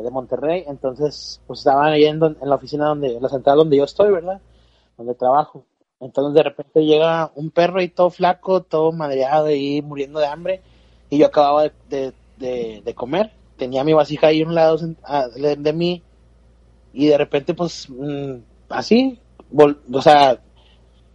de 0.04 0.10
Monterrey, 0.12 0.64
entonces 0.68 1.42
pues 1.48 1.60
estaba 1.60 1.96
yendo 1.98 2.28
en 2.28 2.50
la 2.50 2.56
oficina 2.56 2.86
donde, 2.86 3.16
en 3.16 3.22
la 3.24 3.30
central 3.30 3.58
donde 3.58 3.78
yo 3.78 3.84
estoy, 3.86 4.12
¿verdad? 4.12 4.40
Donde 4.98 5.16
trabajo. 5.16 5.64
Entonces 6.02 6.34
de 6.34 6.44
repente 6.44 6.84
llega 6.84 7.32
un 7.36 7.52
perro 7.52 7.80
ahí 7.80 7.88
todo 7.90 8.10
flaco, 8.10 8.62
todo 8.64 8.92
madreado 8.92 9.52
y 9.52 9.82
muriendo 9.82 10.20
de 10.20 10.26
hambre, 10.28 10.62
y 11.10 11.18
yo 11.20 11.28
acababa 11.28 11.64
de, 11.64 11.72
de, 11.90 12.14
de- 12.38 12.82
de 12.84 12.94
comer, 12.96 13.32
tenía 13.58 13.84
mi 13.84 13.94
vasija 13.94 14.28
ahí 14.28 14.42
a 14.42 14.48
un 14.48 14.56
lado 14.56 14.78
de, 14.78 15.74
mí, 15.74 16.02
y 16.94 17.08
de 17.08 17.18
repente 17.18 17.54
pues 17.54 17.88
mm, 17.90 18.34
así, 18.70 19.20
vol- 19.54 19.78
o 19.94 20.02
sea, 20.02 20.40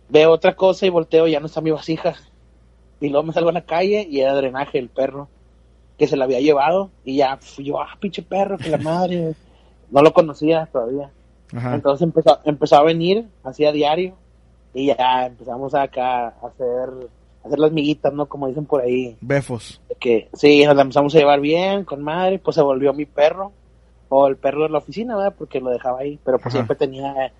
veo 0.08 0.30
otra 0.30 0.54
cosa 0.54 0.86
y 0.86 0.90
volteo, 0.90 1.26
ya 1.26 1.40
no 1.40 1.46
está 1.46 1.60
mi 1.60 1.70
vasija. 1.72 2.14
Y 3.00 3.08
luego 3.10 3.26
me 3.26 3.32
salgo 3.32 3.50
a 3.50 3.52
la 3.52 3.66
calle 3.66 4.06
y 4.08 4.20
era 4.20 4.34
drenaje 4.34 4.78
el 4.78 4.88
perro 4.88 5.28
que 5.98 6.06
se 6.06 6.16
la 6.16 6.24
había 6.24 6.40
llevado 6.40 6.90
y 7.04 7.16
ya 7.16 7.36
fui 7.38 7.64
yo, 7.66 7.80
ah, 7.80 7.88
pinche 8.00 8.22
perro, 8.22 8.56
que 8.56 8.68
la 8.70 8.78
madre. 8.78 9.34
No 9.90 10.02
lo 10.02 10.12
conocía 10.12 10.66
todavía. 10.72 11.10
Ajá. 11.54 11.74
Entonces 11.76 12.02
empezó, 12.02 12.40
empezó 12.44 12.76
a 12.76 12.82
venir, 12.82 13.28
así 13.44 13.64
a 13.64 13.70
diario, 13.70 14.16
y 14.78 14.86
ya 14.88 15.26
empezamos 15.26 15.74
acá 15.74 16.28
a 16.28 16.46
hacer, 16.46 16.90
a 17.42 17.46
hacer 17.46 17.58
las 17.58 17.72
miguitas, 17.72 18.12
¿no? 18.12 18.26
Como 18.26 18.48
dicen 18.48 18.66
por 18.66 18.82
ahí. 18.82 19.16
Befos. 19.20 19.80
que 19.98 20.28
sí, 20.34 20.64
nos 20.64 20.76
la 20.76 20.82
empezamos 20.82 21.14
a 21.14 21.18
llevar 21.18 21.40
bien, 21.40 21.84
con 21.84 22.02
madre, 22.02 22.38
pues 22.38 22.54
se 22.56 22.62
volvió 22.62 22.92
mi 22.92 23.06
perro, 23.06 23.52
o 24.08 24.26
el 24.28 24.36
perro 24.36 24.64
de 24.64 24.68
la 24.68 24.78
oficina, 24.78 25.16
¿verdad? 25.16 25.34
Porque 25.36 25.60
lo 25.60 25.70
dejaba 25.70 26.00
ahí, 26.00 26.18
pero 26.24 26.38
pues 26.38 26.46
Ajá. 26.54 26.58
siempre 26.58 26.76
tenía, 26.76 27.32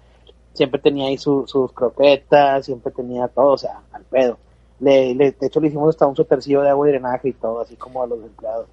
siempre 0.55 0.80
tenía 0.80 1.07
ahí 1.09 1.18
su- 1.18 1.47
sus 1.47 1.72
croquetas, 1.72 2.64
siempre 2.64 2.91
tenía 2.93 3.28
todo, 3.28 3.53
o 3.53 3.59
sea, 3.59 3.80
al 3.93 4.03
pedo. 4.05 4.39
Le, 4.80 5.14
le- 5.14 5.32
de 5.32 5.47
hecho 5.47 5.61
le 5.61 5.68
hicimos 5.68 5.91
hasta 5.91 6.07
un 6.07 6.16
sotercillo 6.16 6.62
de 6.62 6.70
agua 6.70 6.89
y 6.89 6.93
drenaje 6.93 7.28
y 7.28 7.32
todo, 7.34 7.61
así 7.61 7.76
como 7.76 8.03
a 8.03 8.07
los 8.07 8.18
empleados. 8.22 8.66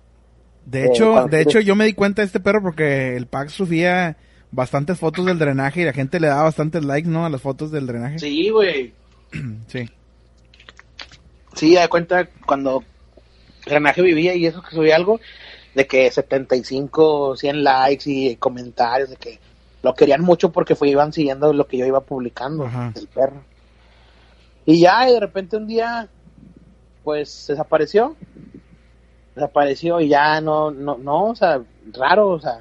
De 0.66 0.84
Eh, 0.84 0.88
hecho, 0.88 1.28
de 1.28 1.41
hecho 1.41 1.59
yo 1.59 1.76
me 1.76 1.86
di 1.86 1.93
cuenta 1.93 2.22
de 2.22 2.28
este 2.28 2.39
perro 2.39 2.61
porque 2.61 3.16
el 3.18 3.28
pack 3.28 3.49
subía 3.49 4.16
bastantes 4.54 4.99
fotos 4.99 5.26
del 5.26 5.39
drenaje 5.39 5.82
y 5.82 5.86
la 5.86 5.93
gente 5.93 6.20
le 6.20 6.28
daba 6.28 6.43
bastantes 6.43 6.86
likes, 6.86 7.10
¿no? 7.10 7.26
A 7.26 7.30
las 7.30 7.41
fotos 7.41 7.72
del 7.72 7.88
drenaje. 7.88 8.20
Sí, 8.20 8.49
güey. 8.49 8.93
Sí. 9.68 9.89
Sí, 11.56 11.76
da 11.76 11.88
cuenta 11.88 12.28
cuando 12.45 12.84
Drenaje 13.66 14.01
vivía 14.01 14.36
y 14.36 14.45
eso 14.45 14.62
que 14.62 14.76
subía 14.76 14.95
algo, 14.95 15.20
de 15.76 15.88
que 15.88 16.10
75, 16.10 17.38
100 17.38 17.64
likes 17.64 18.04
y 18.06 18.36
comentarios, 18.36 19.10
de 19.10 19.16
que 19.16 19.39
lo 19.82 19.93
querían 19.93 20.22
mucho 20.22 20.51
porque 20.51 20.76
fue, 20.76 20.89
iban 20.89 21.14
siguiendo 21.14 21.54
lo 21.54 21.68
que 21.68 21.78
yo 21.78 21.86
iba 21.86 22.01
publicando 22.01 22.66
Ajá. 22.66 22.91
del 22.93 23.08
perro. 23.08 23.43
Y 24.66 24.80
ya, 24.80 25.10
y 25.10 25.14
de 25.14 25.20
repente 25.20 25.58
un 25.58 25.68
día, 25.68 26.08
pues 27.04 27.45
desapareció. 27.47 28.16
Desapareció 29.36 29.99
y 29.99 30.10
ya 30.10 30.41
no, 30.41 30.72
no, 30.72 30.97
no, 30.97 31.26
o 31.26 31.36
sea, 31.36 31.62
raro, 31.91 32.30
o 32.30 32.39
sea, 32.39 32.60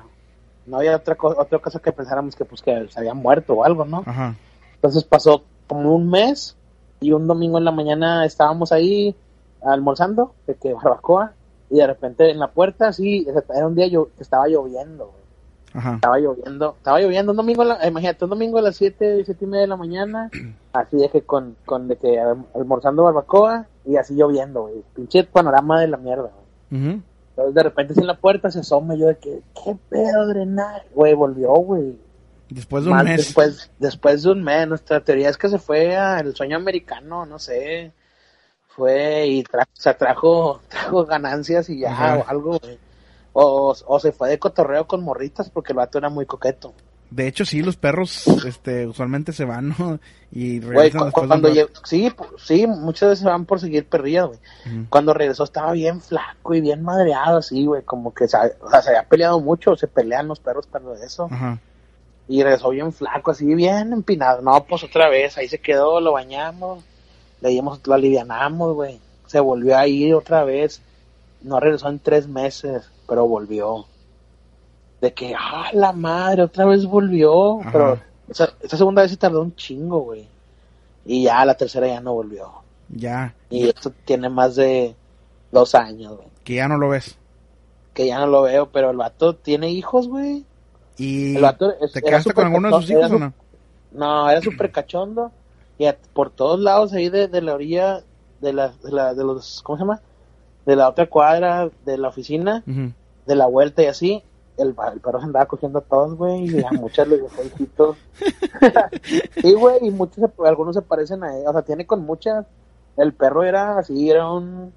no 0.67 0.77
había 0.79 0.97
otra, 0.97 1.15
co- 1.15 1.35
otra 1.39 1.59
cosa 1.59 1.79
que 1.81 1.93
pensáramos 1.93 2.37
que 2.37 2.45
pues 2.45 2.63
que 2.63 2.89
se 2.89 2.99
había 3.01 3.15
muerto 3.15 3.55
o 3.55 3.65
algo, 3.65 3.85
¿no? 3.85 4.03
Ajá. 4.07 4.37
Entonces 4.75 5.05
pasó 5.05 5.43
como 5.67 5.95
un 5.95 6.09
mes 6.11 6.57
y 7.01 7.13
un 7.13 7.27
domingo 7.27 7.59
en 7.59 7.65
la 7.65 7.73
mañana 7.73 8.25
estábamos 8.25 8.73
ahí 8.73 9.15
almorzando, 9.65 10.35
de 10.47 10.55
que 10.57 10.73
barbacoa, 10.75 11.33
y 11.71 11.77
de 11.77 11.87
repente 11.87 12.31
en 12.31 12.39
la 12.39 12.49
puerta, 12.49 12.93
sí, 12.93 13.27
era 13.55 13.67
un 13.67 13.75
día 13.75 13.87
yo, 13.87 14.09
que 14.17 14.23
estaba 14.23 14.47
lloviendo, 14.49 15.07
güey. 15.07 15.23
Ajá. 15.75 15.95
Estaba 15.95 16.19
lloviendo, 16.19 16.75
estaba 16.77 17.01
lloviendo 17.01 17.33
un 17.33 17.37
domingo, 17.37 17.65
la- 17.65 17.87
imagínate, 17.89 18.25
un 18.25 18.31
domingo 18.31 18.59
a 18.59 18.63
las 18.63 18.77
7, 18.77 19.25
siete 19.25 19.45
y 19.45 19.49
media 19.49 19.63
de 19.63 19.69
la 19.69 19.77
mañana, 19.77 20.31
así 20.75 20.97
de 20.99 21.09
que 21.09 21.23
con, 21.23 21.57
con 21.65 21.89
de 21.89 21.97
que 21.97 22.21
alm- 22.21 22.45
almorzando 22.55 23.05
barbacoa 23.05 23.67
y 23.87 23.97
así 23.97 24.15
lloviendo, 24.15 24.63
güey. 24.63 24.83
Pinche 24.95 25.25
panorama 25.25 25.81
de 25.81 25.89
la 25.89 25.97
mierda, 25.97 26.31
güey. 26.31 26.93
Entonces 27.33 27.55
de 27.55 27.63
repente 27.63 27.95
en 27.99 28.07
la 28.07 28.19
puerta 28.19 28.51
se 28.51 28.61
asoma 28.61 28.95
yo 28.95 29.07
de 29.07 29.17
que, 29.17 29.43
¿qué 29.65 29.75
pedo 29.89 30.27
drenaje? 30.29 30.87
Güey, 30.95 31.15
volvió, 31.15 31.51
güey. 31.55 31.99
Después 32.51 32.85
de 32.85 32.91
un 32.91 32.97
Más 32.97 33.05
mes. 33.05 33.17
Después, 33.17 33.71
después 33.79 34.23
de 34.23 34.31
un 34.33 34.45
mes, 34.45 34.69
nuestra 34.69 35.01
teoría 35.03 35.31
es 35.31 35.39
que 35.39 35.49
se 35.49 35.59
fue 35.59 35.97
al 35.97 36.37
sueño 36.37 36.57
americano, 36.57 37.25
no 37.25 37.39
sé. 37.39 37.93
Fue 38.69 39.27
y 39.27 39.43
tra 39.45 39.63
o 39.63 39.81
sea, 39.81 39.97
trajo, 39.97 40.61
trajo 40.69 41.07
ganancias 41.07 41.71
y 41.71 41.81
ya, 41.81 41.91
Ajá. 41.91 42.19
o 42.19 42.29
algo, 42.29 42.59
güey. 42.59 42.79
O, 43.33 43.75
o 43.87 43.99
se 43.99 44.13
fue 44.13 44.29
de 44.29 44.39
cotorreo 44.39 44.87
con 44.87 45.03
morritas 45.03 45.49
porque 45.49 45.73
el 45.73 45.79
vato 45.79 45.97
era 45.97 46.11
muy 46.11 46.27
coqueto. 46.27 46.75
De 47.15 47.29
hecho, 47.29 47.45
sí, 47.45 47.63
los 47.63 47.77
perros 47.77 48.27
este, 48.47 48.87
usualmente 48.87 49.33
se 49.33 49.45
van, 49.45 49.75
¿no? 49.79 50.01
Y 50.31 50.59
Güey, 50.61 50.71
regresan 50.91 51.01
cu- 51.01 51.07
de 51.07 51.13
cuando 51.29 51.49
llegó, 51.51 51.69
sí, 51.85 52.11
sí, 52.39 52.67
muchas 52.67 53.11
veces 53.11 53.25
van 53.25 53.45
por 53.45 53.61
seguir 53.61 53.85
perrillas, 53.87 54.27
güey. 54.29 54.39
Cuando 54.89 55.13
regresó 55.13 55.45
estaba 55.45 55.73
bien 55.73 56.01
flaco 56.01 56.55
y 56.55 56.61
bien 56.63 56.83
madreado, 56.83 57.39
así, 57.39 57.67
güey, 57.67 57.83
como 57.83 58.15
que 58.15 58.27
sa- 58.29 58.51
o 58.61 58.71
sea, 58.71 58.81
se 58.83 58.89
había 58.91 59.03
peleado 59.05 59.41
mucho, 59.41 59.77
se 59.77 59.89
pelean 59.89 60.29
los 60.29 60.41
perros 60.41 60.67
cuando 60.71 60.95
de 60.95 61.05
eso. 61.05 61.29
Y 62.29 62.43
regresó 62.43 62.71
bien 62.71 62.93
flaco, 62.93 63.33
así 63.33 63.45
bien 63.55 63.93
empinado. 63.93 64.41
No, 64.41 64.65
pues 64.65 64.83
otra 64.85 65.09
vez, 65.11 65.37
ahí 65.37 65.49
se 65.49 65.59
quedó, 65.59 66.01
lo 66.01 66.13
bañamos, 66.13 66.83
le 67.43 67.51
dimos, 67.51 67.81
lo 67.87 67.95
alivianamos, 67.95 68.75
güey. 68.75 69.01
Se 69.27 69.39
volvió 69.41 69.77
a 69.77 69.87
ir 69.87 70.15
otra 70.15 70.45
vez. 70.45 70.81
No 71.43 71.59
regresó 71.61 71.89
en 71.89 71.99
tres 71.99 72.29
meses, 72.29 72.85
pero 73.09 73.27
volvió. 73.27 73.87
De 75.03 75.13
que, 75.13 75.35
ah, 75.39 75.69
la 75.75 75.93
madre, 75.93 76.43
otra 76.45 76.65
vez 76.65 76.87
volvió. 76.87 77.61
Ajá. 77.61 77.71
Pero 77.73 77.99
esa, 78.31 78.55
esa 78.63 78.77
segunda 78.79 79.03
vez 79.03 79.11
se 79.11 79.17
tardó 79.19 79.43
un 79.43 79.55
chingo, 79.55 79.99
güey. 80.01 80.27
Y 81.05 81.25
ya 81.25 81.45
la 81.45 81.55
tercera 81.57 81.87
ya 81.89 82.01
no 82.01 82.15
volvió. 82.15 82.51
Ya. 82.89 83.35
Y 83.51 83.69
esto 83.69 83.93
tiene 84.05 84.29
más 84.31 84.55
de 84.57 84.95
dos 85.51 85.75
años, 85.75 86.17
güey. 86.17 86.29
Que 86.45 86.55
ya 86.55 86.69
no 86.69 86.79
lo 86.79 86.89
ves. 86.89 87.19
Que 87.93 88.07
ya 88.07 88.19
no 88.21 88.27
lo 88.29 88.43
veo, 88.43 88.71
pero 88.71 88.91
el 88.91 88.97
vato 88.97 89.35
tiene 89.35 89.69
hijos, 89.71 90.09
güey. 90.09 90.47
¿Y 90.97 91.35
El 91.37 91.43
vato 91.43 91.73
es- 91.81 91.93
te 91.93 92.01
quedaste 92.01 92.33
con 92.33 92.47
alguno 92.47 92.69
de 92.69 92.75
sus 92.81 92.91
hijos 92.91 93.11
o 93.11 93.19
no? 93.19 93.35
No, 93.93 94.31
era 94.31 94.41
súper 94.41 94.71
cachondo. 94.71 95.31
Y 95.79 95.87
a- 95.87 95.99
por 96.15 96.31
todos 96.31 96.61
lados 96.61 96.93
ahí 96.93 97.09
de, 97.09 97.27
de 97.29 97.43
la 97.43 97.55
orilla 97.55 98.03
de 98.41 98.53
la, 98.53 98.69
de 98.69 98.93
la, 98.93 99.15
de 99.15 99.25
los, 99.25 99.63
¿cómo 99.63 99.77
se 99.79 99.83
llama? 99.83 100.01
De 100.65 100.77
la 100.77 100.89
otra 100.89 101.07
cuadra 101.09 101.71
de 101.85 101.99
la 101.99 102.09
oficina, 102.09 102.63
de 103.27 103.35
la 103.35 103.47
vuelta 103.47 103.83
y 103.83 103.87
así. 103.87 104.23
El, 104.59 104.69
el 104.93 105.01
perro 105.01 105.19
se 105.19 105.25
andaba 105.27 105.47
cogiendo 105.47 105.79
a 105.79 105.83
todos, 105.83 106.15
güey, 106.15 106.45
y 106.47 106.63
a 106.63 106.71
muchas 106.73 107.09
les 107.09 107.23
dejó 107.23 107.43
hijitos. 107.43 107.97
sí, 109.41 109.55
güey, 109.55 109.79
y 109.83 109.91
muchos, 109.91 110.31
algunos 110.45 110.75
se 110.77 110.83
parecen 110.83 111.25
a 111.25 111.37
él. 111.37 111.45
O 111.47 111.53
sea, 111.53 111.63
tiene 111.63 111.87
con 111.87 112.03
muchas. 112.05 112.45
El 112.97 113.13
perro 113.15 113.43
era 113.43 113.79
así, 113.79 114.11
era 114.11 114.31
un, 114.31 114.73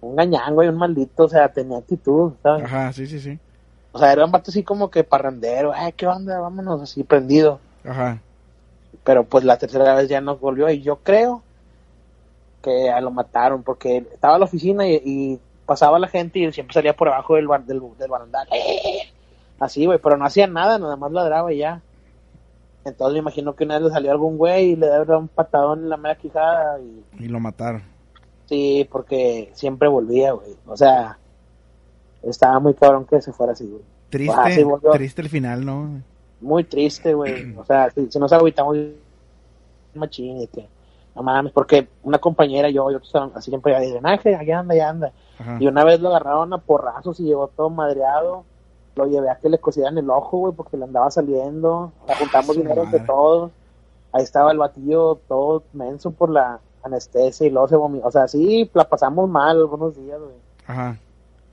un 0.00 0.16
gañán, 0.16 0.54
güey, 0.54 0.68
un 0.68 0.76
maldito. 0.76 1.24
O 1.24 1.28
sea, 1.28 1.52
tenía 1.52 1.78
actitud, 1.78 2.32
¿sabes? 2.42 2.64
Ajá, 2.64 2.92
sí, 2.92 3.06
sí, 3.06 3.20
sí. 3.20 3.38
O 3.92 3.98
sea, 3.98 4.12
era 4.12 4.24
un 4.24 4.32
vato 4.32 4.50
así 4.50 4.62
como 4.64 4.90
que 4.90 5.04
parrandero. 5.04 5.72
Ay, 5.74 5.92
¿qué 5.92 6.06
onda? 6.06 6.40
Vámonos, 6.40 6.82
así 6.82 7.04
prendido 7.04 7.60
Ajá. 7.84 8.18
pero 9.04 9.24
pues 9.24 9.44
la 9.44 9.58
tercera 9.58 9.94
vez 9.94 10.08
ya 10.08 10.20
no 10.20 10.36
volvió 10.36 10.68
y 10.70 10.80
yo 10.82 10.96
creo 10.96 11.42
que 12.62 12.90
a 12.90 13.00
lo 13.00 13.10
mataron 13.10 13.62
porque 13.62 13.98
estaba 14.12 14.34
en 14.34 14.40
la 14.40 14.46
oficina 14.46 14.86
y, 14.88 14.94
y 15.04 15.40
pasaba 15.66 15.98
la 15.98 16.08
gente 16.08 16.38
y 16.38 16.44
él 16.44 16.52
siempre 16.52 16.74
salía 16.74 16.94
por 16.96 17.08
abajo 17.08 17.34
del, 17.36 17.48
bar- 17.48 17.64
del, 17.64 17.82
del 17.98 18.10
barandal 18.10 18.46
¡Eh! 18.52 19.11
Así 19.64 19.86
güey 19.86 19.98
pero 19.98 20.16
no 20.16 20.24
hacía 20.24 20.46
nada 20.46 20.78
nada 20.78 20.96
más 20.96 21.12
ladraba 21.12 21.52
y 21.52 21.58
ya 21.58 21.80
entonces 22.84 23.12
me 23.14 23.18
imagino 23.20 23.54
que 23.54 23.64
una 23.64 23.74
vez 23.74 23.84
le 23.84 23.90
salió 23.90 24.10
algún 24.10 24.36
güey 24.36 24.70
y 24.72 24.76
le 24.76 24.86
daba 24.88 25.18
un 25.18 25.28
patadón 25.28 25.80
en 25.80 25.88
la 25.88 25.96
mera 25.96 26.16
quijada 26.16 26.80
y 26.80 27.04
Y 27.24 27.28
lo 27.28 27.40
mataron. 27.40 27.82
sí 28.46 28.88
porque 28.90 29.50
siempre 29.54 29.88
volvía 29.88 30.32
güey 30.32 30.56
o 30.66 30.76
sea 30.76 31.18
estaba 32.22 32.58
muy 32.60 32.74
cabrón 32.74 33.04
que 33.06 33.20
se 33.20 33.32
fuera 33.32 33.52
así 33.52 33.66
güey 33.66 33.82
Triste, 34.10 34.54
sí, 34.54 34.64
triste 34.92 35.22
el 35.22 35.28
final, 35.30 35.64
¿no? 35.64 36.02
muy 36.42 36.64
triste, 36.64 37.14
güey. 37.14 37.54
O 37.56 37.64
sea, 37.64 37.90
si, 37.90 38.10
si 38.10 38.18
nos 38.18 38.32
agüitamos 38.32 38.76
machín 39.94 40.40
y 40.42 40.46
que 40.48 40.68
no 41.14 41.22
mames, 41.22 41.52
porque 41.52 41.88
una 42.02 42.18
compañera 42.18 42.68
y 42.68 42.74
yo, 42.74 42.90
yo 42.90 42.98
así 43.34 43.50
siempre 43.50 43.78
de 43.78 43.90
drenaje, 43.90 44.34
allá 44.34 44.58
anda, 44.60 44.74
allá 44.74 44.88
anda. 44.88 45.12
Ajá. 45.38 45.56
Y 45.60 45.66
una 45.66 45.84
vez 45.84 46.00
lo 46.00 46.08
agarraron 46.08 46.52
a 46.52 46.58
porrazos 46.58 47.20
y 47.20 47.24
llegó 47.24 47.48
todo 47.48 47.70
madreado. 47.70 48.44
Lo 48.94 49.06
llevé 49.06 49.30
a 49.30 49.38
que 49.38 49.48
le 49.48 49.58
cosieran 49.58 49.96
el 49.96 50.10
ojo, 50.10 50.38
güey, 50.38 50.54
porque 50.54 50.76
le 50.76 50.84
andaba 50.84 51.10
saliendo. 51.10 51.92
Sea, 52.06 52.16
juntamos 52.16 52.56
dinero 52.56 52.84
de 52.86 53.00
todos. 53.00 53.50
Ahí 54.12 54.22
estaba 54.22 54.52
el 54.52 54.58
batillo 54.58 55.18
todo 55.26 55.62
menso 55.72 56.10
por 56.10 56.30
la 56.30 56.60
anestesia 56.82 57.46
y 57.46 57.50
luego 57.50 57.68
se 57.68 57.76
vomitó. 57.76 58.08
O 58.08 58.10
sea, 58.10 58.28
sí, 58.28 58.70
la 58.74 58.88
pasamos 58.88 59.28
mal 59.28 59.56
algunos 59.56 59.96
días, 59.96 60.18
güey. 60.18 60.34
Ajá. 60.66 60.98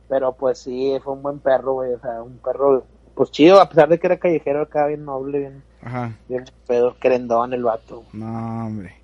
Pero 0.09 0.33
pues 0.33 0.59
sí, 0.59 0.97
fue 1.03 1.13
un 1.13 1.21
buen 1.21 1.39
perro, 1.39 1.73
güey. 1.73 1.93
O 1.93 1.99
sea, 1.99 2.21
un 2.21 2.37
perro, 2.39 2.83
pues 3.15 3.31
chido, 3.31 3.61
a 3.61 3.69
pesar 3.69 3.87
de 3.87 3.99
que 3.99 4.07
era 4.07 4.17
callejero 4.17 4.63
acá, 4.63 4.87
bien 4.87 5.05
noble, 5.05 5.39
bien, 5.39 5.63
Ajá. 5.81 6.13
bien 6.27 6.43
pedo, 6.67 6.95
querendón 6.99 7.53
el 7.53 7.63
vato. 7.63 8.03
No, 8.11 8.65
hombre. 8.65 8.95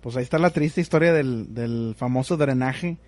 Pues 0.00 0.16
ahí 0.16 0.22
está 0.22 0.38
la 0.38 0.50
triste 0.50 0.80
historia 0.80 1.12
del, 1.12 1.54
del 1.54 1.94
famoso 1.96 2.36
drenaje. 2.36 2.98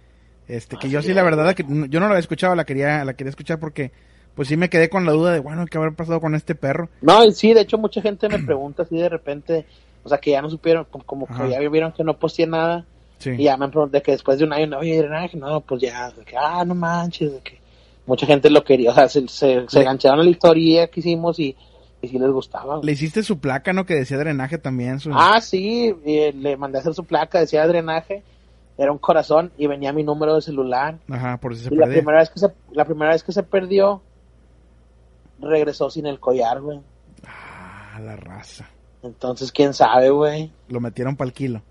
Este, 0.46 0.76
que 0.76 0.90
yo 0.90 1.00
sí, 1.02 1.14
la 1.14 1.22
verdad, 1.22 1.54
que 1.54 1.64
yo 1.64 2.00
no 2.00 2.06
la 2.06 2.12
había 2.12 2.18
escuchado, 2.18 2.54
la 2.54 2.64
quería, 2.64 3.04
la 3.04 3.14
quería 3.14 3.30
escuchar 3.30 3.58
porque, 3.58 3.92
pues 4.34 4.48
sí 4.48 4.56
me 4.56 4.70
quedé 4.70 4.88
con 4.88 5.04
la 5.04 5.12
duda 5.12 5.32
de, 5.32 5.40
bueno, 5.40 5.66
¿qué 5.66 5.78
habrá 5.78 5.90
pasado 5.92 6.20
con 6.20 6.34
este 6.34 6.54
perro? 6.54 6.88
No, 7.00 7.30
sí, 7.32 7.52
de 7.54 7.60
hecho 7.62 7.78
mucha 7.78 8.00
gente 8.00 8.28
me 8.28 8.38
pregunta 8.44 8.82
así 8.82 8.96
de 8.96 9.08
repente, 9.08 9.66
o 10.04 10.08
sea, 10.08 10.18
que 10.18 10.30
ya 10.32 10.42
no 10.42 10.50
supieron, 10.50 10.86
como, 11.06 11.26
Ajá. 11.28 11.44
que 11.44 11.50
ya 11.50 11.58
vieron 11.68 11.92
que 11.92 12.04
no 12.04 12.18
posteé 12.18 12.46
nada, 12.46 12.84
Sí. 13.18 13.30
y 13.38 13.44
ya 13.44 13.56
me 13.56 13.68
pregunté 13.68 14.02
que 14.02 14.10
después 14.12 14.38
de 14.38 14.44
un 14.44 14.52
año, 14.52 14.66
no, 14.66 14.78
oye, 14.78 14.98
drenaje, 14.98 15.36
no, 15.36 15.60
pues 15.60 15.80
ya, 15.82 16.10
de 16.10 16.24
que, 16.24 16.36
ah, 16.36 16.64
no 16.64 16.74
manches, 16.74 17.32
de 17.32 17.40
que 17.40 17.60
mucha 18.04 18.26
gente 18.26 18.50
lo 18.50 18.64
quería, 18.64 18.90
o 18.90 18.94
sea, 18.94 19.08
se, 19.08 19.28
se, 19.28 19.64
se 19.68 19.80
engancharon 19.80 20.18
a 20.20 20.24
la 20.24 20.30
historia 20.30 20.88
que 20.88 20.98
hicimos 20.98 21.38
y, 21.38 21.54
y 22.00 22.08
sí 22.08 22.18
les 22.18 22.30
gustaba. 22.30 22.80
Le 22.82 22.90
hiciste 22.90 23.22
su 23.22 23.38
placa, 23.38 23.72
¿no? 23.72 23.86
Que 23.86 23.94
decía 23.94 24.18
drenaje 24.18 24.58
también. 24.58 24.98
Su... 24.98 25.12
Ah, 25.14 25.40
sí, 25.40 25.94
y 26.04 26.32
le 26.32 26.56
mandé 26.56 26.78
a 26.78 26.80
hacer 26.80 26.94
su 26.94 27.04
placa, 27.04 27.38
decía 27.38 27.64
drenaje, 27.64 28.24
era 28.76 28.90
un 28.90 28.98
corazón 28.98 29.52
y 29.56 29.68
venía 29.68 29.92
mi 29.92 30.02
número 30.02 30.34
de 30.34 30.42
celular. 30.42 30.98
Ajá, 31.08 31.36
por 31.36 31.54
si 31.54 31.62
se 31.62 31.72
Y 31.72 31.76
la 31.76 31.86
primera 31.86 32.18
vez 32.18 32.30
que 32.30 32.40
se, 32.40 32.48
la 32.72 32.84
primera 32.84 33.12
vez 33.12 33.22
que 33.22 33.30
se 33.30 33.44
perdió, 33.44 34.02
regresó 35.42 35.90
sin 35.90 36.06
el 36.06 36.18
collar, 36.20 36.60
güey. 36.60 36.80
Ah, 37.26 37.98
la 38.00 38.16
raza. 38.16 38.68
Entonces, 39.02 39.52
quién 39.52 39.74
sabe, 39.74 40.10
güey. 40.10 40.52
Lo 40.68 40.80
metieron 40.80 41.16
para 41.16 41.26
el 41.28 41.34
kilo. 41.34 41.62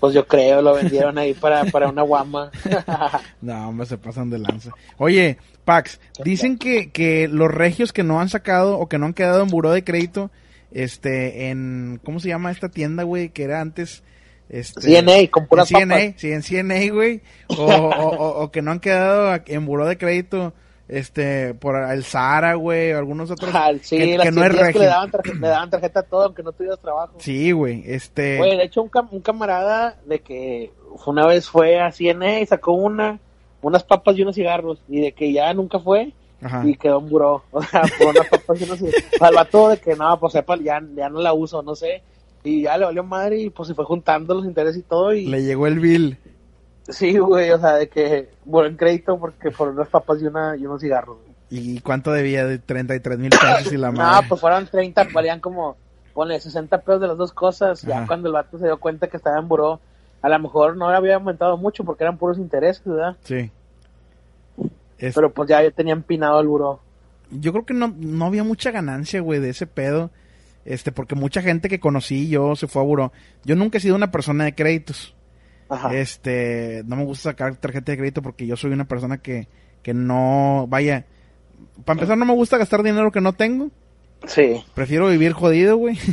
Pues 0.00 0.12
yo 0.12 0.26
creo, 0.26 0.60
lo 0.60 0.74
vendieron 0.74 1.18
ahí 1.18 1.34
para, 1.34 1.64
para 1.66 1.88
una 1.88 2.02
guama. 2.02 2.50
No, 3.40 3.68
hombre, 3.68 3.86
se 3.86 3.96
pasan 3.96 4.28
de 4.28 4.38
lanza. 4.40 4.72
Oye, 4.96 5.38
Pax, 5.64 6.00
dicen 6.24 6.58
que, 6.58 6.90
que 6.90 7.28
los 7.28 7.48
regios 7.48 7.92
que 7.92 8.02
no 8.02 8.20
han 8.20 8.28
sacado 8.28 8.78
o 8.78 8.88
que 8.88 8.98
no 8.98 9.06
han 9.06 9.14
quedado 9.14 9.42
en 9.42 9.48
buró 9.48 9.70
de 9.70 9.84
crédito, 9.84 10.30
este, 10.72 11.50
en, 11.50 12.00
¿cómo 12.04 12.18
se 12.18 12.28
llama 12.28 12.50
esta 12.50 12.68
tienda, 12.68 13.04
güey? 13.04 13.28
Que 13.28 13.44
era 13.44 13.60
antes, 13.60 14.02
este... 14.48 14.80
CNA, 15.00 15.30
con 15.30 15.46
puras 15.46 15.70
en 15.70 15.78
CNA, 15.78 15.94
papas. 15.94 16.14
sí, 16.16 16.32
en 16.32 16.42
CNA, 16.42 16.92
güey. 16.92 17.22
O, 17.46 17.54
o, 17.64 17.88
o- 18.16 18.42
o 18.42 18.50
que 18.50 18.62
no 18.62 18.72
han 18.72 18.80
quedado 18.80 19.40
en 19.46 19.64
buró 19.64 19.86
de 19.86 19.96
crédito, 19.96 20.54
este, 20.88 21.54
por 21.54 21.76
el 21.76 22.02
Sahara, 22.04 22.54
güey, 22.54 22.92
o 22.92 22.98
algunos 22.98 23.30
otros. 23.30 23.50
Ah, 23.54 23.70
sí, 23.80 23.96
que, 23.98 24.16
las 24.18 24.26
que 24.26 24.32
no 24.32 24.44
es 24.44 24.72
que 24.72 24.78
le 24.78 24.86
daban, 24.86 25.10
tarjeta, 25.10 25.38
le 25.38 25.48
daban 25.48 25.70
tarjeta 25.70 26.00
a 26.00 26.02
todo, 26.02 26.22
aunque 26.24 26.42
no 26.42 26.52
tuvieras 26.52 26.80
trabajo. 26.80 27.14
Sí, 27.18 27.52
güey, 27.52 27.82
este... 27.86 28.38
Güey, 28.38 28.56
de 28.56 28.64
hecho, 28.64 28.82
un, 28.82 28.90
cam- 28.90 29.08
un 29.10 29.20
camarada 29.20 29.96
de 30.06 30.20
que 30.20 30.72
una 31.06 31.26
vez 31.26 31.48
fue 31.48 31.80
a 31.80 31.92
CNA 31.92 32.40
y 32.40 32.46
sacó 32.46 32.72
una, 32.72 33.18
unas 33.62 33.84
papas 33.84 34.16
y 34.16 34.22
unos 34.22 34.34
cigarros, 34.34 34.82
y 34.88 35.00
de 35.00 35.12
que 35.12 35.32
ya 35.32 35.52
nunca 35.54 35.78
fue, 35.78 36.12
Ajá. 36.40 36.62
y 36.66 36.74
quedó 36.76 37.00
en 37.00 37.08
buró. 37.08 37.42
O 37.52 37.62
sea, 37.62 37.82
por 37.98 38.08
unas 38.08 38.28
papas 38.28 38.60
y 38.60 38.64
unos 38.64 38.78
cigarros. 38.78 39.02
El 39.20 39.34
vato 39.34 39.68
de 39.68 39.76
que 39.78 39.94
no, 39.94 40.18
pues 40.18 40.32
sepa, 40.32 40.56
ya, 40.56 40.82
ya 40.96 41.08
no 41.08 41.20
la 41.20 41.32
uso, 41.32 41.62
no 41.62 41.74
sé. 41.74 42.02
Y 42.44 42.62
ya 42.62 42.78
le 42.78 42.84
valió 42.86 43.02
madre 43.02 43.38
y 43.40 43.50
pues 43.50 43.68
se 43.68 43.74
fue 43.74 43.84
juntando 43.84 44.32
los 44.34 44.44
intereses 44.46 44.78
y 44.78 44.82
todo. 44.82 45.12
Y 45.12 45.26
Le 45.26 45.42
llegó 45.42 45.66
el 45.66 45.80
bill. 45.80 46.16
Sí, 46.88 47.18
güey, 47.18 47.50
o 47.50 47.58
sea, 47.58 47.74
de 47.74 47.88
que 47.88 48.28
bueno, 48.44 48.68
en 48.68 48.76
crédito 48.76 49.18
porque 49.18 49.50
por 49.50 49.68
unas 49.68 49.88
papas 49.88 50.20
y, 50.22 50.26
una, 50.26 50.56
y 50.56 50.66
unos 50.66 50.80
cigarros. 50.80 51.16
güey. 51.18 51.28
¿Y 51.50 51.80
cuánto 51.80 52.12
debía? 52.12 52.44
De 52.46 52.58
33 52.58 53.18
mil 53.18 53.30
pesos 53.30 53.72
y 53.72 53.76
la 53.78 53.90
No, 53.90 53.98
madre. 53.98 54.26
pues 54.28 54.40
fueron 54.40 54.66
30, 54.66 55.08
valían 55.14 55.40
como, 55.40 55.76
ponle 56.12 56.38
60 56.40 56.78
pesos 56.82 57.00
de 57.00 57.06
las 57.08 57.16
dos 57.16 57.32
cosas. 57.32 57.80
Ya 57.82 58.06
cuando 58.06 58.28
el 58.28 58.34
vato 58.34 58.58
se 58.58 58.66
dio 58.66 58.78
cuenta 58.78 59.06
que 59.08 59.16
estaba 59.16 59.38
en 59.38 59.48
buró, 59.48 59.80
a 60.20 60.28
lo 60.28 60.38
mejor 60.40 60.76
no 60.76 60.88
había 60.90 61.14
aumentado 61.14 61.56
mucho 61.56 61.84
porque 61.84 62.04
eran 62.04 62.18
puros 62.18 62.38
intereses, 62.38 62.82
¿verdad? 62.84 63.16
Sí. 63.24 63.50
Es- 64.98 65.14
Pero 65.14 65.32
pues 65.32 65.48
ya, 65.48 65.62
ya 65.62 65.70
tenía 65.70 65.92
empinado 65.92 66.40
el 66.40 66.48
buró. 66.48 66.80
yo 67.30 67.52
creo 67.52 67.64
que 67.64 67.74
no, 67.74 67.94
no 67.96 68.26
había 68.26 68.42
mucha 68.44 68.70
ganancia, 68.70 69.20
güey, 69.20 69.40
de 69.40 69.50
ese 69.50 69.66
pedo. 69.66 70.10
Este, 70.64 70.92
porque 70.92 71.14
mucha 71.14 71.40
gente 71.40 71.68
que 71.70 71.80
conocí 71.80 72.28
yo 72.28 72.54
se 72.56 72.66
fue 72.66 72.82
a 72.82 72.84
buró. 72.84 73.12
Yo 73.44 73.56
nunca 73.56 73.78
he 73.78 73.80
sido 73.80 73.96
una 73.96 74.10
persona 74.10 74.44
de 74.44 74.54
créditos. 74.54 75.14
Ajá. 75.68 75.94
Este, 75.94 76.82
no 76.86 76.96
me 76.96 77.04
gusta 77.04 77.30
sacar 77.30 77.56
tarjeta 77.56 77.92
de 77.92 77.98
crédito 77.98 78.22
porque 78.22 78.46
yo 78.46 78.56
soy 78.56 78.72
una 78.72 78.86
persona 78.86 79.18
que, 79.18 79.48
que 79.82 79.92
no, 79.94 80.66
vaya, 80.68 81.06
para 81.84 81.98
empezar 81.98 82.16
no 82.18 82.24
me 82.24 82.34
gusta 82.34 82.58
gastar 82.58 82.82
dinero 82.82 83.12
que 83.12 83.20
no 83.20 83.32
tengo. 83.34 83.70
Sí. 84.26 84.62
Prefiero 84.74 85.08
vivir 85.08 85.32
jodido, 85.32 85.76
güey. 85.76 85.98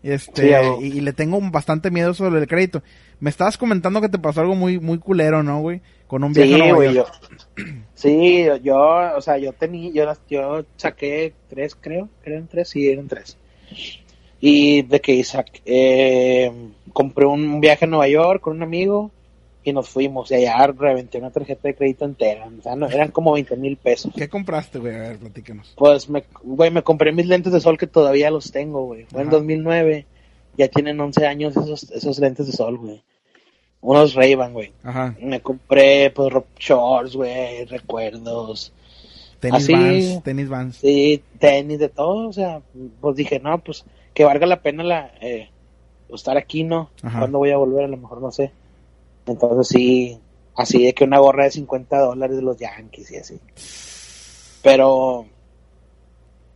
Este, 0.00 0.56
Sí, 0.56 0.84
y, 0.84 0.98
y 0.98 1.00
le 1.00 1.12
tengo 1.12 1.40
bastante 1.50 1.90
miedo 1.90 2.14
sobre 2.14 2.38
el 2.40 2.46
crédito. 2.46 2.84
Me 3.18 3.30
estabas 3.30 3.58
comentando 3.58 4.00
que 4.00 4.08
te 4.08 4.20
pasó 4.20 4.42
algo 4.42 4.54
muy, 4.54 4.78
muy 4.78 4.98
culero, 5.00 5.42
¿no, 5.42 5.58
güey? 5.60 5.80
Con 6.06 6.22
un 6.22 6.32
viaje 6.32 6.52
a 6.54 6.56
Sí, 6.56 6.60
Nueva 6.62 6.76
güey, 6.76 6.94
yo. 6.94 7.06
Sí, 7.94 8.46
yo- 8.62 9.16
o 9.16 9.20
sea, 9.20 9.38
yo 9.38 9.52
tenía, 9.54 9.90
yo, 9.92 10.12
yo 10.30 10.64
saqué 10.76 11.34
tres, 11.48 11.74
creo, 11.74 12.08
eran 12.24 12.46
tres, 12.46 12.68
sí, 12.68 12.88
eran 12.88 13.08
tres. 13.08 13.36
Y 14.40 14.82
de 14.82 15.00
que 15.00 15.18
sac- 15.20 15.60
eh, 15.64 16.50
compré 16.92 17.26
un 17.26 17.60
viaje 17.60 17.84
a 17.84 17.88
Nueva 17.88 18.08
York 18.08 18.40
con 18.40 18.56
un 18.56 18.62
amigo 18.62 19.10
y 19.64 19.72
nos 19.72 19.88
fuimos. 19.88 20.30
Y 20.30 20.34
allá 20.36 20.66
reventé 20.68 21.18
una 21.18 21.30
tarjeta 21.30 21.66
de 21.68 21.74
crédito 21.74 22.04
entera. 22.04 22.46
O 22.46 22.62
sea, 22.62 22.76
no, 22.76 22.86
eran 22.88 23.10
como 23.10 23.32
20 23.32 23.56
mil 23.56 23.76
pesos. 23.76 24.12
¿Qué 24.16 24.28
compraste, 24.28 24.78
güey? 24.78 24.94
A 24.94 24.98
ver, 25.00 25.18
platícanos. 25.18 25.72
Pues, 25.76 26.08
me, 26.08 26.22
güey, 26.42 26.70
me 26.70 26.82
compré 26.82 27.10
mis 27.12 27.26
lentes 27.26 27.52
de 27.52 27.60
sol 27.60 27.76
que 27.78 27.86
todavía 27.88 28.30
los 28.30 28.52
tengo, 28.52 28.84
güey. 28.84 29.04
Fue 29.06 29.22
en 29.22 29.28
Ajá. 29.28 29.36
2009. 29.38 30.06
Ya 30.56 30.68
tienen 30.68 31.00
11 31.00 31.26
años 31.26 31.56
esos, 31.56 31.90
esos 31.90 32.18
lentes 32.18 32.46
de 32.46 32.52
sol, 32.52 32.78
güey. 32.78 33.02
Unos 33.80 34.14
Ray-Ban, 34.14 34.52
güey. 34.52 34.72
Ajá. 34.82 35.14
Me 35.20 35.40
compré, 35.40 36.10
pues, 36.10 36.32
shorts, 36.58 37.14
güey, 37.14 37.64
recuerdos. 37.66 38.72
Tenis 39.40 39.62
Así- 39.64 39.72
Vans, 39.72 40.22
tenis 40.24 40.48
Vans. 40.48 40.76
Sí, 40.78 41.22
tenis, 41.38 41.78
de 41.78 41.88
todo. 41.88 42.28
O 42.28 42.32
sea, 42.32 42.60
pues 43.00 43.14
dije, 43.16 43.38
no, 43.38 43.56
pues, 43.58 43.84
que 44.18 44.24
valga 44.24 44.46
la 44.46 44.60
pena 44.62 44.82
la, 44.82 45.12
eh, 45.20 45.48
estar 46.12 46.36
aquí, 46.36 46.64
¿no? 46.64 46.90
Ajá. 47.04 47.20
¿Cuándo 47.20 47.38
voy 47.38 47.52
a 47.52 47.56
volver? 47.56 47.84
A 47.84 47.86
lo 47.88 47.96
mejor 47.96 48.20
no 48.20 48.32
sé. 48.32 48.50
Entonces, 49.26 49.68
sí, 49.68 50.18
así 50.56 50.84
de 50.86 50.92
que 50.92 51.04
una 51.04 51.20
gorra 51.20 51.44
de 51.44 51.52
50 51.52 52.00
dólares 52.00 52.34
de 52.34 52.42
los 52.42 52.56
Yankees 52.56 53.12
y 53.12 53.16
así. 53.16 53.40
Pero, 54.60 55.24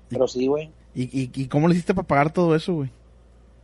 pero 0.08 0.26
sí, 0.26 0.48
güey. 0.48 0.70
¿Y, 0.92 1.02
y, 1.04 1.30
y 1.32 1.46
cómo 1.46 1.68
le 1.68 1.74
hiciste 1.74 1.94
para 1.94 2.08
pagar 2.08 2.32
todo 2.32 2.56
eso, 2.56 2.74
güey? 2.74 2.90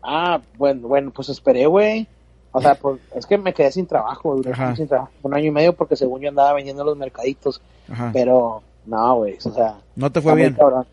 Ah, 0.01 0.41
bueno, 0.57 0.87
bueno, 0.87 1.11
pues 1.11 1.29
esperé, 1.29 1.67
güey. 1.67 2.07
O 2.53 2.61
sea, 2.63 2.75
pues 2.81 3.01
es 3.17 3.27
que 3.27 3.37
me 3.37 3.53
quedé 3.53 3.73
sin 3.73 3.87
trabajo, 3.89 4.37
duré 4.37 4.53
Ajá. 4.53 4.77
sin 4.77 4.87
trabajo 4.87 5.11
un 5.25 5.35
año 5.35 5.47
y 5.47 5.51
medio 5.51 5.73
porque 5.75 5.97
según 5.97 6.21
yo 6.21 6.29
andaba 6.29 6.53
vendiendo 6.53 6.83
en 6.83 6.87
los 6.87 6.97
mercaditos, 6.97 7.61
Ajá. 7.91 8.11
pero 8.13 8.63
no, 8.87 9.17
güey, 9.17 9.37
o 9.45 9.51
sea, 9.53 9.75
No 9.97 10.13
te 10.13 10.21
fue 10.21 10.37
bien. 10.37 10.55
cabrón. 10.55 10.87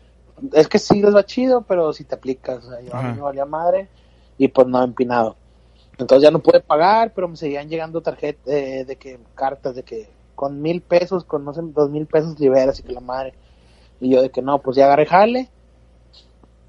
Es 0.52 0.68
que 0.68 0.78
sí 0.78 1.00
les 1.00 1.14
va 1.14 1.24
chido, 1.24 1.62
pero 1.62 1.92
si 1.92 2.04
te 2.04 2.14
aplicas, 2.14 2.64
o 2.64 2.70
sea, 2.70 2.80
yo 2.80 2.94
a 2.94 2.98
Ajá. 2.98 3.08
mí 3.08 3.14
me 3.16 3.22
valía 3.22 3.44
madre 3.46 3.88
y 4.36 4.48
pues 4.48 4.66
no 4.66 4.82
empinado. 4.82 5.36
Entonces 5.98 6.24
ya 6.24 6.30
no 6.30 6.40
pude 6.40 6.60
pagar, 6.60 7.12
pero 7.14 7.28
me 7.28 7.36
seguían 7.36 7.68
llegando 7.68 8.02
tarjetas 8.02 8.46
eh, 8.46 8.84
de 8.86 8.96
que 8.96 9.18
cartas 9.34 9.74
de 9.74 9.82
que 9.82 10.08
con 10.34 10.60
mil 10.60 10.82
pesos, 10.82 11.24
con 11.24 11.44
no 11.44 11.54
sé, 11.54 11.62
dos 11.64 11.88
mil 11.88 12.06
pesos 12.06 12.38
liberas 12.38 12.78
y 12.78 12.82
que 12.82 12.92
la 12.92 13.00
madre. 13.00 13.32
Y 13.98 14.10
yo 14.10 14.20
de 14.20 14.30
que 14.30 14.42
no, 14.42 14.58
pues 14.58 14.76
ya 14.76 14.84
agarré 14.84 15.06
jale. 15.06 15.48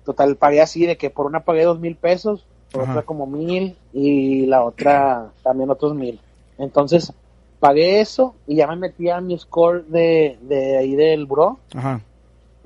Total, 0.06 0.38
pagué 0.38 0.62
así 0.62 0.86
de 0.86 0.96
que 0.98 1.10
por 1.10 1.26
una 1.26 1.42
pagué 1.42 1.66
dos 1.66 1.80
mil 1.80 1.98
pesos, 1.98 2.46
por 2.72 2.84
Ajá. 2.84 2.92
otra 2.92 3.02
como 3.04 3.28
mil 3.28 3.78
y 3.92 4.46
la 4.46 4.64
otra 4.64 5.34
también 5.44 5.70
otros 5.70 5.94
mil. 5.94 6.22
Entonces 6.58 7.12
pagué 7.60 8.00
eso 8.00 8.36
y 8.48 8.56
ya 8.56 8.68
me 8.68 8.78
metí 8.78 9.10
a 9.10 9.20
mi 9.20 9.38
score 9.38 9.84
de, 9.88 10.38
de 10.44 10.78
ahí 10.78 10.96
del 10.96 11.26
bro 11.26 11.60
Ajá. 11.76 12.00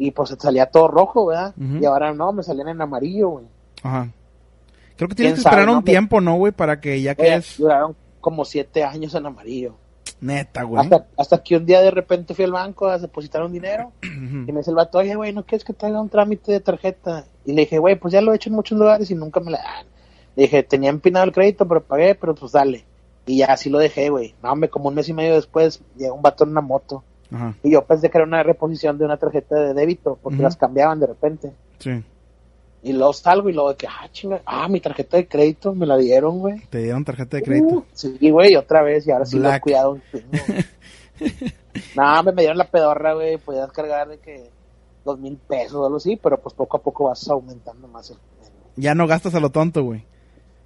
Y 0.02 0.10
pues 0.12 0.36
salía 0.40 0.66
todo 0.66 0.88
rojo, 0.88 1.28
¿verdad? 1.28 1.54
Y 1.58 1.86
ahora 1.86 2.12
no, 2.12 2.34
me 2.34 2.42
salían 2.42 2.70
en 2.70 2.82
amarillo, 2.82 3.30
güey. 3.30 3.46
Ajá. 3.84 4.10
Creo 4.98 5.08
que 5.08 5.14
tienes 5.16 5.34
¿Quién 5.34 5.36
que 5.36 5.40
esperar 5.42 5.66
sabe, 5.66 5.72
un 5.72 5.78
no? 5.78 5.84
tiempo, 5.84 6.22
¿no, 6.22 6.36
güey? 6.38 6.52
Para 6.52 6.82
que 6.82 7.00
ya 7.02 7.14
quedes 7.14 7.58
duraron 7.60 7.96
como 8.20 8.44
siete 8.44 8.84
años 8.84 9.14
en 9.14 9.28
amarillo. 9.28 9.76
neta, 10.20 10.64
güey. 10.64 10.82
Hasta, 10.82 11.06
hasta 11.18 11.44
que 11.44 11.56
un 11.56 11.68
día 11.68 11.82
de 11.82 11.92
repente 11.92 12.34
fui 12.34 12.46
al 12.46 12.52
banco 12.52 12.88
a 12.88 12.98
depositar 12.98 13.44
un 13.44 13.52
dinero 13.54 13.92
y 14.02 14.52
me 14.52 14.60
dice 14.60 14.72
el 14.72 14.76
vato, 14.76 14.98
oye, 14.98 15.14
güey, 15.14 15.34
¿no 15.34 15.46
quieres 15.46 15.64
que 15.64 15.74
te 15.74 15.86
haga 15.86 16.02
un 16.02 16.10
trámite 16.10 16.52
de 16.52 16.60
tarjeta? 16.62 17.26
Y 17.46 17.54
le 17.54 17.62
dije, 17.62 17.78
güey, 17.78 17.96
pues 17.96 18.12
ya 18.12 18.22
lo 18.22 18.34
he 18.34 18.38
hecho 18.38 18.50
en 18.50 18.56
muchos 18.56 18.80
lugares 18.80 19.12
y 19.12 19.16
nunca 19.16 19.40
me 19.40 19.52
la 19.52 19.60
dan. 19.62 19.86
Le 20.36 20.44
dije, 20.44 20.64
tenía 20.64 20.90
empinado 20.90 21.26
el 21.26 21.32
crédito, 21.32 21.68
pero 21.68 21.84
pagué, 21.84 22.16
pero 22.16 22.34
pues 22.34 22.54
dale. 22.54 22.86
Y 23.28 23.38
ya 23.38 23.48
así 23.54 23.70
lo 23.70 23.78
dejé, 23.78 24.10
güey. 24.10 24.34
No, 24.42 24.52
hombre, 24.52 24.68
como 24.70 24.90
un 24.90 24.96
mes 24.96 25.08
y 25.10 25.14
medio 25.14 25.36
después 25.36 25.84
llega 25.96 26.12
un 26.14 26.24
vato 26.24 26.44
en 26.44 26.50
una 26.52 26.62
moto. 26.62 27.04
Ajá. 27.32 27.56
Y 27.64 27.72
yo 27.72 27.84
pensé 27.86 28.10
que 28.10 28.18
era 28.18 28.28
una 28.28 28.44
reposición 28.44 28.98
de 28.98 29.06
una 29.06 29.18
tarjeta 29.18 29.56
de 29.56 29.74
débito, 29.74 30.20
porque 30.22 30.42
las 30.42 30.58
cambiaban 30.58 31.00
de 31.00 31.08
repente. 31.08 31.52
Sí. 31.80 32.04
Y 32.84 32.94
luego 32.94 33.14
salgo 33.14 33.48
y 33.50 33.54
luego 33.54 33.70
de 33.70 33.76
que, 33.76 33.88
ah, 33.88 34.10
chinga, 34.12 34.42
ah, 34.46 34.68
mi 34.68 34.80
tarjeta 34.80 35.18
de 35.18 35.28
crédito 35.28 35.74
me 35.76 35.86
la 35.86 35.98
dieron, 35.98 36.40
güey. 36.40 36.60
Te 36.70 36.80
dieron 36.80 37.06
tarjeta 37.06 37.38
de 37.38 37.44
crédito. 37.44 37.68
Uh, 37.76 37.86
sí, 37.94 38.30
güey, 38.32 38.56
otra 38.56 38.82
vez, 38.82 39.06
y 39.08 39.12
ahora 39.12 39.26
sí 39.26 39.38
lo 39.38 39.44
he 39.46 39.48
Black. 39.50 39.62
cuidado 39.62 39.92
un 39.92 40.02
chingo. 40.12 40.32
no, 41.96 42.24
me, 42.24 42.32
me 42.32 42.42
dieron 42.42 42.58
la 42.58 42.70
pedorra, 42.70 43.14
güey, 43.14 43.38
podías 43.38 43.72
cargar 43.72 44.10
de 44.10 44.18
que 44.18 44.50
dos 45.06 45.20
mil 45.20 45.38
pesos 45.38 45.76
o 45.76 45.86
algo 45.86 45.98
así, 45.98 46.20
pero 46.22 46.40
pues 46.40 46.56
poco 46.56 46.78
a 46.78 46.82
poco 46.82 47.06
vas 47.06 47.28
aumentando 47.30 47.88
más 47.88 48.10
el... 48.10 48.18
Ya 48.76 48.96
no 48.96 49.08
gastas 49.08 49.36
a 49.36 49.40
lo 49.40 49.50
tonto, 49.50 49.84
güey. 49.84 50.04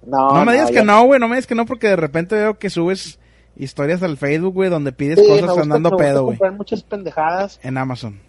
No, 0.06 0.30
No, 0.32 0.44
me 0.44 0.52
digas 0.52 0.70
que 0.70 0.82
no, 0.84 1.04
güey. 1.04 1.18
No 1.20 1.28
me 1.28 1.36
digas 1.36 1.46
que 1.46 1.54
no 1.54 1.66
porque 1.66 1.88
de 1.88 1.96
repente 1.96 2.36
veo 2.36 2.58
que 2.58 2.70
subes 2.70 3.18
historias 3.56 4.02
al 4.02 4.16
Facebook, 4.16 4.54
güey, 4.54 4.70
donde 4.70 4.92
pides 4.92 5.18
Sí, 5.18 5.26
cosas 5.26 5.56
andando 5.58 5.90
gusta 5.90 6.04
pedo, 6.04 6.24
güey. 6.24 6.38
muchas 6.52 6.82
pendejadas. 6.82 7.58
En 7.62 7.78
Amazon. 7.78 8.20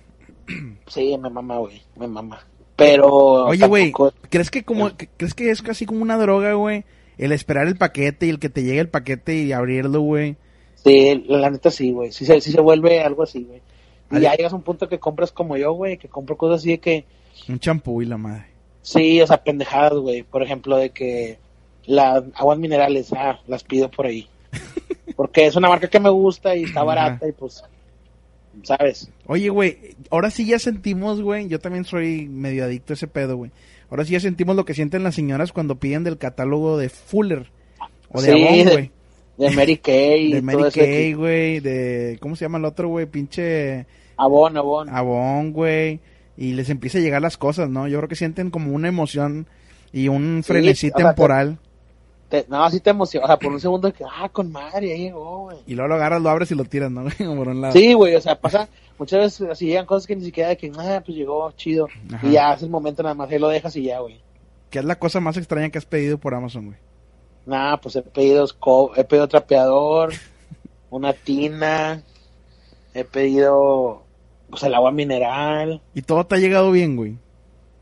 Sí, 0.88 1.18
me 1.18 1.30
mama, 1.30 1.58
güey, 1.58 1.82
me 1.98 2.08
mama. 2.08 2.40
Pero... 2.76 3.08
Oye, 3.46 3.68
güey, 3.68 3.92
tampoco- 3.92 4.14
¿crees 4.30 4.52
que 4.52 4.64
como 4.64 4.92
crees 5.18 5.34
que 5.34 5.50
es 5.50 5.62
casi 5.62 5.86
como 5.86 6.02
una 6.02 6.18
droga, 6.18 6.54
güey? 6.54 6.86
El 7.18 7.32
esperar 7.32 7.68
el 7.68 7.76
paquete 7.76 8.28
y 8.28 8.30
el 8.30 8.40
que 8.40 8.50
te 8.50 8.64
llegue 8.64 8.80
el 8.80 8.90
paquete 8.90 9.36
y 9.36 9.52
abrirlo, 9.52 10.02
güey. 10.02 10.38
Sí, 10.76 11.24
la 11.28 11.50
neta 11.50 11.72
sí, 11.72 11.92
güey. 11.92 12.12
Sí 12.12 12.26
se, 12.26 12.40
sí 12.40 12.52
se 12.52 12.62
vuelve 12.62 13.02
algo 13.02 13.24
así, 13.24 13.44
güey. 13.44 13.62
Y 14.12 14.22
ya 14.22 14.36
llegas 14.36 14.54
a 14.54 14.56
un 14.56 14.62
punto 14.62 14.88
que 14.88 15.00
compras 15.00 15.32
como 15.32 15.58
yo, 15.58 15.74
güey, 15.74 15.98
que 15.98 16.08
compro 16.08 16.38
cosas 16.38 16.62
así 16.62 16.70
de 16.70 16.80
que... 16.80 17.06
Un 17.50 17.60
champú 17.60 18.02
y 18.02 18.06
la 18.06 18.18
madre. 18.18 18.46
Sí, 18.84 19.20
o 19.22 19.28
sea, 19.28 19.44
pendejadas, 19.44 19.94
güey. 19.96 20.24
Por 20.24 20.44
ejemplo, 20.44 20.78
de 20.78 20.92
que 20.92 21.40
las 21.88 22.24
aguas 22.36 22.58
minerales, 22.60 23.12
ah, 23.14 23.40
las 23.48 23.64
pido 23.64 23.90
por 23.92 24.06
ahí. 24.06 24.28
Porque 25.16 25.48
es 25.48 25.56
una 25.56 25.70
marca 25.70 25.88
que 25.88 26.00
me 26.00 26.10
gusta 26.10 26.56
y 26.56 26.64
está 26.64 26.80
Ajá. 26.82 26.86
barata 26.86 27.28
y 27.28 27.32
pues, 27.32 27.64
¿sabes? 28.64 29.10
Oye, 29.26 29.50
güey, 29.50 29.78
ahora 30.10 30.30
sí 30.30 30.46
ya 30.46 30.60
sentimos, 30.60 31.22
güey. 31.22 31.48
Yo 31.48 31.60
también 31.60 31.86
soy 31.86 32.28
medio 32.28 32.64
adicto 32.66 32.94
a 32.94 32.96
ese 32.96 33.08
pedo, 33.08 33.38
güey. 33.38 33.52
Ahora 33.90 34.04
sí 34.06 34.12
ya 34.14 34.20
sentimos 34.20 34.56
lo 34.56 34.66
que 34.66 34.74
sienten 34.74 35.04
las 35.04 35.16
señoras 35.16 35.52
cuando 35.52 35.76
piden 35.80 36.04
del 36.04 36.18
catálogo 36.18 36.78
de 36.78 36.90
Fuller. 36.90 37.50
O 38.12 38.22
de 38.22 38.34
Sí, 38.34 38.44
Avon, 38.44 38.74
güey. 38.74 38.92
De 39.38 39.52
Mary 39.52 39.78
Kay. 39.84 40.34
De 40.34 40.42
Mary 40.42 40.72
Kay, 40.74 41.14
güey. 41.14 41.60
De. 41.62 42.18
¿Cómo 42.22 42.36
se 42.36 42.46
llama 42.46 42.58
el 42.58 42.66
otro, 42.66 42.90
güey? 42.90 43.06
Pinche. 43.06 43.86
Avon, 44.18 44.58
Avon. 44.58 44.90
Avon, 44.90 45.52
güey. 45.54 46.00
Y 46.38 46.54
les 46.54 46.70
empieza 46.70 46.98
a 47.00 47.02
llegar 47.02 47.22
las 47.22 47.38
cosas, 47.38 47.70
¿no? 47.70 47.88
Yo 47.88 47.98
creo 47.98 48.10
que 48.10 48.16
sienten 48.16 48.52
como 48.52 48.72
una 48.74 48.88
emoción 48.88 49.48
y 49.92 50.08
un 50.10 50.42
Sí, 50.44 50.52
frenesí 50.52 50.88
o 50.94 50.98
sea, 50.98 51.08
temporal. 51.08 51.58
Te- 52.30 52.46
no, 52.50 52.64
así 52.64 52.80
te 52.82 52.90
emociona. 52.90 53.26
O 53.26 53.28
sea, 53.28 53.38
por 53.38 53.52
un 53.54 53.60
segundo 53.60 53.92
que, 53.94 54.04
ah, 54.04 54.28
con 54.30 54.52
madre, 54.52 54.92
ahí 54.94 55.04
llegó, 55.04 55.44
güey. 55.44 55.58
Y 55.66 55.76
luego 55.76 55.88
lo 55.88 55.96
agarras, 55.96 56.22
lo 56.22 56.30
abres 56.30 56.52
y 56.52 56.56
lo 56.56 56.66
tiras, 56.66 56.92
¿no? 56.92 57.06
Por 57.18 57.48
un 57.48 57.62
lado. 57.62 57.74
Sí, 57.74 57.94
güey, 57.94 58.16
o 58.16 58.22
sea, 58.22 58.40
pasa 58.40 58.68
muchas 58.98 59.20
veces 59.20 59.50
así 59.50 59.68
llegan 59.68 59.86
cosas 59.86 60.08
que 60.08 60.16
ni 60.16 60.26
siquiera 60.26 60.50
de 60.50 60.58
que, 60.58 60.72
ah, 60.78 61.02
pues 61.06 61.18
llegó, 61.18 61.52
chido. 61.54 61.88
Ajá. 62.14 62.28
Y 62.28 62.32
ya 62.32 62.54
es 62.54 62.64
el 62.64 62.70
momento 62.70 63.02
nada 63.04 63.16
más, 63.16 63.30
ahí 63.32 63.40
lo 63.40 63.48
dejas 63.48 63.76
y 63.78 63.84
ya, 63.84 64.00
güey. 64.00 64.20
¿Qué 64.70 64.80
es 64.80 64.86
la 64.86 65.00
cosa 65.00 65.20
más 65.22 65.38
extraña 65.38 65.70
que 65.70 65.78
has 65.78 65.86
pedido 65.86 66.18
por 66.18 66.34
Amazon, 66.36 66.66
güey? 66.68 66.78
Nah, 67.46 67.78
pues 67.78 67.96
he 67.96 68.02
pedido, 68.02 68.46
he 68.98 69.04
pedido 69.06 69.28
trapeador, 69.30 70.14
una 70.90 71.14
tina, 71.14 72.04
he 72.94 73.06
pedido, 73.06 74.04
pues 74.50 74.64
el 74.64 74.74
agua 74.76 74.92
mineral, 74.92 75.82
Y 75.94 76.02
todo 76.02 76.26
te 76.26 76.36
ha 76.36 76.40
llegado 76.40 76.72
bien, 76.72 76.98
güey. 76.98 77.18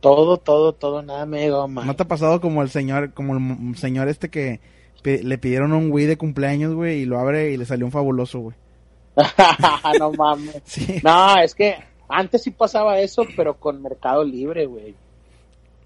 Todo, 0.06 0.38
todo, 0.38 0.74
todo, 0.74 1.02
nada 1.02 1.26
me 1.26 1.40
llegó 1.40 1.68
mal. 1.68 1.88
¿No 1.88 1.96
te 1.96 2.04
ha 2.04 2.08
pasado 2.08 2.40
como 2.40 2.62
el 2.62 2.70
señor, 2.70 3.12
como 3.16 3.36
el 3.36 3.76
señor 3.76 4.08
este 4.08 4.30
que 4.30 4.60
le 5.04 5.38
pidieron 5.40 5.74
un 5.74 5.92
Wii 5.92 6.06
de 6.06 6.16
cumpleaños, 6.16 6.76
güey, 6.76 7.00
y 7.00 7.06
lo 7.06 7.20
abre 7.20 7.50
y 7.52 7.58
le 7.58 7.66
salió 7.66 7.88
un 7.88 7.92
fabuloso, 7.92 8.40
güey? 8.40 8.56
no 10.00 10.12
mames. 10.12 10.62
Sí. 10.64 11.02
No, 11.04 11.40
es 11.40 11.56
que 11.56 11.78
antes 12.08 12.44
sí 12.44 12.52
pasaba 12.52 13.00
eso, 13.00 13.24
pero 13.36 13.56
con 13.58 13.82
Mercado 13.82 14.24
Libre, 14.24 14.68
güey. 14.68 14.94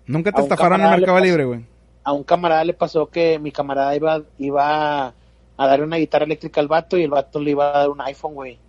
Nunca 0.06 0.34
te 0.34 0.42
estafaron 0.42 0.82
en 0.82 0.90
Mercado 0.90 1.16
pasó- 1.16 1.26
Libre, 1.26 1.46
güey. 1.46 1.66
A 2.04 2.12
un 2.12 2.24
camarada 2.26 2.66
le 2.66 2.74
pasó 2.74 3.08
que 3.10 3.40
mi 3.40 3.54
camarada 3.54 3.96
iba, 3.96 4.22
iba 4.38 5.08
a 5.08 5.14
dar 5.56 5.82
una 5.82 5.96
guitarra 5.96 6.26
eléctrica 6.26 6.60
al 6.60 6.68
vato 6.68 6.98
y 6.98 7.04
el 7.04 7.10
vato 7.10 7.40
le 7.40 7.52
iba 7.52 7.70
a 7.70 7.80
dar 7.80 7.90
un 7.90 8.02
iPhone, 8.02 8.34
güey. 8.34 8.60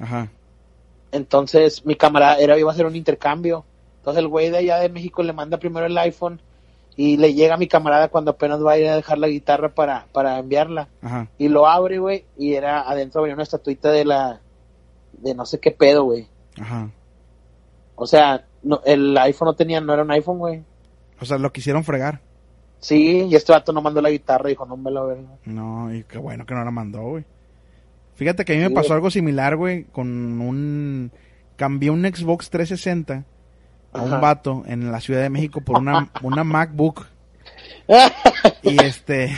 Ajá. 0.00 0.28
Entonces 1.12 1.86
mi 1.86 1.94
camarada 1.94 2.38
era, 2.38 2.58
iba 2.58 2.68
a 2.72 2.74
hacer 2.74 2.86
un 2.86 2.96
intercambio. 2.96 3.64
Entonces 4.06 4.22
el 4.22 4.28
güey 4.28 4.50
de 4.50 4.58
allá 4.58 4.78
de 4.78 4.88
México 4.88 5.24
le 5.24 5.32
manda 5.32 5.58
primero 5.58 5.84
el 5.84 5.98
iPhone 5.98 6.40
y 6.94 7.16
le 7.16 7.34
llega 7.34 7.54
a 7.54 7.58
mi 7.58 7.66
camarada 7.66 8.06
cuando 8.06 8.30
apenas 8.30 8.64
va 8.64 8.70
a 8.70 8.78
ir 8.78 8.86
a 8.86 8.94
dejar 8.94 9.18
la 9.18 9.26
guitarra 9.26 9.74
para, 9.74 10.06
para 10.12 10.38
enviarla. 10.38 10.86
Ajá. 11.02 11.26
Y 11.38 11.48
lo 11.48 11.66
abre, 11.66 11.98
güey, 11.98 12.24
y 12.38 12.54
era 12.54 12.88
adentro 12.88 13.22
venía 13.22 13.34
una 13.34 13.42
estatuita 13.42 13.90
de 13.90 14.04
la 14.04 14.40
de 15.14 15.34
no 15.34 15.44
sé 15.44 15.58
qué 15.58 15.72
pedo, 15.72 16.04
güey. 16.04 16.28
Ajá. 16.56 16.88
O 17.96 18.06
sea, 18.06 18.44
no, 18.62 18.80
el 18.84 19.18
iPhone 19.18 19.46
no 19.46 19.54
tenía, 19.54 19.80
no 19.80 19.92
era 19.92 20.04
un 20.04 20.12
iPhone, 20.12 20.38
güey. 20.38 20.62
O 21.20 21.24
sea, 21.24 21.38
lo 21.38 21.52
quisieron 21.52 21.82
fregar. 21.82 22.20
Sí, 22.78 23.26
y 23.28 23.34
este 23.34 23.50
vato 23.50 23.72
no 23.72 23.82
mandó 23.82 24.00
la 24.00 24.10
guitarra, 24.10 24.48
dijo, 24.48 24.66
no 24.66 24.76
me 24.76 24.92
lo 24.92 25.08
verga. 25.08 25.30
No, 25.46 25.92
y 25.92 26.04
qué 26.04 26.18
bueno 26.18 26.46
que 26.46 26.54
no 26.54 26.64
la 26.64 26.70
mandó, 26.70 27.02
güey. 27.02 27.24
Fíjate 28.14 28.44
que 28.44 28.52
a 28.52 28.56
mí 28.56 28.62
me 28.62 28.70
pasó 28.70 28.90
güey. 28.90 28.98
algo 28.98 29.10
similar, 29.10 29.56
güey, 29.56 29.82
con 29.82 30.40
un 30.40 31.10
cambié 31.56 31.90
un 31.90 32.02
Xbox 32.02 32.50
360 32.50 33.24
a 33.96 34.02
un 34.02 34.12
Ajá. 34.12 34.20
vato 34.20 34.62
en 34.66 34.90
la 34.92 35.00
Ciudad 35.00 35.22
de 35.22 35.30
México 35.30 35.60
por 35.60 35.78
una, 35.78 36.10
una 36.22 36.44
MacBook. 36.44 37.06
Y 38.62 38.82
este, 38.82 39.30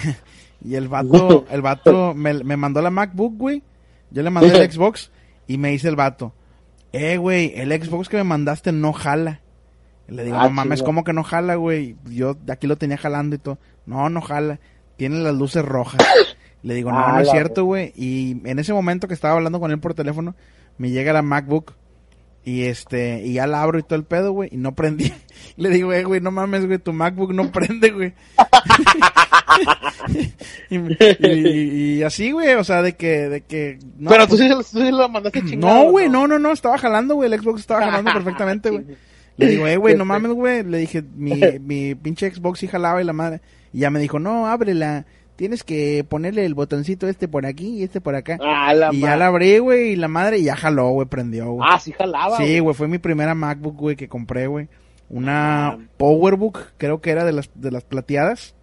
y 0.64 0.74
el 0.74 0.88
vato, 0.88 1.46
el 1.50 1.62
vato 1.62 2.14
me, 2.14 2.32
me 2.44 2.56
mandó 2.56 2.80
la 2.82 2.90
MacBook, 2.90 3.34
güey. 3.36 3.62
Yo 4.10 4.22
le 4.22 4.30
mandé 4.30 4.56
el 4.62 4.70
Xbox 4.72 5.10
y 5.46 5.58
me 5.58 5.70
dice 5.70 5.88
el 5.88 5.96
vato, 5.96 6.32
eh, 6.92 7.16
güey, 7.18 7.52
el 7.56 7.70
Xbox 7.82 8.08
que 8.08 8.16
me 8.16 8.24
mandaste 8.24 8.72
no 8.72 8.92
jala. 8.92 9.40
Y 10.08 10.12
le 10.14 10.24
digo, 10.24 10.38
Ah, 10.38 10.44
no 10.44 10.50
mames, 10.50 10.78
chinga. 10.78 10.86
¿cómo 10.86 11.04
que 11.04 11.12
no 11.12 11.22
jala, 11.22 11.56
güey? 11.56 11.96
Yo 12.06 12.34
de 12.34 12.52
aquí 12.52 12.66
lo 12.66 12.76
tenía 12.78 12.96
jalando 12.96 13.36
y 13.36 13.38
todo. 13.38 13.58
No, 13.84 14.08
no 14.08 14.20
jala. 14.22 14.58
Tiene 14.96 15.18
las 15.18 15.34
luces 15.34 15.64
rojas. 15.64 16.00
Le 16.62 16.74
digo, 16.74 16.90
no, 16.90 16.98
Ah, 16.98 17.12
no 17.12 17.20
es 17.20 17.30
cierto, 17.30 17.64
güey. 17.64 17.92
Y 17.94 18.40
en 18.48 18.58
ese 18.58 18.72
momento 18.72 19.06
que 19.06 19.14
estaba 19.14 19.34
hablando 19.34 19.60
con 19.60 19.70
él 19.70 19.78
por 19.78 19.92
teléfono, 19.94 20.34
me 20.78 20.90
llega 20.90 21.12
la 21.12 21.22
MacBook 21.22 21.74
y 22.44 22.62
este, 22.64 23.22
y 23.24 23.34
ya 23.34 23.46
la 23.46 23.62
abro 23.62 23.78
y 23.78 23.82
todo 23.82 23.96
el 23.98 24.04
pedo, 24.04 24.32
güey, 24.32 24.48
y 24.52 24.56
no 24.56 24.74
prendí. 24.74 25.12
Le 25.56 25.70
digo, 25.70 25.92
eh, 25.92 26.04
güey, 26.04 26.20
no 26.20 26.30
mames, 26.30 26.66
güey, 26.66 26.78
tu 26.78 26.92
MacBook 26.92 27.32
no 27.34 27.50
prende, 27.52 27.90
güey. 27.90 28.12
y, 30.70 30.76
y- 31.26 31.98
y 31.98 32.02
así, 32.02 32.30
güey, 32.32 32.54
o 32.54 32.64
sea, 32.64 32.82
de 32.82 32.94
que, 32.94 33.28
de 33.28 33.40
que... 33.42 33.78
no, 33.98 34.10
pero 34.10 34.26
pues, 34.26 34.40
sí, 34.40 34.48
tú 34.48 34.62
sí 34.62 34.90
lo 34.90 35.08
mandaste 35.08 35.42
chingado. 35.44 35.84
no, 35.84 35.90
güey, 35.90 36.08
no, 36.08 36.26
no, 36.26 36.38
no, 36.38 36.52
estaba 36.52 36.78
jalando, 36.78 37.14
güey, 37.14 37.32
el 37.32 37.40
Xbox 37.40 37.60
estaba 37.60 37.82
jalando 37.84 38.12
perfectamente, 38.12 38.70
güey. 38.70 38.84
Le 39.36 39.46
digo, 39.46 39.66
eh, 39.68 39.76
güey, 39.76 39.96
no 39.96 40.04
mames, 40.04 40.32
güey. 40.32 40.64
Le 40.64 40.78
dije, 40.78 41.00
mi, 41.14 41.40
mi 41.60 41.94
pinche 41.94 42.28
Xbox 42.34 42.58
sí 42.58 42.66
jalaba 42.66 43.00
y 43.00 43.04
la 43.04 43.12
madre. 43.12 43.40
Y 43.72 43.80
ya 43.80 43.90
me 43.90 44.00
dijo, 44.00 44.18
no, 44.18 44.48
ábrela. 44.48 45.06
Tienes 45.38 45.62
que 45.62 46.04
ponerle 46.08 46.44
el 46.44 46.54
botoncito 46.54 47.06
este 47.08 47.28
por 47.28 47.46
aquí 47.46 47.78
y 47.78 47.82
este 47.84 48.00
por 48.00 48.16
acá. 48.16 48.38
Ah, 48.42 48.74
la 48.74 48.92
y 48.92 48.98
ya 48.98 49.16
la 49.16 49.28
abrí, 49.28 49.58
güey, 49.60 49.92
y 49.92 49.96
la 49.96 50.08
madre 50.08 50.38
y 50.38 50.42
ya 50.42 50.56
jaló, 50.56 50.88
güey, 50.90 51.06
prendió, 51.06 51.52
güey. 51.52 51.68
Ah, 51.72 51.78
sí 51.78 51.92
jalaba. 51.92 52.36
sí, 52.38 52.58
güey, 52.58 52.74
fue 52.74 52.88
mi 52.88 52.98
primera 52.98 53.36
MacBook, 53.36 53.76
güey, 53.76 53.94
que 53.94 54.08
compré, 54.08 54.48
güey. 54.48 54.66
Una 55.08 55.68
Ah. 55.68 55.78
Powerbook, 55.96 56.72
creo 56.76 57.00
que 57.00 57.10
era 57.10 57.24
de 57.24 57.30
las, 57.32 57.50
de 57.54 57.70
las 57.70 57.84
plateadas. 57.84 58.56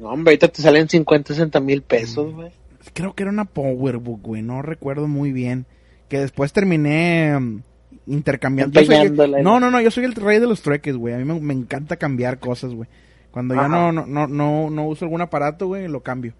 No, 0.00 0.08
hombre, 0.08 0.30
ahorita 0.32 0.48
te 0.48 0.62
salen 0.62 0.88
50, 0.88 1.34
60 1.34 1.60
mil 1.60 1.82
pesos, 1.82 2.32
güey. 2.34 2.50
Creo 2.94 3.14
que 3.14 3.22
era 3.24 3.30
una 3.30 3.44
Powerbook, 3.44 4.22
güey, 4.22 4.40
no 4.40 4.62
recuerdo 4.62 5.06
muy 5.06 5.30
bien. 5.30 5.66
Que 6.08 6.18
después 6.20 6.54
terminé 6.54 7.38
mm, 7.38 7.60
intercambiando. 8.06 8.80
Yo 8.80 8.86
soy- 8.86 8.94
Empeñándola. 8.96 9.42
no, 9.42 9.60
no, 9.60 9.70
no, 9.70 9.80
yo 9.82 9.90
soy 9.90 10.04
el 10.04 10.14
rey 10.14 10.38
de 10.40 10.46
los 10.46 10.62
trueques, 10.62 10.96
güey. 10.96 11.12
A 11.14 11.18
mí 11.18 11.24
me, 11.24 11.38
me 11.38 11.52
encanta 11.54 11.96
cambiar 11.96 12.38
cosas, 12.38 12.72
güey. 12.74 12.88
Cuando 13.34 13.54
ya 13.56 13.62
Ajá. 13.62 13.68
no, 13.68 13.90
no, 13.92 14.06
no, 14.06 14.28
no, 14.28 14.70
no 14.70 14.86
uso 14.86 15.04
algún 15.04 15.20
aparato, 15.20 15.66
güey, 15.66 15.88
lo 15.88 16.00
cambio. 16.04 16.34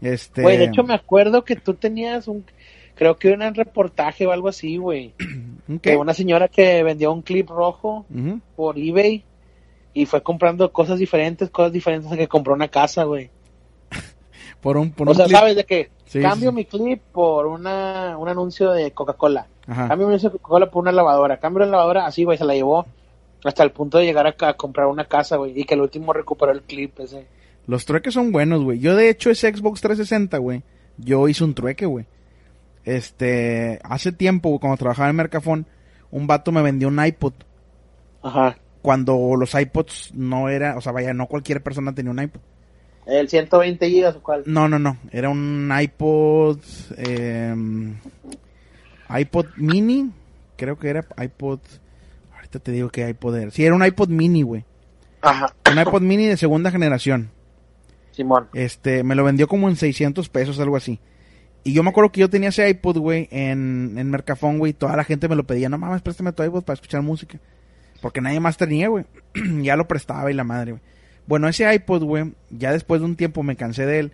Este... 0.00 0.42
Güey, 0.42 0.56
de 0.56 0.66
hecho 0.66 0.84
me 0.84 0.94
acuerdo 0.94 1.44
que 1.44 1.56
tú 1.56 1.74
tenías 1.74 2.28
un, 2.28 2.44
creo 2.94 3.16
que 3.18 3.32
un 3.32 3.54
reportaje 3.56 4.24
o 4.24 4.30
algo 4.30 4.46
así, 4.48 4.76
güey. 4.76 5.14
¿un 5.68 5.80
Que 5.80 5.90
qué? 5.90 5.96
una 5.96 6.14
señora 6.14 6.46
que 6.46 6.84
vendió 6.84 7.12
un 7.12 7.22
clip 7.22 7.50
rojo 7.50 8.06
por 8.54 8.78
eBay 8.78 9.24
y 9.94 10.06
fue 10.06 10.22
comprando 10.22 10.70
cosas 10.70 11.00
diferentes, 11.00 11.50
cosas 11.50 11.72
diferentes, 11.72 12.16
que 12.16 12.28
compró 12.28 12.54
una 12.54 12.68
casa, 12.68 13.02
güey. 13.02 13.30
Por 14.60 14.76
un, 14.76 14.92
por 14.92 15.08
O 15.08 15.10
un 15.10 15.16
sea, 15.16 15.24
clip. 15.26 15.36
¿sabes 15.38 15.56
de 15.56 15.64
qué? 15.64 15.90
Sí, 16.04 16.20
Cambio 16.20 16.50
sí. 16.50 16.54
mi 16.56 16.64
clip 16.64 17.00
por 17.12 17.46
una, 17.46 18.16
un 18.16 18.28
anuncio 18.28 18.70
de 18.70 18.92
Coca-Cola. 18.92 19.46
Cambio 19.66 20.06
mi 20.06 20.12
anuncio 20.12 20.30
de 20.30 20.38
Coca-Cola 20.38 20.70
por 20.70 20.82
una 20.82 20.92
lavadora. 20.92 21.38
Cambio 21.38 21.64
la 21.64 21.70
lavadora, 21.72 22.06
así, 22.06 22.22
güey, 22.24 22.38
se 22.38 22.44
la 22.44 22.54
llevó 22.54 22.86
hasta 23.44 23.62
el 23.62 23.70
punto 23.72 23.98
de 23.98 24.04
llegar 24.04 24.26
a, 24.26 24.34
a 24.48 24.54
comprar 24.54 24.86
una 24.86 25.04
casa, 25.06 25.36
güey. 25.36 25.58
Y 25.58 25.64
que 25.64 25.74
el 25.74 25.80
último 25.80 26.12
recuperó 26.12 26.52
el 26.52 26.62
clip 26.62 26.98
ese. 27.00 27.26
Los 27.66 27.84
trueques 27.84 28.14
son 28.14 28.32
buenos, 28.32 28.62
güey. 28.62 28.78
Yo, 28.78 28.96
de 28.96 29.10
hecho, 29.10 29.30
ese 29.30 29.54
Xbox 29.54 29.80
360, 29.80 30.38
güey, 30.38 30.62
yo 30.96 31.28
hice 31.28 31.44
un 31.44 31.54
trueque, 31.54 31.86
güey. 31.86 32.06
Este, 32.84 33.78
hace 33.82 34.12
tiempo, 34.12 34.48
güey, 34.48 34.60
cuando 34.60 34.78
trabajaba 34.78 35.10
en 35.10 35.16
Mercafón, 35.16 35.66
un 36.10 36.26
vato 36.26 36.52
me 36.52 36.62
vendió 36.62 36.88
un 36.88 37.04
iPod. 37.04 37.34
Ajá. 38.22 38.56
Cuando 38.80 39.34
los 39.38 39.54
iPods 39.54 40.14
no 40.14 40.48
era, 40.48 40.76
o 40.76 40.80
sea, 40.80 40.92
vaya, 40.92 41.12
no 41.12 41.26
cualquier 41.26 41.62
persona 41.62 41.94
tenía 41.94 42.10
un 42.10 42.22
iPod. 42.22 42.40
El 43.06 43.28
120 43.28 43.88
gigas 43.88 44.16
o 44.16 44.22
cuál. 44.22 44.42
No, 44.46 44.68
no, 44.68 44.78
no. 44.78 44.98
Era 45.10 45.30
un 45.30 45.70
iPod. 45.78 46.58
eh, 46.98 47.54
iPod 49.08 49.46
mini. 49.56 50.10
Creo 50.56 50.78
que 50.78 50.88
era 50.90 51.06
iPod. 51.22 51.60
Ahorita 52.48 52.60
te 52.60 52.72
digo 52.72 52.88
que 52.88 53.06
iPod 53.06 53.36
era. 53.36 53.50
Sí, 53.50 53.62
era 53.62 53.74
un 53.74 53.84
iPod 53.84 54.08
mini, 54.08 54.40
güey. 54.40 54.64
Ajá. 55.20 55.54
Un 55.70 55.78
iPod 55.78 56.00
mini 56.00 56.24
de 56.24 56.38
segunda 56.38 56.70
generación. 56.70 57.30
Simón. 58.12 58.48
Este, 58.54 59.04
me 59.04 59.14
lo 59.14 59.22
vendió 59.22 59.46
como 59.48 59.68
en 59.68 59.76
600 59.76 60.30
pesos, 60.30 60.58
algo 60.58 60.76
así. 60.76 60.98
Y 61.62 61.74
yo 61.74 61.82
me 61.82 61.90
acuerdo 61.90 62.10
que 62.10 62.20
yo 62.20 62.30
tenía 62.30 62.48
ese 62.48 62.66
iPod, 62.70 62.96
güey, 62.96 63.28
en, 63.30 63.96
en 63.98 64.10
Mercafón, 64.10 64.58
güey. 64.58 64.70
y 64.70 64.74
Toda 64.74 64.96
la 64.96 65.04
gente 65.04 65.28
me 65.28 65.36
lo 65.36 65.44
pedía. 65.44 65.68
No 65.68 65.76
mames, 65.76 66.00
préstame 66.00 66.32
tu 66.32 66.42
iPod 66.42 66.64
para 66.64 66.74
escuchar 66.74 67.02
música. 67.02 67.38
Porque 68.00 68.22
nadie 68.22 68.40
más 68.40 68.56
tenía, 68.56 68.88
güey. 68.88 69.04
ya 69.62 69.76
lo 69.76 69.86
prestaba 69.86 70.30
y 70.30 70.34
la 70.34 70.44
madre, 70.44 70.72
güey. 70.72 70.82
Bueno, 71.26 71.48
ese 71.48 71.72
iPod, 71.74 72.04
güey, 72.04 72.32
ya 72.48 72.72
después 72.72 73.02
de 73.02 73.06
un 73.06 73.16
tiempo 73.16 73.42
me 73.42 73.56
cansé 73.56 73.84
de 73.84 73.98
él. 73.98 74.12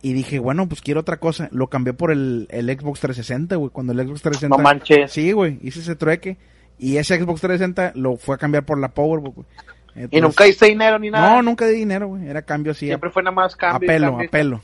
Y 0.00 0.14
dije, 0.14 0.38
bueno, 0.38 0.66
pues 0.66 0.80
quiero 0.80 1.00
otra 1.00 1.18
cosa. 1.18 1.50
Lo 1.52 1.68
cambié 1.68 1.92
por 1.92 2.10
el, 2.10 2.46
el 2.50 2.66
Xbox 2.70 3.00
360, 3.00 3.56
güey. 3.56 3.70
Cuando 3.70 3.92
el 3.92 3.98
Xbox 3.98 4.22
360... 4.22 4.56
No 4.56 4.62
manches. 4.62 5.12
Sí, 5.12 5.32
güey, 5.32 5.58
hice 5.60 5.80
ese 5.80 5.94
trueque. 5.94 6.38
Y 6.78 6.96
ese 6.98 7.18
Xbox 7.18 7.40
360 7.40 7.92
lo 7.98 8.16
fue 8.16 8.34
a 8.34 8.38
cambiar 8.38 8.64
por 8.64 8.78
la 8.78 8.88
Powerbook, 8.88 9.34
güey. 9.36 9.46
Y 10.10 10.20
nunca 10.20 10.44
diste 10.44 10.66
dinero 10.66 10.98
ni 10.98 11.10
nada. 11.10 11.36
No, 11.36 11.42
nunca 11.42 11.66
di 11.66 11.76
dinero, 11.76 12.08
güey. 12.08 12.28
Era 12.28 12.42
cambio 12.42 12.72
así. 12.72 12.86
Siempre 12.86 13.08
fue 13.10 13.22
nada 13.22 13.34
más 13.34 13.54
a 13.54 13.56
cambio. 13.56 13.86
pelo, 13.86 14.06
cambio. 14.08 14.28
a 14.28 14.30
pelo. 14.30 14.62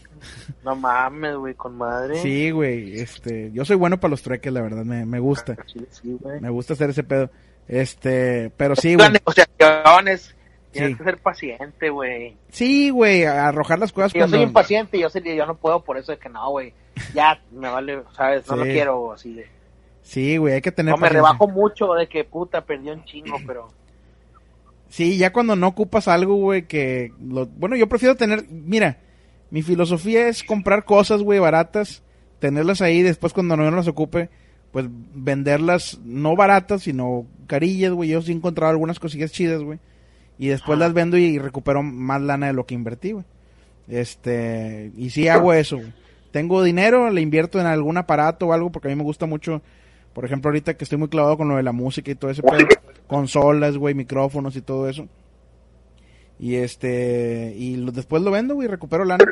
No 0.63 0.77
mames, 0.77 1.37
güey, 1.37 1.55
con 1.55 1.77
madre. 1.77 2.17
Sí, 2.21 2.51
güey, 2.51 3.01
este, 3.01 3.51
yo 3.53 3.65
soy 3.65 3.77
bueno 3.77 3.99
para 3.99 4.11
los 4.11 4.23
trueques, 4.23 4.53
la 4.53 4.61
verdad, 4.61 4.85
me, 4.85 5.05
me 5.07 5.19
gusta, 5.19 5.57
Sí, 5.67 5.81
sí, 5.91 6.17
güey. 6.21 6.39
me 6.41 6.51
gusta 6.51 6.75
hacer 6.75 6.91
ese 6.91 7.03
pedo, 7.03 7.31
este, 7.67 8.53
pero 8.57 8.77
sí, 8.77 8.95
güey, 8.95 9.11
negociaciones. 9.11 10.37
Tienes 10.71 10.93
Sí. 10.93 10.97
que 10.99 11.05
ser 11.05 11.19
paciente, 11.19 11.91
güey. 11.91 12.37
sí, 12.51 12.91
güey, 12.91 13.25
arrojar 13.25 13.79
las 13.79 13.93
cosas 13.93 14.13
Yo 14.13 14.21
cuando, 14.21 14.37
soy 14.37 14.45
impaciente, 14.47 14.99
yo, 14.99 15.09
yo 15.09 15.47
no 15.47 15.57
puedo 15.57 15.83
por 15.83 15.99
eso 15.99 16.13
de 16.13 16.19
que 16.19 16.29
no, 16.29 16.51
güey. 16.51 16.73
Ya, 17.15 17.41
me 17.51 17.69
vale, 17.69 18.03
¿sabes? 18.17 18.47
No 18.49 18.57
lo 18.57 18.63
quiero 18.65 19.13
así 19.13 19.35
de... 19.35 19.47
sí, 20.03 20.37
güey, 20.37 20.55
hay 20.55 20.61
que 20.61 20.73
tener 20.73 20.91
No, 20.93 20.97
me 20.97 21.03
paciencia. 21.09 21.29
rebajo 21.31 21.49
mucho 21.49 21.95
de 21.95 22.09
que 22.09 22.25
puta, 22.25 22.65
perdí 22.65 22.91
un 22.91 23.05
chingo, 23.05 23.37
pero... 23.47 23.69
Sí, 24.89 25.17
ya 25.17 25.33
cuando 25.33 25.57
no 25.57 25.69
ocupas 25.69 26.07
algo, 26.07 26.35
güey, 26.37 26.67
que, 26.67 27.13
lo, 27.21 27.47
bueno, 27.47 27.77
yo 27.77 27.89
prefiero 27.89 28.15
tener, 28.15 28.45
mira, 28.51 28.99
mi 29.51 29.63
filosofía 29.63 30.29
es 30.29 30.43
comprar 30.43 30.85
cosas, 30.85 31.23
güey, 31.23 31.39
baratas, 31.39 32.03
tenerlas 32.41 32.83
ahí, 32.83 33.01
después 33.01 33.33
cuando 33.33 33.57
no 33.57 33.71
las 33.71 33.89
ocupe, 33.89 34.29
pues 34.71 34.87
venderlas, 34.91 35.99
no 36.05 36.37
baratas, 36.37 36.83
sino 36.83 37.27
carillas, 37.47 37.93
güey, 37.93 38.11
yo 38.11 38.21
sí 38.21 38.33
he 38.33 38.35
encontrado 38.35 38.71
algunas 38.71 38.99
cosillas 38.99 39.33
chidas, 39.33 39.63
güey, 39.63 39.79
y 40.39 40.49
después 40.49 40.77
Ajá. 40.77 40.87
las 40.87 40.93
vendo 40.93 41.17
y 41.17 41.39
recupero 41.39 41.83
más 41.83 42.21
lana 42.21 42.49
de 42.49 42.53
lo 42.53 42.67
que 42.67 42.75
invertí, 42.75 43.13
güey. 43.13 43.25
Este, 43.89 44.93
y 44.97 45.11
sí 45.11 45.29
hago 45.29 45.53
eso, 45.55 45.77
güey. 45.79 45.93
Tengo 46.33 46.63
dinero, 46.63 47.11
le 47.11 47.21
invierto 47.21 47.61
en 47.61 47.67
algún 47.67 47.97
aparato 47.99 48.49
o 48.49 48.53
algo, 48.53 48.71
porque 48.71 48.89
a 48.89 48.91
mí 48.91 48.97
me 48.97 49.03
gusta 49.03 49.27
mucho, 49.27 49.61
por 50.15 50.25
ejemplo, 50.25 50.49
ahorita 50.51 50.75
que 50.75 50.85
estoy 50.85 50.99
muy 50.99 51.09
clavado 51.09 51.37
con 51.37 51.49
lo 51.49 51.57
de 51.57 51.63
la 51.63 51.73
música 51.73 52.11
y 52.11 52.15
todo 52.15 52.31
ese 52.31 52.43
pedo, 52.43 52.67
consolas, 53.07 53.77
güey, 53.77 53.95
micrófonos 53.95 54.57
y 54.57 54.63
todo 54.63 54.89
eso. 54.89 55.07
Y 56.39 56.57
este, 56.57 57.55
y 57.57 57.77
lo- 57.77 57.93
después 57.93 58.23
lo 58.23 58.31
vendo, 58.31 58.55
güey, 58.55 58.69
recupero 58.69 59.05
lana. 59.05 59.25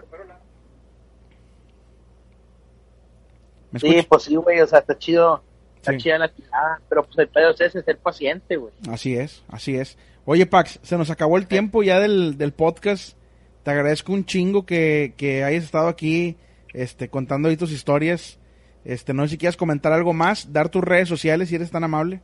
¿Me 3.72 3.78
Sí, 3.80 4.06
pues 4.08 4.22
sí, 4.24 4.34
güey, 4.36 4.60
o 4.60 4.66
sea, 4.66 4.80
está 4.80 4.98
chido. 4.98 5.42
Está 5.76 5.92
Sí. 5.92 5.98
chida 5.98 6.18
la 6.18 6.28
tirada, 6.28 6.80
pero 6.88 7.04
pues 7.04 7.18
el 7.18 7.28
pedo 7.28 7.50
es 7.50 7.60
ese, 7.60 7.82
ser 7.82 7.96
paciente, 7.98 8.56
güey. 8.56 8.72
Así 8.90 9.14
es, 9.16 9.42
así 9.48 9.76
es. 9.76 9.96
Oye, 10.26 10.44
Pax, 10.44 10.78
se 10.82 10.98
nos 10.98 11.08
acabó 11.10 11.38
el 11.38 11.46
tiempo 11.46 11.82
ya 11.82 11.98
del, 12.00 12.36
del 12.36 12.52
podcast. 12.52 13.16
Te 13.62 13.70
agradezco 13.70 14.12
un 14.12 14.26
chingo 14.26 14.66
que, 14.66 15.14
que 15.16 15.42
hayas 15.44 15.64
estado 15.64 15.88
aquí 15.88 16.36
este, 16.74 17.08
contando 17.08 17.48
ahí 17.48 17.56
tus 17.56 17.72
historias. 17.72 18.38
Este, 18.84 19.12
no 19.12 19.22
sé 19.24 19.30
si 19.30 19.38
quieres 19.38 19.56
comentar 19.56 19.92
algo 19.92 20.12
más, 20.12 20.52
dar 20.52 20.68
tus 20.68 20.82
redes 20.82 21.08
sociales 21.08 21.48
si 21.48 21.54
eres 21.56 21.70
tan 21.70 21.84
amable. 21.84 22.20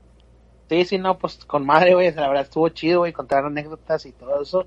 Sí, 0.69 0.85
sí, 0.85 0.99
no, 0.99 1.19
pues 1.19 1.37
con 1.45 1.65
madre, 1.65 1.95
güey, 1.95 2.13
la 2.15 2.29
verdad 2.29 2.45
estuvo 2.45 2.69
chido, 2.71 3.01
güey, 3.01 3.13
contar 3.13 3.45
anécdotas 3.45 4.05
y 4.07 4.13
todo 4.13 4.43
eso. 4.43 4.67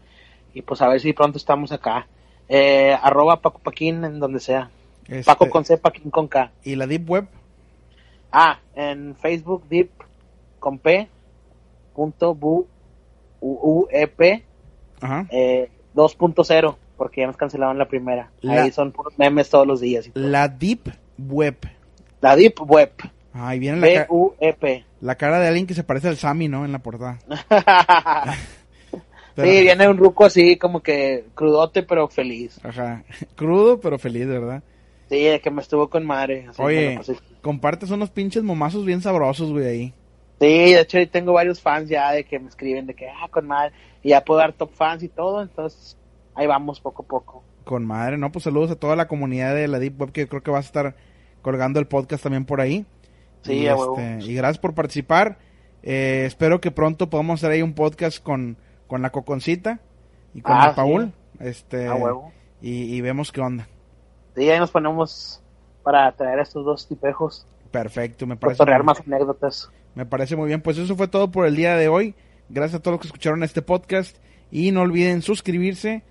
Y 0.54 0.62
pues 0.62 0.82
a 0.82 0.88
ver 0.88 1.00
si 1.02 1.14
pronto 1.14 1.38
estamos 1.38 1.72
acá. 1.72 2.08
Eh, 2.48 2.96
arroba 3.02 3.42
Paco 3.42 3.60
Paquín 3.60 4.04
en 4.06 4.20
donde 4.20 4.40
sea. 4.40 4.70
Este, 5.08 5.24
Paco 5.26 5.50
con 5.50 5.66
C, 5.66 5.78
Paquín 5.78 6.10
con 6.12 6.28
K. 6.28 6.52
Y 6.64 6.76
la 6.76 6.88
Deep 6.88 7.10
Web. 7.10 7.28
Ah, 8.32 8.60
en 8.76 9.16
Facebook, 9.16 9.64
Deep 9.70 9.90
con 10.60 10.78
P, 10.80 11.08
punto 11.96 12.36
bu, 12.36 12.68
u, 13.42 13.52
u, 13.82 13.88
e, 13.92 14.08
p, 14.08 14.44
Ajá. 15.02 15.26
eh, 15.32 15.70
2.0, 15.96 16.76
porque 16.98 17.22
ya 17.22 17.28
nos 17.28 17.38
cancelaron 17.38 17.78
la 17.78 17.88
primera. 17.88 18.30
La- 18.42 18.64
Ahí 18.64 18.72
son 18.72 18.92
puros 18.92 19.18
memes 19.18 19.50
todos 19.50 19.66
los 19.68 19.82
días. 19.82 20.08
y 20.08 20.12
todo. 20.12 20.28
La 20.28 20.48
Deep 20.48 20.92
Web. 21.18 21.58
La 22.22 22.36
Deep 22.36 22.56
Web, 22.62 22.92
Ahí 23.34 23.60
viene 23.60 23.78
la, 23.80 23.88
B-U-E-P. 23.88 24.86
la 25.02 25.16
cara 25.16 25.40
de 25.40 25.48
alguien 25.48 25.68
que 25.68 25.74
se 25.74 25.84
parece 25.84 26.08
al 26.10 26.18
Sammy, 26.18 26.48
¿no? 26.48 26.66
En 26.66 26.72
la 26.72 26.80
portada. 26.80 27.20
Pero- 29.36 29.52
sí, 29.52 29.62
viene 29.62 29.88
un 29.88 29.98
ruco 29.98 30.26
así 30.26 30.58
como 30.58 30.82
que 30.82 31.26
crudote 31.34 31.84
pero 31.84 32.08
feliz. 32.10 32.60
Ajá. 32.64 33.04
Crudo, 33.36 33.80
pero 33.80 33.98
feliz, 33.98 34.28
¿verdad? 34.28 34.64
Sí, 35.08 35.24
de 35.24 35.40
que 35.40 35.50
me 35.50 35.62
estuvo 35.62 35.90
con 35.90 36.06
madre. 36.06 36.48
así 36.50 36.62
Oye, 36.62 37.00
compartes 37.42 37.90
unos 37.92 38.10
pinches 38.10 38.44
momazos 38.44 38.86
bien 38.86 39.02
sabrosos, 39.02 39.52
güey, 39.52 39.66
ahí. 39.66 39.94
Sí, 40.42 40.74
de 40.74 40.82
hecho 40.82 40.98
tengo 41.10 41.34
varios 41.34 41.62
fans 41.62 41.90
ya 41.90 42.12
de 42.12 42.26
que 42.26 42.38
me 42.40 42.50
escriben 42.50 42.86
de 42.86 42.96
que, 42.96 43.08
ah, 43.08 43.28
con 43.30 43.48
madre, 43.48 43.72
y 44.04 44.10
ya 44.10 44.24
puedo 44.26 44.40
dar 44.40 44.54
top 44.54 44.72
fans 44.74 45.04
y 45.04 45.08
todo, 45.10 45.42
entonces 45.42 45.98
ahí 46.36 46.46
vamos 46.46 46.80
poco 46.82 47.04
a 47.04 47.08
poco. 47.08 47.44
Con 47.64 47.86
madre, 47.86 48.18
¿no? 48.18 48.32
Pues 48.32 48.44
saludos 48.44 48.72
a 48.72 48.76
toda 48.76 48.96
la 48.96 49.08
comunidad 49.08 49.56
de 49.56 49.68
la 49.68 49.80
Deep 49.80 50.00
Web 50.02 50.12
que 50.12 50.28
creo 50.28 50.44
que 50.44 50.52
vas 50.52 50.66
a 50.66 50.68
estar 50.68 50.96
colgando 51.42 51.80
el 51.80 51.88
podcast 51.88 52.24
también 52.24 52.46
por 52.46 52.62
ahí. 52.62 52.86
Sí, 53.44 53.54
y, 53.54 53.68
este, 53.68 54.20
y 54.22 54.34
gracias 54.36 54.58
por 54.60 54.74
participar. 54.74 55.38
Eh, 55.84 56.24
espero 56.26 56.60
que 56.60 56.72
pronto 56.72 57.10
podamos 57.10 57.40
hacer 57.40 57.52
ahí 57.52 57.62
un 57.62 57.74
podcast 57.74 58.22
con, 58.22 58.58
con 58.88 59.02
la 59.02 59.12
Coconcita 59.12 59.80
y 60.34 60.42
con 60.42 60.56
Ah, 60.58 60.68
el 60.70 60.76
Paul. 60.76 61.14
Este, 61.40 61.88
A 61.88 61.96
huevo. 61.96 62.32
y, 62.62 62.96
y 62.96 63.02
vemos 63.02 63.32
qué 63.32 63.40
onda. 63.42 63.68
Sí, 64.36 64.50
ahí 64.50 64.60
nos 64.60 64.72
ponemos 64.72 65.42
para 65.84 66.12
traer 66.12 66.40
a 66.40 66.44
estos 66.44 66.66
dos 66.66 66.88
tipejos, 66.88 67.46
Perfecto, 67.72 68.26
me 68.28 68.36
para 68.36 68.56
parece, 68.56 68.76
muy, 68.78 68.84
más 68.86 69.00
anécdotas. 69.02 69.70
me 69.96 70.06
parece 70.06 70.36
muy 70.36 70.48
bien. 70.48 70.62
Pues 70.62 70.78
eso 70.78 70.96
fue 70.96 71.08
todo 71.08 71.32
por 71.32 71.46
el 71.46 71.56
día 71.56 71.76
de 71.76 71.88
hoy. 71.88 72.16
Gracias 72.50 72.80
a 72.80 72.84
todos 72.84 72.96
los 72.96 73.02
que 73.02 73.08
escucharon 73.08 73.44
este 73.44 73.62
podcast. 73.62 74.18
Y 74.52 74.72
no 74.72 74.82
olviden 74.82 75.22
suscribirse 75.22 76.04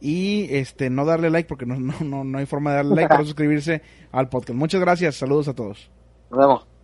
y 0.00 0.54
este 0.54 0.90
no 0.90 1.04
darle 1.04 1.30
like 1.30 1.48
porque 1.48 1.66
no, 1.66 1.78
no, 1.78 1.94
no, 2.00 2.24
no 2.24 2.38
hay 2.38 2.46
forma 2.46 2.70
de 2.70 2.76
darle 2.76 2.94
like, 2.96 3.08
pero 3.08 3.24
suscribirse 3.24 3.82
al 4.12 4.28
podcast. 4.28 4.58
Muchas 4.58 4.80
gracias, 4.80 5.16
saludos 5.16 5.48
a 5.48 5.54
todos. 5.54 5.90
Nos 6.30 6.38
vemos. 6.38 6.75